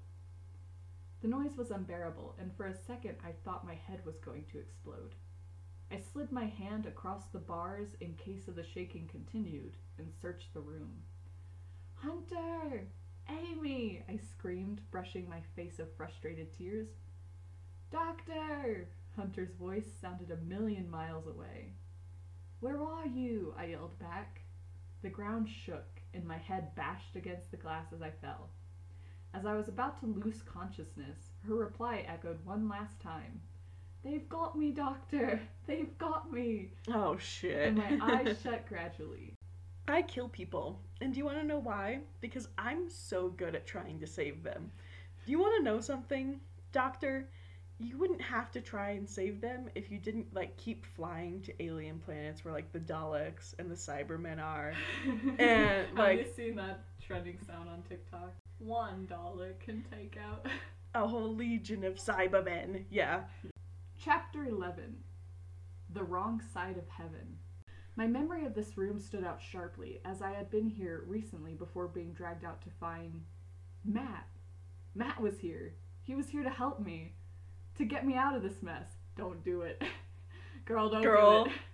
The 1.20 1.28
noise 1.28 1.56
was 1.56 1.70
unbearable, 1.70 2.34
and 2.38 2.54
for 2.56 2.66
a 2.66 2.74
second 2.74 3.16
I 3.24 3.32
thought 3.44 3.66
my 3.66 3.74
head 3.74 4.04
was 4.04 4.18
going 4.18 4.46
to 4.50 4.58
explode. 4.58 5.14
I 5.90 6.00
slid 6.00 6.32
my 6.32 6.46
hand 6.46 6.86
across 6.86 7.26
the 7.26 7.38
bars 7.38 7.90
in 8.00 8.14
case 8.14 8.48
of 8.48 8.56
the 8.56 8.64
shaking 8.64 9.06
continued 9.08 9.76
and 9.98 10.10
searched 10.20 10.54
the 10.54 10.60
room. 10.60 11.02
Hunter! 11.94 12.88
Amy! 13.28 14.02
I 14.08 14.16
screamed, 14.16 14.80
brushing 14.90 15.28
my 15.28 15.42
face 15.54 15.78
of 15.78 15.94
frustrated 15.96 16.52
tears. 16.52 16.88
Doctor! 17.92 18.88
Hunter's 19.14 19.52
voice 19.52 19.86
sounded 20.00 20.30
a 20.30 20.36
million 20.38 20.90
miles 20.90 21.26
away. 21.26 21.74
Where 22.60 22.82
are 22.82 23.06
you? 23.06 23.54
I 23.56 23.66
yelled 23.66 23.98
back. 23.98 24.40
The 25.02 25.10
ground 25.10 25.48
shook, 25.48 26.01
and 26.14 26.24
my 26.26 26.38
head 26.38 26.74
bashed 26.74 27.16
against 27.16 27.50
the 27.50 27.56
glass 27.56 27.86
as 27.92 28.02
I 28.02 28.10
fell. 28.10 28.50
As 29.34 29.46
I 29.46 29.54
was 29.54 29.68
about 29.68 29.98
to 30.00 30.06
lose 30.06 30.42
consciousness, 30.42 31.30
her 31.46 31.54
reply 31.54 32.04
echoed 32.06 32.44
one 32.44 32.68
last 32.68 33.00
time. 33.00 33.40
They've 34.04 34.28
got 34.28 34.58
me, 34.58 34.72
Doctor! 34.72 35.40
They've 35.66 35.96
got 35.96 36.32
me! 36.32 36.72
Oh 36.92 37.16
shit. 37.16 37.68
And 37.68 37.78
my 37.78 37.98
eyes 38.02 38.36
shut 38.42 38.66
gradually. 38.68 39.34
I 39.88 40.02
kill 40.02 40.28
people. 40.28 40.80
And 41.00 41.12
do 41.12 41.18
you 41.18 41.24
want 41.24 41.38
to 41.38 41.46
know 41.46 41.58
why? 41.58 42.00
Because 42.20 42.48
I'm 42.58 42.88
so 42.88 43.28
good 43.30 43.54
at 43.54 43.66
trying 43.66 43.98
to 44.00 44.06
save 44.06 44.42
them. 44.42 44.70
Do 45.24 45.32
you 45.32 45.38
want 45.38 45.56
to 45.56 45.64
know 45.64 45.80
something, 45.80 46.40
Doctor? 46.72 47.28
You 47.78 47.98
wouldn't 47.98 48.20
have 48.22 48.52
to 48.52 48.60
try 48.60 48.90
and 48.90 49.08
save 49.08 49.40
them 49.40 49.68
if 49.74 49.90
you 49.90 49.98
didn't 49.98 50.32
like 50.34 50.56
keep 50.56 50.86
flying 50.86 51.40
to 51.42 51.62
alien 51.62 51.98
planets 51.98 52.44
where 52.44 52.54
like 52.54 52.72
the 52.72 52.78
Daleks 52.78 53.54
and 53.58 53.70
the 53.70 53.74
Cybermen 53.74 54.40
are. 54.40 54.72
And, 55.38 55.98
Have 55.98 56.14
you 56.14 56.26
seen 56.36 56.56
that 56.56 56.84
trending 57.04 57.38
sound 57.46 57.68
on 57.68 57.82
TikTok? 57.82 58.32
One 58.58 59.06
Dalek 59.06 59.08
dollar 59.08 59.54
can 59.64 59.84
take 59.90 60.16
out. 60.16 60.46
A 60.94 61.06
whole 61.06 61.34
legion 61.34 61.84
of 61.84 61.94
Cybermen. 61.94 62.84
Yeah. 62.90 63.22
Chapter 63.98 64.44
11 64.44 64.96
The 65.92 66.04
Wrong 66.04 66.42
Side 66.52 66.76
of 66.76 66.88
Heaven. 66.88 67.38
My 67.96 68.06
memory 68.06 68.46
of 68.46 68.54
this 68.54 68.78
room 68.78 68.98
stood 68.98 69.24
out 69.24 69.40
sharply, 69.42 70.00
as 70.04 70.22
I 70.22 70.30
had 70.30 70.50
been 70.50 70.68
here 70.68 71.04
recently 71.06 71.54
before 71.54 71.88
being 71.88 72.12
dragged 72.12 72.44
out 72.44 72.62
to 72.62 72.70
find 72.70 73.22
Matt. 73.84 74.28
Matt 74.94 75.20
was 75.20 75.38
here. 75.38 75.74
He 76.02 76.14
was 76.14 76.28
here 76.28 76.42
to 76.42 76.50
help 76.50 76.80
me, 76.80 77.14
to 77.78 77.84
get 77.84 78.06
me 78.06 78.14
out 78.14 78.34
of 78.36 78.42
this 78.42 78.62
mess. 78.62 78.86
Don't 79.16 79.42
do 79.44 79.62
it. 79.62 79.82
Girl, 80.64 80.88
don't 80.90 81.02
Girl. 81.02 81.44
do 81.44 81.50
it. 81.50 81.56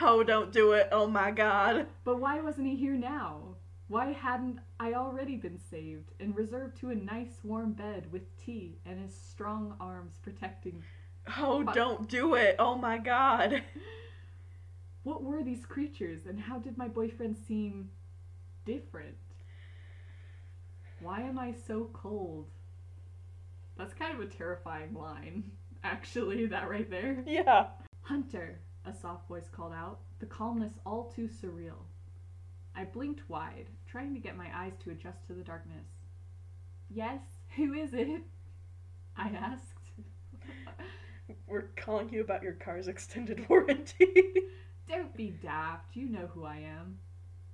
Oh, 0.00 0.22
don't 0.22 0.50
do 0.52 0.72
it. 0.72 0.88
Oh 0.90 1.06
my 1.06 1.30
god. 1.30 1.86
But 2.02 2.18
why 2.18 2.40
wasn't 2.40 2.66
he 2.66 2.76
here 2.76 2.94
now? 2.96 3.56
Why 3.88 4.12
hadn't 4.12 4.58
I 4.80 4.94
already 4.94 5.36
been 5.36 5.58
saved 5.70 6.12
and 6.18 6.34
reserved 6.34 6.78
to 6.78 6.90
a 6.90 6.94
nice 6.94 7.40
warm 7.44 7.72
bed 7.74 8.10
with 8.10 8.22
tea 8.42 8.78
and 8.86 8.98
his 8.98 9.14
strong 9.14 9.76
arms 9.78 10.14
protecting 10.22 10.82
Oh, 11.38 11.62
Fuck. 11.64 11.74
don't 11.74 12.08
do 12.08 12.34
it. 12.34 12.56
Oh 12.58 12.74
my 12.74 12.98
god. 12.98 13.62
What 15.04 15.24
were 15.24 15.42
these 15.42 15.66
creatures, 15.66 16.26
and 16.26 16.38
how 16.38 16.58
did 16.60 16.78
my 16.78 16.86
boyfriend 16.86 17.36
seem 17.36 17.90
different? 18.64 19.16
Why 21.00 21.20
am 21.22 21.38
I 21.40 21.52
so 21.66 21.90
cold? 21.92 22.46
That's 23.76 23.94
kind 23.94 24.14
of 24.14 24.20
a 24.20 24.26
terrifying 24.26 24.94
line, 24.94 25.50
actually, 25.84 26.46
that 26.46 26.68
right 26.68 26.88
there. 26.90 27.24
Yeah. 27.26 27.66
Hunter, 28.02 28.60
a 28.84 28.92
soft 28.92 29.28
voice 29.28 29.48
called 29.50 29.72
out, 29.72 30.00
the 30.18 30.26
calmness 30.26 30.72
all 30.84 31.12
too 31.14 31.28
surreal. 31.28 31.86
I 32.74 32.84
blinked 32.84 33.28
wide, 33.28 33.68
trying 33.86 34.14
to 34.14 34.20
get 34.20 34.36
my 34.36 34.48
eyes 34.54 34.72
to 34.84 34.90
adjust 34.90 35.26
to 35.26 35.34
the 35.34 35.42
darkness. 35.42 35.86
Yes, 36.88 37.20
who 37.56 37.74
is 37.74 37.92
it? 37.94 38.22
I 39.16 39.28
asked. 39.28 39.90
We're 41.46 41.70
calling 41.76 42.10
you 42.12 42.22
about 42.22 42.42
your 42.42 42.54
car's 42.54 42.88
extended 42.88 43.46
warranty. 43.48 44.06
Don't 44.88 45.14
be 45.16 45.30
daft, 45.42 45.96
you 45.96 46.08
know 46.08 46.28
who 46.34 46.44
I 46.44 46.56
am. 46.56 46.98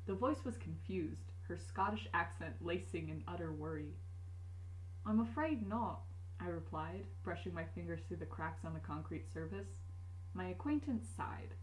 The 0.07 0.15
voice 0.15 0.45
was 0.45 0.57
confused, 0.57 1.33
her 1.49 1.57
Scottish 1.57 2.09
accent 2.15 2.55
lacing 2.61 3.09
in 3.09 3.23
utter 3.29 3.53
worry. 3.53 3.95
I'm 5.05 5.21
afraid 5.21 5.69
not, 5.69 6.01
I 6.41 6.49
replied, 6.49 7.05
brushing 7.25 7.53
my 7.53 7.65
fingers 7.75 8.01
through 8.07 8.19
the 8.19 8.27
cracks 8.27 8.65
on 8.65 8.75
the 8.75 8.81
concrete 8.81 9.33
surface. 9.33 9.69
My 10.35 10.49
acquaintance 10.49 11.07
sighed. 11.17 11.55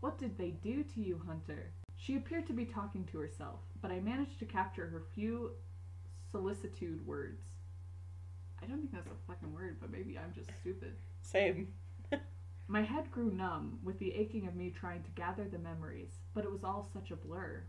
What 0.00 0.18
did 0.18 0.38
they 0.38 0.50
do 0.50 0.82
to 0.82 1.00
you, 1.00 1.20
Hunter? 1.26 1.72
She 1.96 2.16
appeared 2.16 2.46
to 2.46 2.54
be 2.54 2.64
talking 2.64 3.04
to 3.06 3.18
herself, 3.18 3.60
but 3.82 3.90
I 3.90 4.00
managed 4.00 4.38
to 4.38 4.46
capture 4.46 4.86
her 4.86 5.02
few 5.14 5.50
solicitude 6.30 7.06
words. 7.06 7.42
I 8.62 8.66
don't 8.66 8.78
think 8.78 8.92
that's 8.92 9.06
a 9.06 9.26
fucking 9.26 9.52
word, 9.52 9.76
but 9.80 9.90
maybe 9.90 10.18
I'm 10.18 10.32
just 10.34 10.50
stupid. 10.60 10.94
Same. 11.20 11.68
My 12.68 12.82
head 12.82 13.10
grew 13.10 13.30
numb 13.30 13.80
with 13.82 13.98
the 13.98 14.14
aching 14.14 14.46
of 14.46 14.54
me 14.54 14.70
trying 14.70 15.02
to 15.02 15.10
gather 15.10 15.44
the 15.44 15.58
memories, 15.58 16.20
but 16.34 16.44
it 16.44 16.52
was 16.52 16.64
all 16.64 16.88
such 16.92 17.10
a 17.10 17.16
blur. 17.16 17.64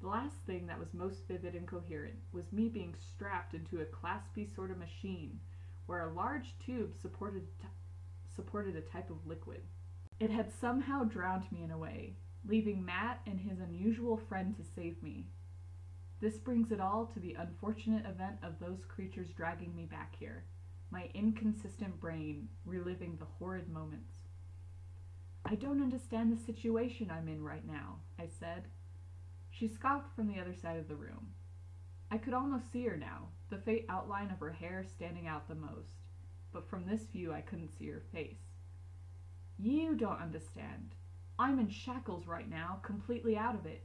The 0.00 0.08
last 0.08 0.36
thing 0.46 0.68
that 0.68 0.78
was 0.78 0.94
most 0.94 1.26
vivid 1.26 1.56
and 1.56 1.66
coherent 1.66 2.18
was 2.32 2.52
me 2.52 2.68
being 2.68 2.94
strapped 3.00 3.54
into 3.54 3.80
a 3.80 3.84
Class 3.86 4.22
B 4.32 4.46
sort 4.46 4.70
of 4.70 4.78
machine 4.78 5.40
where 5.88 6.08
a 6.08 6.12
large 6.12 6.54
tube 6.64 6.94
supported, 7.00 7.48
t- 7.60 7.66
supported 8.36 8.76
a 8.76 8.82
type 8.82 9.10
of 9.10 9.26
liquid. 9.26 9.62
It 10.20 10.30
had 10.30 10.52
somehow 10.52 11.04
drowned 11.04 11.50
me 11.50 11.64
in 11.64 11.70
a 11.70 11.78
way, 11.78 12.14
leaving 12.46 12.84
Matt 12.84 13.20
and 13.26 13.40
his 13.40 13.58
unusual 13.58 14.16
friend 14.28 14.54
to 14.56 14.62
save 14.76 15.02
me. 15.02 15.26
This 16.20 16.36
brings 16.36 16.70
it 16.70 16.80
all 16.80 17.06
to 17.06 17.20
the 17.20 17.34
unfortunate 17.34 18.04
event 18.04 18.36
of 18.42 18.60
those 18.60 18.84
creatures 18.84 19.30
dragging 19.34 19.74
me 19.74 19.86
back 19.86 20.14
here 20.18 20.44
my 20.90 21.10
inconsistent 21.14 22.00
brain 22.00 22.48
reliving 22.64 23.16
the 23.18 23.26
horrid 23.38 23.68
moments. 23.68 24.12
I 25.44 25.54
don't 25.54 25.82
understand 25.82 26.32
the 26.32 26.44
situation 26.44 27.10
I'm 27.10 27.28
in 27.28 27.42
right 27.42 27.66
now, 27.66 27.96
I 28.18 28.28
said. 28.40 28.64
She 29.50 29.68
scoffed 29.68 30.14
from 30.14 30.28
the 30.28 30.40
other 30.40 30.54
side 30.54 30.78
of 30.78 30.88
the 30.88 30.96
room. 30.96 31.28
I 32.10 32.18
could 32.18 32.34
almost 32.34 32.72
see 32.72 32.86
her 32.86 32.96
now, 32.96 33.28
the 33.50 33.58
faint 33.58 33.84
outline 33.88 34.30
of 34.30 34.40
her 34.40 34.52
hair 34.52 34.84
standing 34.84 35.26
out 35.26 35.48
the 35.48 35.54
most, 35.54 36.04
but 36.52 36.68
from 36.68 36.86
this 36.86 37.06
view 37.06 37.32
I 37.32 37.40
couldn't 37.40 37.76
see 37.78 37.88
her 37.88 38.02
face. 38.12 38.40
You 39.58 39.96
don't 39.96 40.20
understand. 40.20 40.94
I'm 41.38 41.58
in 41.58 41.68
shackles 41.68 42.26
right 42.26 42.48
now, 42.48 42.80
completely 42.82 43.36
out 43.36 43.54
of 43.54 43.66
it. 43.66 43.84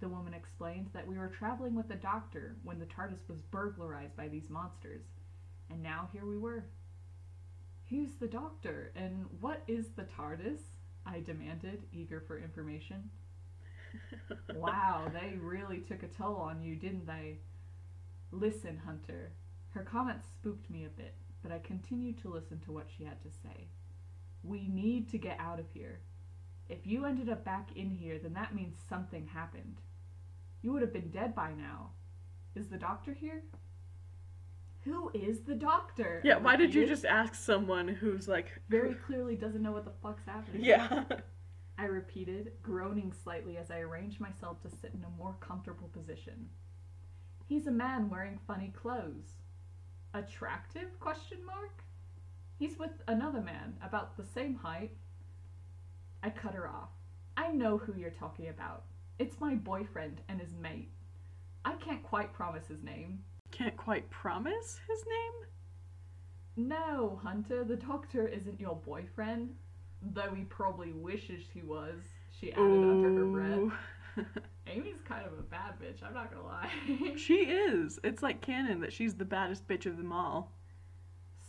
The 0.00 0.08
woman 0.08 0.34
explained 0.34 0.90
that 0.92 1.06
we 1.06 1.16
were 1.16 1.28
traveling 1.28 1.74
with 1.74 1.88
the 1.88 1.94
doctor 1.94 2.56
when 2.64 2.78
the 2.78 2.86
TARDIS 2.86 3.28
was 3.28 3.40
burglarized 3.50 4.16
by 4.16 4.28
these 4.28 4.50
monsters, 4.50 5.02
and 5.70 5.82
now 5.82 6.08
here 6.12 6.26
we 6.26 6.38
were. 6.38 6.64
Who's 7.88 8.14
the 8.14 8.26
doctor, 8.26 8.92
and 8.96 9.26
what 9.40 9.62
is 9.68 9.90
the 9.90 10.04
TARDIS? 10.04 10.60
I 11.06 11.20
demanded, 11.20 11.82
eager 11.92 12.20
for 12.20 12.38
information. 12.38 13.10
Wow, 14.54 15.10
they 15.12 15.36
really 15.36 15.78
took 15.80 16.02
a 16.02 16.08
toll 16.08 16.36
on 16.36 16.62
you, 16.62 16.76
didn't 16.76 17.06
they? 17.06 17.38
Listen, 18.32 18.80
Hunter. 18.84 19.32
Her 19.70 19.82
comments 19.82 20.26
spooked 20.26 20.70
me 20.70 20.84
a 20.86 20.88
bit, 20.88 21.14
but 21.42 21.52
I 21.52 21.58
continued 21.58 22.18
to 22.22 22.32
listen 22.32 22.60
to 22.60 22.72
what 22.72 22.88
she 22.96 23.04
had 23.04 23.22
to 23.22 23.30
say. 23.30 23.68
We 24.42 24.68
need 24.68 25.10
to 25.10 25.18
get 25.18 25.38
out 25.38 25.60
of 25.60 25.66
here. 25.72 26.00
If 26.68 26.86
you 26.86 27.04
ended 27.04 27.28
up 27.28 27.44
back 27.44 27.68
in 27.76 27.90
here, 27.90 28.18
then 28.18 28.32
that 28.32 28.54
means 28.54 28.76
something 28.88 29.26
happened. 29.26 29.82
You 30.62 30.72
would 30.72 30.82
have 30.82 30.92
been 30.92 31.10
dead 31.10 31.34
by 31.34 31.52
now. 31.52 31.90
Is 32.54 32.68
the 32.68 32.78
doctor 32.78 33.12
here? 33.12 33.42
Who 34.84 35.10
is 35.14 35.40
the 35.40 35.54
doctor? 35.54 36.20
Yeah, 36.24 36.38
why 36.38 36.56
did 36.56 36.74
you 36.74 36.86
just 36.86 37.04
ask 37.04 37.34
someone 37.34 37.86
who's 37.86 38.26
like 38.28 38.60
very 38.68 38.94
clearly 38.94 39.36
doesn't 39.36 39.62
know 39.62 39.72
what 39.72 39.84
the 39.84 39.92
fuck's 40.02 40.24
happening? 40.26 40.64
Yeah. 40.64 41.04
I 41.78 41.84
repeated, 41.84 42.52
groaning 42.62 43.12
slightly 43.22 43.56
as 43.58 43.70
I 43.70 43.78
arranged 43.80 44.20
myself 44.20 44.60
to 44.62 44.70
sit 44.70 44.92
in 44.94 45.04
a 45.04 45.18
more 45.18 45.36
comfortable 45.40 45.88
position. 45.88 46.48
He's 47.46 47.66
a 47.66 47.72
man 47.72 48.08
wearing 48.08 48.38
funny 48.46 48.72
clothes. 48.74 49.40
Attractive? 50.14 50.98
Question 51.00 51.44
mark. 51.44 51.82
He's 52.58 52.78
with 52.78 53.02
another 53.08 53.40
man 53.40 53.74
about 53.82 54.16
the 54.16 54.24
same 54.24 54.54
height. 54.54 54.92
I 56.22 56.30
cut 56.30 56.54
her 56.54 56.68
off. 56.68 56.90
I 57.36 57.48
know 57.48 57.78
who 57.78 57.94
you're 57.94 58.10
talking 58.10 58.48
about. 58.48 58.84
It's 59.18 59.40
my 59.40 59.54
boyfriend 59.54 60.20
and 60.28 60.40
his 60.40 60.54
mate. 60.54 60.90
I 61.64 61.74
can't 61.74 62.02
quite 62.02 62.32
promise 62.32 62.66
his 62.68 62.82
name. 62.82 63.22
Can't 63.50 63.76
quite 63.76 64.08
promise 64.10 64.80
his 64.88 65.04
name? 65.06 66.68
No, 66.68 67.20
Hunter, 67.22 67.64
the 67.64 67.76
doctor 67.76 68.26
isn't 68.28 68.60
your 68.60 68.76
boyfriend. 68.76 69.54
though 70.02 70.34
he 70.34 70.42
probably 70.44 70.92
wishes 70.92 71.44
he 71.54 71.62
was, 71.62 72.02
she 72.30 72.52
added 72.52 72.64
under 72.64 73.14
her 73.14 73.24
breath. 73.24 74.26
Amy's 74.66 75.00
kind 75.06 75.26
of 75.26 75.32
a 75.38 75.42
bad 75.42 75.74
bitch, 75.80 76.06
I'm 76.06 76.14
not 76.14 76.32
gonna 76.32 76.46
lie. 76.46 76.70
she 77.16 77.34
is. 77.34 77.98
It's 78.04 78.22
like 78.22 78.40
canon 78.40 78.80
that 78.80 78.92
she's 78.92 79.14
the 79.14 79.24
baddest 79.24 79.66
bitch 79.66 79.86
of 79.86 79.96
them 79.96 80.12
all. 80.12 80.52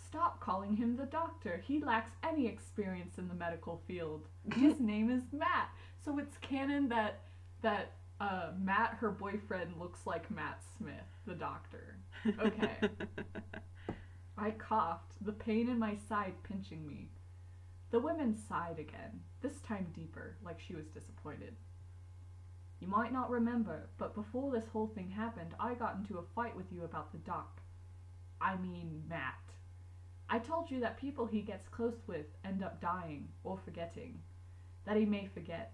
Stop 0.07 0.39
calling 0.39 0.75
him 0.75 0.95
the 0.95 1.05
doctor. 1.05 1.63
He 1.65 1.79
lacks 1.79 2.11
any 2.23 2.47
experience 2.47 3.17
in 3.17 3.27
the 3.27 3.33
medical 3.33 3.81
field. 3.87 4.27
His 4.55 4.79
name 4.79 5.09
is 5.09 5.23
Matt. 5.31 5.69
So 6.03 6.19
it's 6.19 6.37
canon 6.37 6.89
that 6.89 7.21
that 7.61 7.93
uh, 8.19 8.51
Matt, 8.59 8.95
her 8.99 9.11
boyfriend, 9.11 9.73
looks 9.79 10.05
like 10.05 10.29
Matt 10.29 10.61
Smith, 10.77 10.93
the 11.25 11.35
doctor. 11.35 11.97
Okay. 12.39 12.77
I 14.37 14.51
coughed, 14.51 15.13
the 15.21 15.31
pain 15.31 15.69
in 15.69 15.79
my 15.79 15.95
side 16.09 16.33
pinching 16.43 16.85
me. 16.85 17.09
The 17.91 17.99
women 17.99 18.35
sighed 18.49 18.79
again, 18.79 19.21
this 19.41 19.59
time 19.61 19.87
deeper, 19.93 20.37
like 20.43 20.59
she 20.59 20.73
was 20.73 20.87
disappointed. 20.87 21.55
You 22.83 22.89
might 22.89 23.13
not 23.13 23.29
remember, 23.29 23.87
but 23.97 24.13
before 24.13 24.51
this 24.51 24.67
whole 24.67 24.87
thing 24.87 25.09
happened, 25.09 25.55
I 25.57 25.73
got 25.73 25.95
into 25.95 26.17
a 26.17 26.35
fight 26.35 26.53
with 26.53 26.65
you 26.69 26.83
about 26.83 27.13
the 27.13 27.17
doc. 27.19 27.61
I 28.41 28.57
mean, 28.57 29.03
Matt. 29.07 29.53
I 30.29 30.39
told 30.39 30.69
you 30.69 30.81
that 30.81 30.99
people 30.99 31.25
he 31.25 31.43
gets 31.43 31.69
close 31.69 32.01
with 32.07 32.25
end 32.43 32.61
up 32.61 32.81
dying 32.81 33.29
or 33.45 33.57
forgetting. 33.57 34.19
That 34.85 34.97
he 34.97 35.05
may 35.05 35.27
forget. 35.33 35.71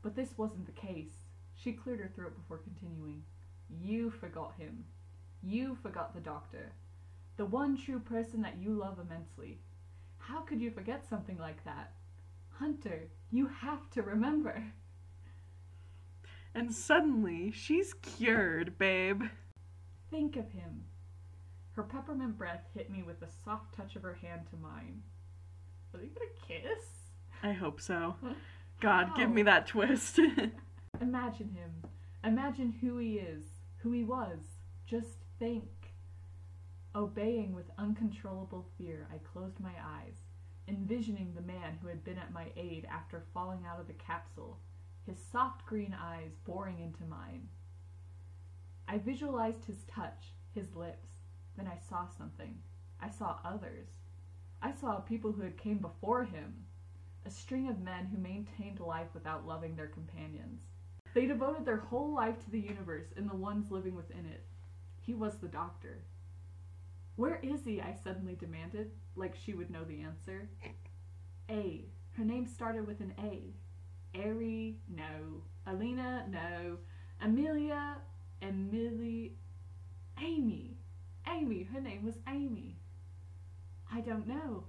But 0.00 0.14
this 0.14 0.38
wasn't 0.38 0.66
the 0.66 0.80
case. 0.80 1.24
She 1.56 1.72
cleared 1.72 1.98
her 1.98 2.12
throat 2.14 2.36
before 2.36 2.58
continuing. 2.58 3.24
You 3.68 4.10
forgot 4.10 4.54
him. 4.56 4.84
You 5.42 5.76
forgot 5.82 6.14
the 6.14 6.20
doctor. 6.20 6.70
The 7.36 7.46
one 7.46 7.76
true 7.76 7.98
person 7.98 8.42
that 8.42 8.58
you 8.58 8.74
love 8.74 9.00
immensely. 9.00 9.58
How 10.18 10.42
could 10.42 10.60
you 10.60 10.70
forget 10.70 11.04
something 11.04 11.36
like 11.36 11.64
that? 11.64 11.94
Hunter, 12.50 13.08
you 13.32 13.48
have 13.48 13.90
to 13.90 14.02
remember. 14.02 14.62
And 16.54 16.72
suddenly, 16.72 17.50
she's 17.50 17.94
cured, 17.94 18.78
babe. 18.78 19.22
Think 20.10 20.36
of 20.36 20.50
him. 20.52 20.84
Her 21.72 21.82
peppermint 21.82 22.38
breath 22.38 22.64
hit 22.72 22.90
me 22.90 23.02
with 23.02 23.20
a 23.22 23.28
soft 23.44 23.74
touch 23.74 23.96
of 23.96 24.02
her 24.02 24.14
hand 24.14 24.42
to 24.50 24.56
mine. 24.56 25.02
Are 25.92 25.98
they 25.98 26.06
gonna 26.06 26.26
kiss? 26.46 26.84
I 27.42 27.52
hope 27.52 27.80
so. 27.80 28.14
God, 28.80 29.16
give 29.16 29.30
me 29.30 29.42
that 29.42 29.66
twist. 29.66 30.18
Imagine 31.00 31.50
him. 31.50 31.90
Imagine 32.22 32.72
who 32.80 32.98
he 32.98 33.14
is, 33.16 33.44
who 33.78 33.92
he 33.92 34.04
was. 34.04 34.38
Just 34.86 35.18
think. 35.38 35.64
Obeying 36.94 37.54
with 37.54 37.70
uncontrollable 37.76 38.66
fear, 38.78 39.08
I 39.12 39.18
closed 39.18 39.58
my 39.58 39.72
eyes, 39.84 40.22
envisioning 40.68 41.34
the 41.34 41.42
man 41.42 41.78
who 41.82 41.88
had 41.88 42.04
been 42.04 42.18
at 42.18 42.32
my 42.32 42.46
aid 42.56 42.86
after 42.90 43.24
falling 43.34 43.64
out 43.66 43.80
of 43.80 43.88
the 43.88 43.94
capsule, 43.94 44.60
his 45.06 45.18
soft 45.30 45.66
green 45.66 45.94
eyes 45.98 46.32
boring 46.44 46.80
into 46.80 47.04
mine. 47.04 47.48
I 48.88 48.98
visualized 48.98 49.64
his 49.64 49.84
touch, 49.84 50.32
his 50.54 50.74
lips. 50.74 51.08
Then 51.56 51.66
I 51.66 51.78
saw 51.88 52.06
something. 52.06 52.58
I 53.00 53.10
saw 53.10 53.38
others. 53.44 53.88
I 54.62 54.72
saw 54.72 55.00
people 55.00 55.32
who 55.32 55.42
had 55.42 55.56
came 55.56 55.78
before 55.78 56.24
him, 56.24 56.54
a 57.26 57.30
string 57.30 57.68
of 57.68 57.80
men 57.80 58.06
who 58.06 58.18
maintained 58.18 58.80
life 58.80 59.08
without 59.14 59.46
loving 59.46 59.76
their 59.76 59.88
companions. 59.88 60.62
They 61.14 61.26
devoted 61.26 61.64
their 61.64 61.76
whole 61.76 62.12
life 62.12 62.42
to 62.44 62.50
the 62.50 62.60
universe 62.60 63.06
and 63.16 63.28
the 63.28 63.36
ones 63.36 63.70
living 63.70 63.94
within 63.94 64.26
it. 64.26 64.44
He 65.00 65.14
was 65.14 65.36
the 65.36 65.48
doctor. 65.48 66.02
Where 67.16 67.38
is 67.42 67.64
he? 67.64 67.80
I 67.80 67.94
suddenly 68.02 68.34
demanded, 68.34 68.90
like 69.14 69.36
she 69.36 69.54
would 69.54 69.70
know 69.70 69.84
the 69.84 70.00
answer. 70.00 70.48
A. 71.48 71.84
Her 72.12 72.24
name 72.24 72.46
started 72.46 72.86
with 72.86 73.00
an 73.00 73.14
A. 73.22 73.54
Ari, 74.14 74.76
no. 74.88 75.42
Alina, 75.66 76.26
no. 76.28 76.78
Amelia, 77.20 77.96
Emily, 78.42 79.36
Amy. 80.22 80.78
Amy, 81.28 81.64
her 81.64 81.80
name 81.80 82.04
was 82.04 82.18
Amy. 82.28 82.76
I 83.92 84.00
don't 84.00 84.26
know. 84.26 84.64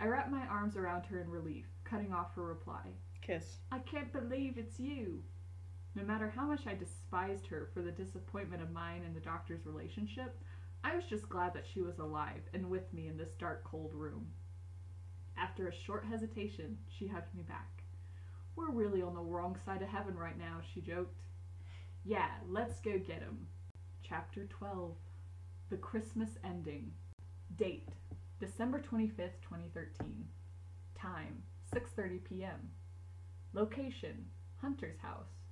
I 0.00 0.06
wrapped 0.06 0.30
my 0.30 0.46
arms 0.46 0.76
around 0.76 1.04
her 1.06 1.20
in 1.20 1.30
relief, 1.30 1.66
cutting 1.84 2.12
off 2.12 2.34
her 2.34 2.42
reply. 2.42 2.92
Kiss. 3.22 3.58
I 3.70 3.78
can't 3.78 4.12
believe 4.12 4.56
it's 4.56 4.80
you. 4.80 5.22
No 5.94 6.02
matter 6.02 6.28
how 6.34 6.46
much 6.46 6.66
I 6.66 6.74
despised 6.74 7.46
her 7.48 7.68
for 7.74 7.82
the 7.82 7.90
disappointment 7.90 8.62
of 8.62 8.70
mine 8.70 9.02
and 9.04 9.14
the 9.14 9.20
doctor's 9.20 9.66
relationship, 9.66 10.38
I 10.82 10.94
was 10.94 11.04
just 11.04 11.28
glad 11.28 11.52
that 11.54 11.66
she 11.72 11.80
was 11.80 11.98
alive 11.98 12.42
and 12.54 12.70
with 12.70 12.92
me 12.92 13.08
in 13.08 13.16
this 13.16 13.34
dark, 13.38 13.64
cold 13.64 13.92
room. 13.92 14.26
After 15.36 15.68
a 15.68 15.74
short 15.74 16.04
hesitation, 16.04 16.78
she 16.88 17.06
hugged 17.06 17.34
me 17.34 17.42
back. 17.42 17.79
We're 18.60 18.72
really 18.72 19.00
on 19.00 19.14
the 19.14 19.20
wrong 19.22 19.56
side 19.64 19.80
of 19.80 19.88
heaven 19.88 20.14
right 20.18 20.38
now, 20.38 20.60
she 20.74 20.82
joked. 20.82 21.22
Yeah, 22.04 22.28
let's 22.46 22.78
go 22.80 22.98
get 22.98 23.22
'em. 23.22 23.46
Chapter 24.02 24.46
12 24.48 24.98
The 25.70 25.78
Christmas 25.78 26.36
Ending. 26.44 26.92
Date 27.56 27.88
December 28.38 28.78
25th, 28.82 29.40
2013. 29.40 30.28
Time 30.94 31.42
6:30 31.74 32.22
p.m. 32.22 32.70
Location 33.54 34.30
Hunter's 34.60 34.98
house. 34.98 35.46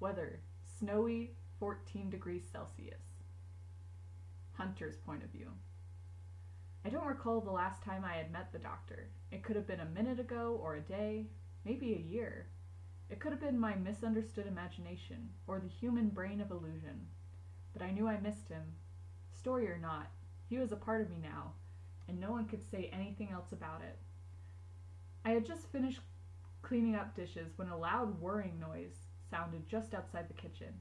Weather 0.00 0.40
snowy 0.80 1.36
14 1.60 2.10
degrees 2.10 2.48
Celsius. 2.50 3.22
Hunter's 4.54 4.96
point 4.96 5.22
of 5.22 5.30
view. 5.30 5.52
I 6.84 6.88
don't 6.88 7.06
recall 7.06 7.40
the 7.40 7.52
last 7.52 7.84
time 7.84 8.04
I 8.04 8.16
had 8.16 8.32
met 8.32 8.50
the 8.50 8.58
doctor. 8.58 9.10
It 9.30 9.44
could 9.44 9.54
have 9.54 9.68
been 9.68 9.78
a 9.78 9.84
minute 9.84 10.18
ago 10.18 10.58
or 10.60 10.74
a 10.74 10.80
day, 10.80 11.28
maybe 11.64 11.94
a 11.94 11.98
year. 11.98 12.46
It 13.10 13.20
could 13.20 13.32
have 13.32 13.40
been 13.40 13.58
my 13.58 13.74
misunderstood 13.74 14.46
imagination 14.46 15.30
or 15.46 15.60
the 15.60 15.68
human 15.68 16.08
brain 16.08 16.40
of 16.40 16.50
illusion. 16.50 17.06
But 17.72 17.82
I 17.82 17.90
knew 17.90 18.08
I 18.08 18.20
missed 18.20 18.48
him. 18.48 18.74
Story 19.30 19.68
or 19.68 19.78
not, 19.78 20.10
he 20.48 20.58
was 20.58 20.72
a 20.72 20.76
part 20.76 21.00
of 21.00 21.10
me 21.10 21.18
now, 21.22 21.52
and 22.08 22.18
no 22.20 22.30
one 22.30 22.46
could 22.46 22.62
say 22.70 22.90
anything 22.92 23.30
else 23.30 23.52
about 23.52 23.82
it. 23.82 23.98
I 25.24 25.30
had 25.30 25.46
just 25.46 25.70
finished 25.70 26.00
cleaning 26.62 26.94
up 26.94 27.14
dishes 27.14 27.52
when 27.56 27.68
a 27.68 27.76
loud 27.76 28.20
whirring 28.20 28.58
noise 28.58 29.06
sounded 29.30 29.66
just 29.68 29.94
outside 29.94 30.28
the 30.28 30.34
kitchen. 30.34 30.74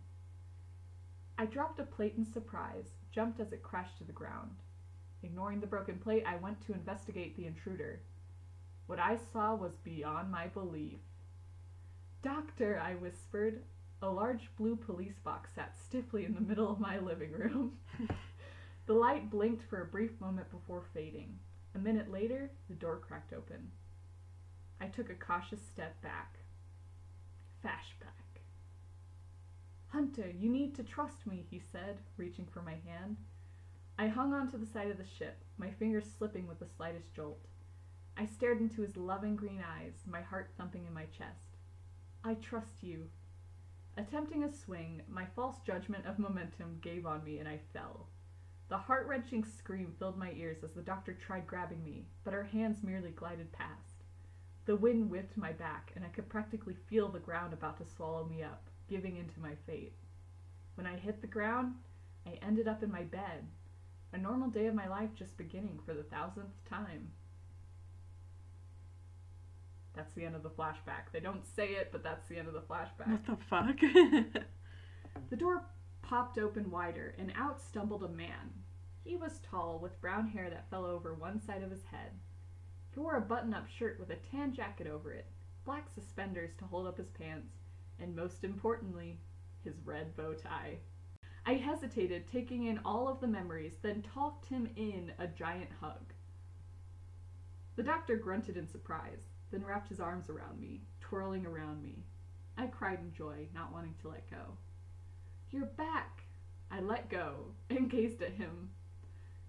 I 1.38 1.46
dropped 1.46 1.80
a 1.80 1.84
plate 1.84 2.16
in 2.18 2.26
surprise, 2.26 2.92
jumped 3.12 3.40
as 3.40 3.52
it 3.52 3.64
crashed 3.64 3.98
to 3.98 4.04
the 4.04 4.12
ground. 4.12 4.52
Ignoring 5.24 5.60
the 5.60 5.68
broken 5.68 5.98
plate, 5.98 6.24
I 6.26 6.36
went 6.36 6.62
to 6.62 6.74
investigate 6.74 7.36
the 7.36 7.46
intruder. 7.46 8.02
What 8.92 9.00
I 9.00 9.16
saw 9.32 9.56
was 9.56 9.78
beyond 9.86 10.30
my 10.30 10.48
belief. 10.48 11.00
Doctor, 12.24 12.78
I 12.78 12.96
whispered. 12.96 13.64
A 14.02 14.10
large 14.10 14.50
blue 14.58 14.76
police 14.76 15.18
box 15.24 15.52
sat 15.56 15.78
stiffly 15.78 16.26
in 16.26 16.34
the 16.34 16.42
middle 16.42 16.70
of 16.70 16.82
my 16.82 17.00
living 17.00 17.32
room. 17.32 17.78
the 18.88 18.94
light 18.94 19.30
blinked 19.30 19.64
for 19.64 19.82
a 19.82 19.86
brief 19.86 20.20
moment 20.20 20.52
before 20.52 20.84
fading. 20.94 21.40
A 21.74 21.80
minute 21.80 22.12
later, 22.12 22.52
the 22.68 22.76
door 22.76 22.98
cracked 22.98 23.32
open. 23.32 23.72
I 24.82 24.88
took 24.88 25.10
a 25.10 25.16
cautious 25.16 25.62
step 25.62 26.02
back. 26.02 26.40
Flashback. 27.64 28.42
Hunter, 29.88 30.30
you 30.38 30.50
need 30.50 30.76
to 30.76 30.84
trust 30.84 31.26
me, 31.26 31.46
he 31.50 31.62
said, 31.72 32.00
reaching 32.18 32.46
for 32.54 32.62
my 32.62 32.76
hand. 32.86 33.16
I 33.98 34.08
hung 34.08 34.34
onto 34.34 34.58
the 34.58 34.66
side 34.74 34.92
of 34.92 34.98
the 34.98 35.06
ship, 35.18 35.46
my 35.58 35.72
fingers 35.72 36.12
slipping 36.18 36.46
with 36.46 36.60
the 36.60 36.68
slightest 36.76 37.14
jolt. 37.16 37.48
I 38.22 38.28
stared 38.28 38.62
into 38.62 38.84
his 38.84 38.96
loving 38.96 39.36
green 39.36 39.64
eyes, 39.68 39.94
my 40.06 40.22
heart 40.22 40.52
thumping 40.56 40.86
in 40.86 40.94
my 40.94 41.06
chest. 41.06 41.58
I 42.24 42.36
trust 42.36 42.84
you. 42.84 43.10
Attempting 43.98 44.44
a 44.44 44.54
swing, 44.54 45.02
my 45.10 45.26
false 45.36 45.56
judgment 45.66 46.06
of 46.06 46.20
momentum 46.20 46.78
gave 46.84 47.08
on 47.08 47.24
me 47.24 47.40
and 47.40 47.50
I 47.50 47.62
fell. 47.74 48.10
The 48.70 48.78
heart 48.78 49.08
wrenching 49.08 49.44
scream 49.44 49.96
filled 49.98 50.20
my 50.20 50.34
ears 50.34 50.64
as 50.64 50.74
the 50.74 50.84
doctor 50.84 51.14
tried 51.14 51.48
grabbing 51.48 51.84
me, 51.84 52.06
but 52.24 52.36
her 52.36 52.44
hands 52.44 52.84
merely 52.84 53.10
glided 53.10 53.52
past. 53.54 54.04
The 54.66 54.76
wind 54.76 55.10
whipped 55.10 55.36
my 55.36 55.54
back, 55.54 55.92
and 55.96 56.06
I 56.06 56.10
could 56.10 56.30
practically 56.30 56.76
feel 56.76 57.10
the 57.10 57.18
ground 57.18 57.54
about 57.54 57.80
to 57.80 57.86
swallow 57.86 58.26
me 58.26 58.44
up, 58.44 58.70
giving 58.88 59.18
in 59.18 59.30
to 59.30 59.42
my 59.42 59.56
fate. 59.66 59.96
When 60.76 60.86
I 60.86 60.96
hit 60.96 61.22
the 61.22 61.28
ground, 61.28 61.74
I 62.28 62.38
ended 62.44 62.68
up 62.68 62.84
in 62.84 62.92
my 62.92 63.02
bed, 63.02 63.48
a 64.14 64.20
normal 64.20 64.52
day 64.52 64.68
of 64.68 64.76
my 64.76 64.88
life 64.88 65.10
just 65.16 65.38
beginning 65.38 65.80
for 65.84 65.96
the 65.96 66.04
thousandth 66.04 66.64
time. 66.70 67.14
That's 69.96 70.14
the 70.14 70.26
end 70.26 70.36
of 70.36 70.44
the 70.44 70.50
flashback. 70.50 71.12
They 71.12 71.20
don't 71.20 71.46
say 71.46 71.70
it, 71.70 71.90
but 71.92 72.04
that's 72.04 72.28
the 72.28 72.38
end 72.38 72.48
of 72.48 72.54
the 72.54 72.62
flashback. 72.62 73.08
What 73.08 73.26
the 73.26 73.38
fuck? 73.50 74.46
The 75.30 75.36
door 75.36 75.66
popped 76.02 76.38
open 76.38 76.72
wider, 76.72 77.16
and 77.18 77.34
out 77.36 77.62
stumbled 77.62 78.04
a 78.04 78.10
man. 78.10 78.54
He 79.04 79.16
was 79.16 79.40
tall, 79.40 79.80
with 79.80 80.00
brown 80.00 80.28
hair 80.28 80.50
that 80.50 80.70
fell 80.70 80.86
over 80.86 81.14
one 81.14 81.40
side 81.42 81.64
of 81.64 81.72
his 81.72 81.84
head. 81.84 82.12
He 82.92 83.00
wore 83.00 83.16
a 83.16 83.22
button 83.22 83.54
up 83.54 83.68
shirt 83.68 84.00
with 84.00 84.10
a 84.10 84.16
tan 84.16 84.54
jacket 84.54 84.88
over 84.88 85.14
it, 85.14 85.28
black 85.66 85.90
suspenders 85.90 86.54
to 86.58 86.66
hold 86.66 86.88
up 86.88 86.98
his 86.98 87.10
pants, 87.10 87.54
and 88.00 88.16
most 88.16 88.44
importantly, 88.44 89.20
his 89.64 89.80
red 89.86 90.16
bow 90.16 90.34
tie. 90.34 90.80
I 91.46 91.54
hesitated, 91.54 92.28
taking 92.28 92.66
in 92.66 92.80
all 92.80 93.08
of 93.08 93.20
the 93.20 93.28
memories, 93.28 93.78
then 93.82 94.02
talked 94.02 94.46
him 94.46 94.70
in 94.76 95.12
a 95.18 95.28
giant 95.28 95.72
hug. 95.80 96.14
The 97.76 97.84
doctor 97.84 98.18
grunted 98.18 98.58
in 98.58 98.68
surprise. 98.68 99.31
Then 99.52 99.66
wrapped 99.66 99.90
his 99.90 100.00
arms 100.00 100.30
around 100.30 100.60
me, 100.60 100.82
twirling 101.02 101.46
around 101.46 101.84
me. 101.84 102.04
I 102.58 102.68
cried 102.68 103.00
in 103.00 103.14
joy, 103.14 103.48
not 103.54 103.74
wanting 103.74 103.96
to 104.02 104.10
let 104.10 104.30
go. 104.30 104.58
You're 105.52 105.66
back! 105.66 106.24
I 106.72 106.80
let 106.80 107.10
go 107.10 107.54
and 107.70 107.90
gazed 107.90 108.22
at 108.22 108.34
him. 108.34 108.70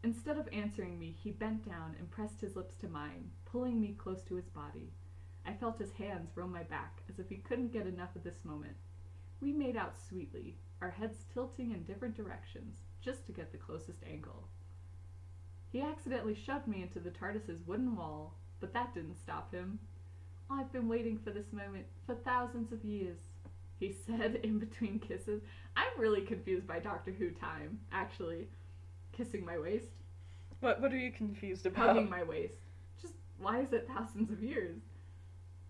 Instead 0.03 0.37
of 0.37 0.49
answering 0.53 0.99
me, 0.99 1.15
he 1.23 1.31
bent 1.31 1.65
down 1.65 1.95
and 1.99 2.11
pressed 2.11 2.41
his 2.41 2.57
lips 2.57 2.75
to 2.77 2.89
mine, 2.89 3.31
pulling 3.45 3.81
me 3.81 3.95
close 3.97 4.23
to 4.23 4.35
his 4.35 4.49
body. 4.49 4.93
I 5.47 5.55
felt 5.55 5.79
his 5.79 5.93
hands 5.93 6.31
roam 6.35 6.53
my 6.53 6.65
back 6.65 7.03
as 7.09 7.21
if 7.21 7.29
he 7.29 7.37
couldn't 7.37 7.73
get 7.73 7.87
enough 7.87 8.17
of 8.17 8.25
this 8.25 8.45
moment. 8.45 8.77
We 9.41 9.53
made 9.53 9.77
out 9.77 9.95
sweetly, 10.09 10.59
our 10.81 10.91
heads 10.91 11.25
tilting 11.33 11.73
in 11.73 11.85
different 11.85 12.17
directions, 12.17 12.79
just 13.01 13.27
to 13.27 13.33
get 13.33 13.53
the 13.53 13.59
closest 13.59 13.99
angle. 14.09 14.49
He 15.71 15.81
accidentally 15.81 16.35
shoved 16.35 16.67
me 16.67 16.83
into 16.83 17.01
the 17.01 17.11
TARDIS's 17.11 17.67
wooden 17.67 17.97
wall, 17.97 18.35
but 18.61 18.73
that 18.75 18.95
didn't 18.95 19.17
stop 19.17 19.53
him. 19.53 19.79
I've 20.53 20.73
been 20.73 20.89
waiting 20.89 21.19
for 21.19 21.31
this 21.31 21.53
moment 21.53 21.85
for 22.07 22.15
thousands 22.15 22.73
of 22.73 22.85
years, 22.85 23.19
he 23.79 23.93
said 24.07 24.41
in 24.43 24.59
between 24.59 24.99
kisses. 24.99 25.43
I'm 25.77 25.99
really 25.99 26.23
confused 26.23 26.67
by 26.67 26.79
Doctor 26.79 27.13
Who 27.13 27.31
time, 27.31 27.81
actually. 27.93 28.49
Kissing 29.13 29.45
my 29.45 29.59
waist, 29.59 29.89
What 30.61 30.81
What 30.81 30.93
are 30.93 30.99
you 30.99 31.13
confused 31.13 31.67
about? 31.67 31.89
hugging 31.89 32.09
my 32.09 32.23
waist. 32.23 32.55
Just 33.01 33.15
why 33.39 33.61
is 33.61 33.73
it 33.73 33.87
thousands 33.95 34.31
of 34.31 34.43
years? 34.43 34.79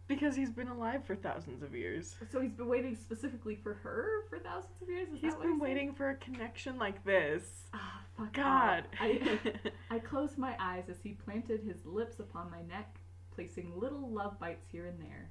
Because 0.09 0.37
he's 0.37 0.51
been 0.51 0.69
alive 0.69 1.05
for 1.05 1.17
thousands 1.17 1.63
of 1.63 1.75
years. 1.75 2.15
So 2.31 2.41
he's 2.41 2.53
been 2.53 2.69
waiting 2.69 2.95
specifically 2.97 3.57
for 3.63 3.75
her 3.75 4.25
for 4.29 4.39
thousands 4.39 4.81
of 4.83 4.89
years? 4.91 5.09
Is 5.09 5.21
He's 5.21 5.35
been 5.37 5.59
waiting 5.59 5.95
for 5.95 6.11
a 6.11 6.17
connection 6.17 6.79
like 6.79 7.03
this. 7.05 7.43
Ah, 7.73 8.03
fuck 8.19 8.33
God. 8.33 8.85
I, 9.01 9.39
I 9.91 9.99
closed 10.01 10.37
my 10.39 10.55
eyes 10.61 10.85
as 10.91 10.97
he 11.03 11.13
planted 11.13 11.63
his 11.63 11.85
lips 11.87 12.21
upon 12.21 12.51
my 12.51 12.61
neck, 12.63 12.97
placing 13.35 13.79
little 13.79 14.11
love 14.11 14.39
bites 14.39 14.67
here 14.71 14.87
and 14.87 15.01
there. 15.01 15.31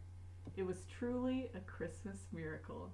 It 0.56 0.64
was 0.64 0.86
truly 0.98 1.50
a 1.56 1.60
Christmas 1.60 2.18
miracle. 2.34 2.92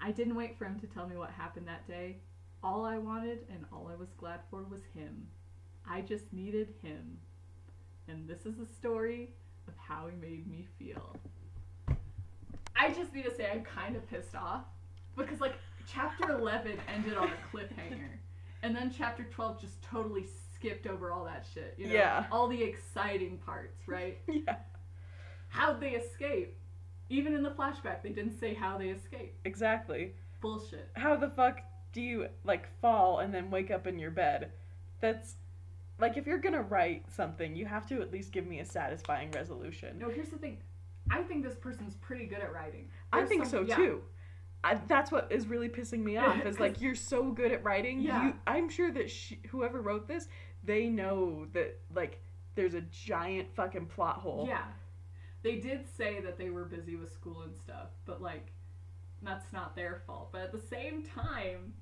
I 0.00 0.12
didn't 0.12 0.34
wait 0.34 0.56
for 0.58 0.64
him 0.64 0.78
to 0.80 0.86
tell 0.86 1.08
me 1.08 1.16
what 1.16 1.30
happened 1.30 1.66
that 1.68 1.86
day. 1.86 2.18
All 2.62 2.84
I 2.84 2.98
wanted 2.98 3.40
and 3.50 3.64
all 3.72 3.90
I 3.92 3.96
was 3.96 4.12
glad 4.16 4.40
for 4.50 4.64
was 4.64 4.82
him. 4.94 5.26
I 5.88 6.00
just 6.00 6.32
needed 6.32 6.74
him. 6.82 7.18
And 8.08 8.28
this 8.28 8.46
is 8.46 8.56
the 8.56 8.66
story 8.66 9.30
of 9.68 9.74
how 9.76 10.08
he 10.08 10.16
made 10.16 10.50
me 10.50 10.66
feel. 10.78 11.16
I 12.76 12.90
just 12.90 13.14
need 13.14 13.24
to 13.24 13.34
say 13.34 13.48
I'm 13.50 13.62
kind 13.62 13.96
of 13.96 14.08
pissed 14.08 14.34
off 14.34 14.64
because 15.16 15.40
like 15.40 15.54
chapter 15.86 16.32
11 16.32 16.78
ended 16.92 17.16
on 17.16 17.28
a 17.28 17.56
cliffhanger 17.56 18.18
and 18.62 18.74
then 18.74 18.92
chapter 18.96 19.24
12 19.24 19.60
just 19.60 19.82
totally 19.82 20.26
skipped 20.64 20.86
over 20.86 21.12
all 21.12 21.24
that 21.24 21.46
shit, 21.52 21.74
you 21.78 21.86
know? 21.88 21.94
Yeah. 21.94 22.26
All 22.32 22.48
the 22.48 22.62
exciting 22.62 23.38
parts, 23.38 23.82
right? 23.86 24.18
yeah, 24.28 24.56
How'd 25.48 25.80
they 25.80 25.90
escape? 25.90 26.56
Even 27.10 27.34
in 27.34 27.42
the 27.42 27.50
flashback, 27.50 28.02
they 28.02 28.08
didn't 28.10 28.38
say 28.38 28.54
how 28.54 28.78
they 28.78 28.88
escaped. 28.88 29.38
exactly. 29.44 30.12
Bullshit. 30.40 30.88
How 30.94 31.16
the 31.16 31.28
fuck 31.30 31.60
do 31.92 32.00
you 32.02 32.26
like 32.44 32.66
fall 32.80 33.20
and 33.20 33.32
then 33.32 33.50
wake 33.50 33.70
up 33.70 33.86
in 33.86 33.98
your 33.98 34.10
bed? 34.10 34.50
That's 35.00 35.36
like 35.98 36.16
if 36.18 36.26
you're 36.26 36.38
gonna 36.38 36.60
write 36.62 37.04
something, 37.10 37.54
you 37.56 37.64
have 37.66 37.86
to 37.88 38.02
at 38.02 38.12
least 38.12 38.30
give 38.32 38.46
me 38.46 38.58
a 38.60 38.64
satisfying 38.64 39.30
resolution. 39.30 39.98
No, 39.98 40.10
here's 40.10 40.28
the 40.28 40.36
thing. 40.36 40.58
I 41.10 41.22
think 41.22 41.44
this 41.44 41.54
person's 41.54 41.94
pretty 41.94 42.26
good 42.26 42.40
at 42.40 42.52
writing. 42.52 42.88
I 43.12 43.24
think 43.24 43.44
some- 43.44 43.50
so 43.50 43.60
yeah. 43.68 43.76
too. 43.76 44.02
I, 44.64 44.78
that's 44.88 45.12
what 45.12 45.30
is 45.30 45.46
really 45.46 45.68
pissing 45.68 46.02
me 46.02 46.16
off. 46.18 46.44
is 46.46 46.58
like 46.58 46.80
you're 46.80 46.94
so 46.94 47.30
good 47.32 47.52
at 47.52 47.62
writing. 47.64 48.00
Yeah. 48.00 48.28
You, 48.28 48.34
I'm 48.46 48.68
sure 48.70 48.90
that 48.92 49.10
she, 49.10 49.38
whoever 49.50 49.80
wrote 49.82 50.08
this, 50.08 50.26
they 50.64 50.86
know 50.86 51.46
that 51.52 51.78
like 51.94 52.20
there's 52.54 52.74
a 52.74 52.82
giant 52.82 53.48
fucking 53.54 53.86
plot 53.86 54.16
hole. 54.18 54.46
Yeah. 54.48 54.64
They 55.42 55.56
did 55.56 55.84
say 55.96 56.20
that 56.20 56.38
they 56.38 56.50
were 56.50 56.64
busy 56.64 56.96
with 56.96 57.12
school 57.12 57.42
and 57.42 57.54
stuff, 57.54 57.88
but 58.06 58.22
like 58.22 58.52
that's 59.22 59.52
not 59.52 59.74
their 59.76 60.02
fault. 60.06 60.30
But 60.32 60.42
at 60.42 60.52
the 60.52 60.60
same 60.60 61.02
time, 61.02 61.74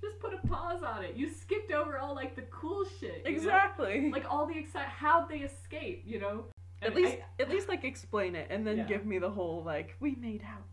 just 0.00 0.18
put 0.18 0.34
a 0.34 0.46
pause 0.46 0.82
on 0.82 1.04
it. 1.04 1.14
You 1.16 1.30
skipped 1.30 1.70
over 1.70 1.98
all 1.98 2.14
like 2.14 2.34
the 2.34 2.42
cool 2.42 2.84
shit. 3.00 3.22
you 3.24 3.30
know? 3.32 3.36
Exactly. 3.36 4.10
Like 4.10 4.30
all 4.30 4.46
the 4.46 4.58
excite 4.58 4.86
how'd 4.88 5.28
they 5.28 5.38
escape, 5.38 6.02
you 6.06 6.18
know? 6.18 6.44
at 6.82 6.96
least 6.96 7.16
I- 7.38 7.42
at 7.42 7.48
least 7.48 7.68
like 7.68 7.84
explain 7.84 8.34
it 8.34 8.48
and 8.50 8.66
then 8.66 8.78
Yeah. 8.78 8.84
give 8.84 9.06
me 9.06 9.20
the 9.20 9.30
whole 9.30 9.62
like 9.62 9.94
we 10.00 10.16
made 10.16 10.42
out. 10.42 10.66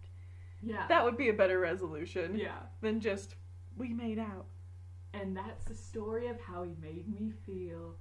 yeah. 0.64 0.88
That 0.88 1.03
would 1.05 1.16
be 1.18 1.30
a 1.30 1.34
better 1.34 1.60
resolution 1.60 2.36
yeah. 2.36 2.57
than 2.82 2.99
just 2.99 3.36
we 3.78 3.93
made 3.93 4.18
out. 4.18 4.47
And 5.14 5.36
that's 5.36 5.66
the 5.66 5.76
story 5.76 6.28
of 6.28 6.39
how 6.39 6.64
he 6.64 6.72
made 6.82 7.07
me 7.07 7.32
feel. 7.45 7.95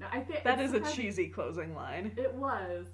Now 0.00 0.08
I 0.12 0.20
think 0.20 0.44
That 0.44 0.60
is 0.60 0.72
a 0.72 0.80
cheesy 0.80 1.28
closing 1.28 1.74
line. 1.74 2.12
It 2.16 2.34
was. 2.34 2.86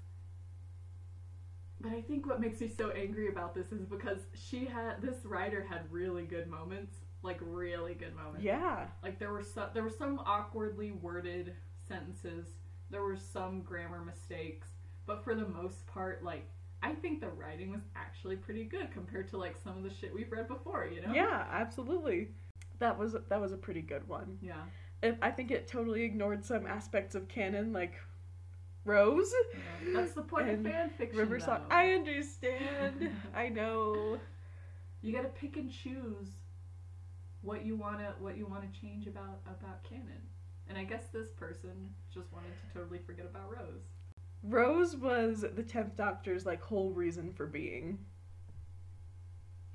But 1.81 1.93
I 1.93 2.03
think 2.03 2.27
what 2.27 2.41
makes 2.41 2.61
me 2.61 2.69
so 2.69 2.91
angry 2.91 3.29
about 3.29 3.55
this 3.55 3.73
is 3.73 3.87
because 3.87 4.19
she 4.35 4.67
had 4.67 5.01
this 5.01 5.25
writer 5.25 5.65
had 5.67 5.91
really 5.91 6.25
good 6.25 6.47
moments, 6.47 6.97
like 7.23 7.39
really 7.41 7.95
good 7.95 8.15
moments. 8.15 8.45
Yeah. 8.45 8.87
Like 9.03 9.19
there 9.19 9.33
were 9.33 9.43
some 9.43 9.69
there 9.73 9.83
were 9.83 9.91
some 9.91 10.21
awkwardly 10.27 10.93
worded 10.93 11.55
sentences. 11.89 12.49
There 12.91 13.03
were 13.03 13.17
some 13.17 13.63
grammar 13.63 14.05
mistakes, 14.05 14.69
but 15.07 15.25
for 15.25 15.35
the 15.35 15.47
most 15.47 15.87
part, 15.87 16.23
like 16.23 16.47
I 16.83 16.93
think 16.95 17.21
the 17.21 17.29
writing 17.29 17.71
was 17.71 17.83
actually 17.97 18.37
pretty 18.37 18.65
good 18.65 18.91
compared 18.93 19.29
to 19.29 19.39
like 19.39 19.57
some 19.63 19.79
of 19.79 19.83
the 19.83 19.91
shit 19.91 20.15
we've 20.15 20.31
read 20.31 20.49
before. 20.49 20.87
You 20.87 21.03
know? 21.03 21.15
Yeah, 21.15 21.47
absolutely. 21.51 22.29
That 22.81 22.99
was 22.99 23.15
that 23.29 23.41
was 23.41 23.53
a 23.53 23.57
pretty 23.57 23.83
good 23.83 24.07
one. 24.09 24.39
Yeah. 24.43 24.55
It, 25.03 25.17
I 25.23 25.31
think 25.31 25.51
it 25.51 25.69
totally 25.69 26.03
ignored 26.03 26.45
some 26.45 26.67
aspects 26.67 27.15
of 27.15 27.29
canon, 27.29 27.73
like 27.73 27.95
Rose, 28.85 29.33
yeah. 29.55 29.93
That's 29.95 30.13
the 30.13 30.23
point 30.23 30.49
of 30.49 30.63
fan 30.63 30.91
fiction. 30.97 31.19
River 31.19 31.39
Song. 31.39 31.61
I 31.71 31.93
understand. 31.93 33.11
I 33.35 33.49
know. 33.49 34.19
you 35.03 35.13
gotta 35.13 35.29
pick 35.29 35.57
and 35.57 35.71
choose 35.71 36.29
what 37.43 37.65
you 37.65 37.77
wanna 37.77 38.15
what 38.19 38.37
you 38.37 38.47
wanna 38.47 38.69
change 38.81 39.07
about 39.07 39.41
about 39.47 39.85
canon. 39.85 40.23
And 40.69 40.79
I 40.79 40.85
guess 40.85 41.05
this 41.13 41.31
person 41.31 41.91
just 42.13 42.33
wanted 42.33 42.53
to 42.53 42.79
totally 42.79 43.01
forget 43.05 43.27
about 43.27 43.51
Rose. 43.51 43.83
Rose 44.43 44.97
was 44.97 45.45
the 45.55 45.63
tenth 45.63 45.97
Doctor's 45.97 46.47
like 46.47 46.63
whole 46.63 46.91
reason 46.93 47.33
for 47.33 47.47
being. 47.47 47.99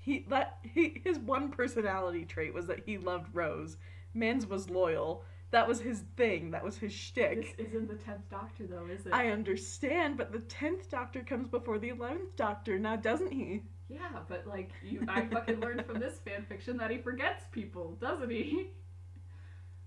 He 0.06 0.24
that 0.30 0.60
he 0.62 1.02
his 1.04 1.18
one 1.18 1.50
personality 1.50 2.26
trait 2.26 2.54
was 2.54 2.68
that 2.68 2.84
he 2.86 3.00
loved 3.00 3.34
Rose. 3.34 3.78
Mans 4.14 4.46
was 4.46 4.70
loyal. 4.70 5.24
That 5.50 5.68
was 5.68 5.82
his 5.82 6.04
thing. 6.16 6.52
That 6.52 6.64
was 6.64 6.78
his 6.78 6.94
shtick. 6.94 7.58
This 7.58 7.68
isn't 7.70 7.88
the 7.88 7.96
tenth 7.96 8.30
Doctor 8.30 8.68
though, 8.68 8.86
is 8.86 9.08
it? 9.08 9.14
I 9.14 9.30
understand, 9.32 10.16
but 10.16 10.32
the 10.32 10.40
tenth 10.42 10.92
Doctor 10.92 11.24
comes 11.24 11.48
before 11.48 11.80
the 11.80 11.90
eleventh 11.90 12.36
Doctor 12.36 12.78
now, 12.78 12.96
doesn't 12.98 13.32
he? 13.32 13.64
yeah, 13.90 14.20
but 14.30 14.46
like 14.46 14.70
you, 14.84 15.04
I 15.08 15.26
fucking 15.26 15.60
learned 15.60 15.86
from 15.88 16.00
this 16.00 16.20
fan 16.20 16.46
fiction 16.48 16.78
that 16.78 16.92
he 16.92 17.00
forgets 17.00 17.46
people, 17.52 17.98
doesn't 18.00 18.30
he? 18.30 18.70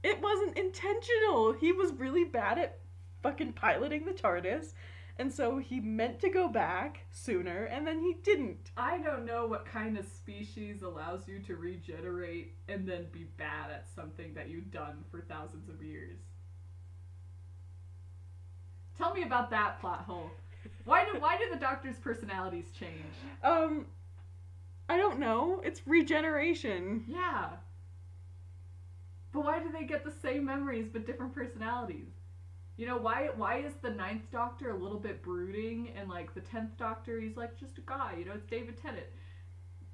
It 0.03 0.21
wasn't 0.21 0.57
intentional. 0.59 1.53
He 1.53 1.71
was 1.73 1.93
really 1.93 2.25
bad 2.25 2.59
at 2.59 2.81
fucking 3.23 3.53
piloting 3.53 4.05
the 4.05 4.13
TARDIS, 4.13 4.73
and 5.19 5.33
so 5.33 5.59
he 5.59 5.81
meant 5.81 6.21
to 6.21 6.31
go 6.31 6.49
back 6.49 7.07
sooner, 7.11 7.65
and 7.65 7.87
then 7.87 8.01
he 8.01 8.15
didn't. 8.23 8.71
I 8.77 8.99
don't 8.99 9.27
know 9.27 9.47
what 9.47 9.67
kind 9.67 9.99
of 9.99 10.07
species 10.07 10.83
allows 10.83 11.27
you 11.27 11.41
to 11.41 11.57
regenerate 11.57 12.55
and 12.69 12.89
then 12.89 13.07
be 13.11 13.25
bad 13.37 13.71
at 13.71 13.87
something 13.95 14.35
that 14.35 14.49
you've 14.49 14.71
done 14.71 15.05
for 15.11 15.21
thousands 15.21 15.69
of 15.69 15.83
years. 15.83 16.19
Tell 18.97 19.13
me 19.13 19.23
about 19.23 19.51
that 19.51 19.81
plot 19.81 20.05
hole. 20.07 20.31
Why 20.85 21.05
do 21.05 21.19
why 21.19 21.37
do 21.37 21.45
the 21.53 21.59
Doctor's 21.59 21.97
personalities 21.97 22.67
change? 22.79 23.15
Um, 23.43 23.87
I 24.89 24.97
don't 24.97 25.19
know. 25.19 25.61
It's 25.65 25.87
regeneration. 25.87 27.05
Yeah. 27.07 27.51
But 29.33 29.45
why 29.45 29.59
do 29.61 29.71
they 29.71 29.85
get 29.85 30.05
the 30.05 30.11
same 30.11 30.45
memories 30.45 30.89
but 30.93 31.07
different 31.07 31.35
personalities? 31.35 32.09
You 32.79 32.87
know, 32.87 32.97
why 32.97 33.31
why 33.35 33.59
is 33.59 33.75
the 33.83 33.91
ninth 33.91 34.31
doctor 34.31 34.71
a 34.71 34.77
little 34.79 35.01
bit 35.01 35.21
brooding 35.21 35.91
and 35.97 36.09
like 36.09 36.33
the 36.33 36.41
tenth 36.41 36.77
doctor 36.79 37.21
he's 37.21 37.37
like 37.37 37.59
just 37.59 37.77
a 37.77 37.81
guy, 37.81 38.15
you 38.17 38.25
know, 38.25 38.33
it's 38.35 38.47
David 38.47 38.81
Tennant. 38.81 39.07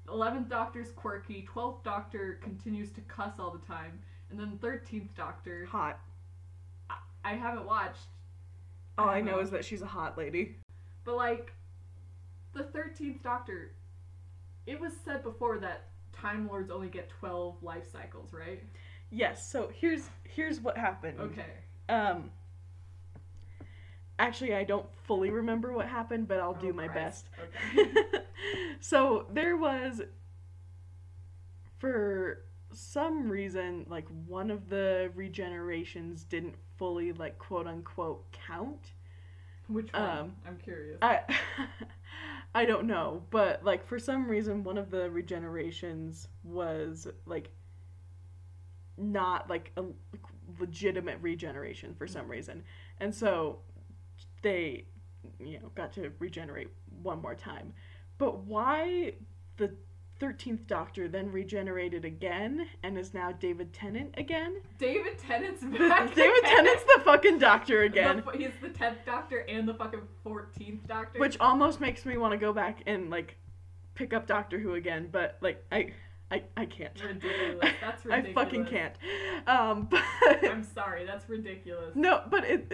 Eleventh 0.07 0.49
doctor's 0.49 0.91
quirky, 0.91 1.41
twelfth 1.51 1.83
doctor 1.83 2.39
continues 2.43 2.91
to 2.91 3.01
cuss 3.01 3.33
all 3.39 3.49
the 3.49 3.65
time, 3.65 3.99
and 4.29 4.39
then 4.39 4.59
thirteenth 4.61 5.15
doctor 5.17 5.65
Hot. 5.65 5.99
I 7.23 7.33
haven't 7.33 7.65
watched. 7.65 8.05
All 8.99 9.09
I 9.09 9.15
don't 9.15 9.25
know 9.25 9.39
is 9.39 9.49
that 9.49 9.65
she's 9.65 9.81
a 9.81 9.87
hot 9.87 10.15
lady. 10.15 10.55
But 11.05 11.15
like 11.15 11.53
the 12.53 12.65
thirteenth 12.65 13.23
doctor 13.23 13.71
it 14.67 14.79
was 14.79 14.93
said 15.03 15.23
before 15.23 15.57
that 15.59 15.89
Time 16.11 16.47
Lords 16.47 16.69
only 16.69 16.87
get 16.87 17.09
twelve 17.09 17.55
life 17.63 17.91
cycles, 17.91 18.31
right? 18.31 18.61
Yes. 19.09 19.51
So 19.51 19.71
here's 19.73 20.09
here's 20.23 20.59
what 20.59 20.77
happened. 20.77 21.19
Okay. 21.19 21.51
Um. 21.89 22.29
Actually, 24.17 24.55
I 24.55 24.63
don't 24.63 24.85
fully 25.03 25.29
remember 25.29 25.73
what 25.73 25.87
happened, 25.87 26.27
but 26.27 26.39
I'll 26.39 26.53
do 26.53 26.69
Oh, 26.69 26.73
my 26.73 26.87
Christ. 26.87 27.27
best. 27.35 27.75
Okay. 27.77 27.91
so 28.79 29.25
there 29.33 29.57
was, 29.57 30.01
for 31.77 32.43
some 32.71 33.29
reason, 33.29 33.85
like 33.89 34.07
one 34.27 34.49
of 34.51 34.69
the 34.69 35.11
regenerations 35.15 36.27
didn't 36.27 36.55
fully 36.77 37.11
like 37.13 37.37
quote 37.37 37.67
unquote 37.67 38.25
count, 38.31 38.91
Which 39.67 39.91
one? 39.93 40.03
Um, 40.03 40.35
I'm 40.47 40.57
curious. 40.57 40.97
I 41.01 41.21
I 42.55 42.65
don't 42.65 42.87
know, 42.87 43.23
but 43.31 43.63
like 43.65 43.85
for 43.85 43.99
some 43.99 44.29
reason 44.29 44.63
one 44.63 44.77
of 44.77 44.91
the 44.91 45.09
regenerations 45.09 46.27
was 46.43 47.07
like 47.25 47.49
not 48.97 49.49
like 49.49 49.71
a 49.77 49.83
legitimate 50.59 51.17
regeneration 51.21 51.93
for 51.95 52.07
some 52.07 52.27
reason. 52.29 52.63
And 52.99 53.13
so 53.13 53.59
they 54.45 54.85
you 55.39 55.59
know 55.59 55.71
got 55.73 55.91
to 55.93 56.11
regenerate 56.19 56.69
one 57.01 57.19
more 57.21 57.33
time. 57.35 57.73
But 58.19 58.45
why 58.45 59.13
the 59.57 59.71
13th 60.21 60.67
Doctor 60.67 61.07
then 61.09 61.29
regenerated 61.31 62.05
again 62.05 62.67
and 62.83 62.97
is 62.97 63.13
now 63.13 63.31
David 63.33 63.73
Tennant 63.73 64.13
again? 64.17 64.61
David 64.77 65.17
Tennant's 65.17 65.63
back. 65.79 66.13
David. 66.15 66.43
Tennant's 66.43 66.83
the 66.83 67.01
fucking 67.03 67.39
doctor 67.39 67.81
again. 67.83 68.23
The- 68.25 68.37
he's 68.37 68.51
the 68.61 68.69
tenth 68.69 68.99
Doctor 69.05 69.39
and 69.49 69.67
the 69.67 69.73
fucking 69.73 70.01
fourteenth 70.23 70.87
Doctor. 70.87 71.19
which 71.19 71.37
almost 71.39 71.81
makes 71.81 72.05
me 72.05 72.17
want 72.17 72.31
to 72.33 72.37
go 72.37 72.53
back 72.53 72.83
and 72.85 73.09
like 73.09 73.35
pick 73.95 74.13
up 74.13 74.27
Doctor 74.27 74.59
Who 74.59 74.75
again, 74.75 75.09
but 75.11 75.37
like 75.41 75.65
I 75.71 75.91
I, 76.31 76.43
I 76.55 76.65
can't. 76.65 76.99
ridiculous. 77.03 77.71
That's 77.81 78.05
ridiculous. 78.05 78.37
I 78.37 78.43
fucking 78.43 78.65
can't. 78.65 78.95
Um, 79.47 79.87
but 79.91 80.45
I'm 80.49 80.63
sorry. 80.63 81.05
That's 81.05 81.27
ridiculous. 81.29 81.95
no, 81.95 82.21
but 82.29 82.43
it, 82.45 82.71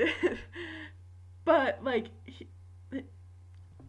but 1.46 1.84
like, 1.84 2.08
he, 2.26 2.48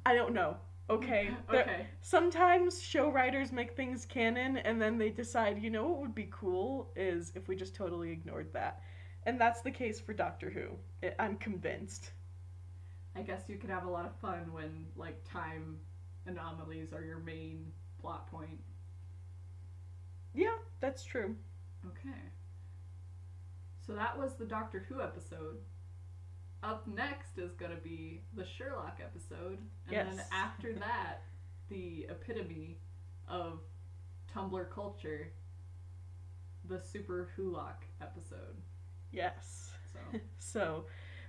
I 0.05 0.15
don't 0.15 0.35
know. 0.35 0.57
Okay. 0.91 1.31
There- 1.51 1.63
Okay. 1.63 1.87
Sometimes 2.01 2.83
show 2.83 3.11
writers 3.11 3.53
make 3.53 3.77
things 3.77 4.05
canon 4.05 4.57
and 4.59 4.81
then 4.83 4.99
they 4.99 5.11
decide, 5.11 5.63
you 5.63 5.71
know 5.71 5.87
what 5.89 6.01
would 6.01 6.15
be 6.15 6.29
cool 6.31 6.93
is 6.97 7.33
if 7.35 7.49
we 7.49 7.57
just 7.57 7.75
totally 7.75 8.11
ignored 8.11 8.53
that. 8.53 8.81
And 9.25 9.41
that's 9.41 9.61
the 9.63 9.71
case 9.71 10.01
for 10.01 10.13
Doctor 10.13 10.51
Who. 10.51 11.09
I'm 11.19 11.37
convinced. 11.37 12.13
I 13.15 13.23
guess 13.23 13.43
you 13.49 13.57
could 13.57 13.71
have 13.71 13.85
a 13.85 13.91
lot 13.91 14.05
of 14.07 14.17
fun 14.17 14.53
when 14.53 14.87
like 14.97 15.23
time 15.31 15.77
anomalies 16.27 16.93
are 16.93 17.05
your 17.05 17.19
main 17.19 17.71
plot 18.01 18.27
point. 18.31 18.59
Yeah, 20.35 20.57
that's 20.81 21.05
true. 21.05 21.37
Okay. 21.87 22.19
So 23.87 23.93
that 23.95 24.19
was 24.19 24.35
the 24.35 24.45
Doctor 24.47 24.85
Who 24.89 25.01
episode. 25.01 25.59
Up 26.63 26.87
next 26.87 27.39
is 27.39 27.53
going 27.55 27.73
to 27.73 27.83
be 27.83 28.23
the 28.35 28.45
Sherlock 28.45 29.01
episode. 29.03 29.59
And 29.91 30.19
then 30.19 30.25
after 30.33 30.73
that, 30.79 31.23
the 31.69 32.07
epitome 32.09 32.79
of 33.29 33.61
Tumblr 34.35 34.71
culture, 34.71 35.33
the 36.69 36.81
Super 36.81 37.29
Wholock 37.37 37.83
episode. 38.01 38.57
Yes. 39.11 39.71
So, 39.93 40.19
So, 40.39 40.85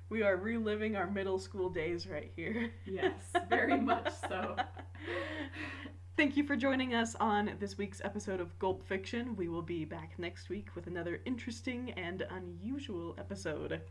we 0.09 0.21
are 0.21 0.37
reliving 0.37 0.95
our 0.95 1.09
middle 1.09 1.39
school 1.39 1.69
days 1.69 2.05
right 2.05 2.31
here. 2.35 2.71
yes, 2.85 3.33
very 3.49 3.79
much 3.79 4.11
so. 4.29 4.55
Thank 6.15 6.37
you 6.37 6.45
for 6.45 6.55
joining 6.55 6.93
us 6.93 7.15
on 7.19 7.53
this 7.59 7.77
week's 7.79 7.99
episode 8.03 8.39
of 8.39 8.57
Gulp 8.59 8.87
Fiction. 8.87 9.35
We 9.35 9.47
will 9.47 9.63
be 9.63 9.83
back 9.83 10.13
next 10.19 10.49
week 10.49 10.67
with 10.75 10.85
another 10.85 11.21
interesting 11.25 11.91
and 11.93 12.23
unusual 12.29 13.15
episode. 13.17 13.81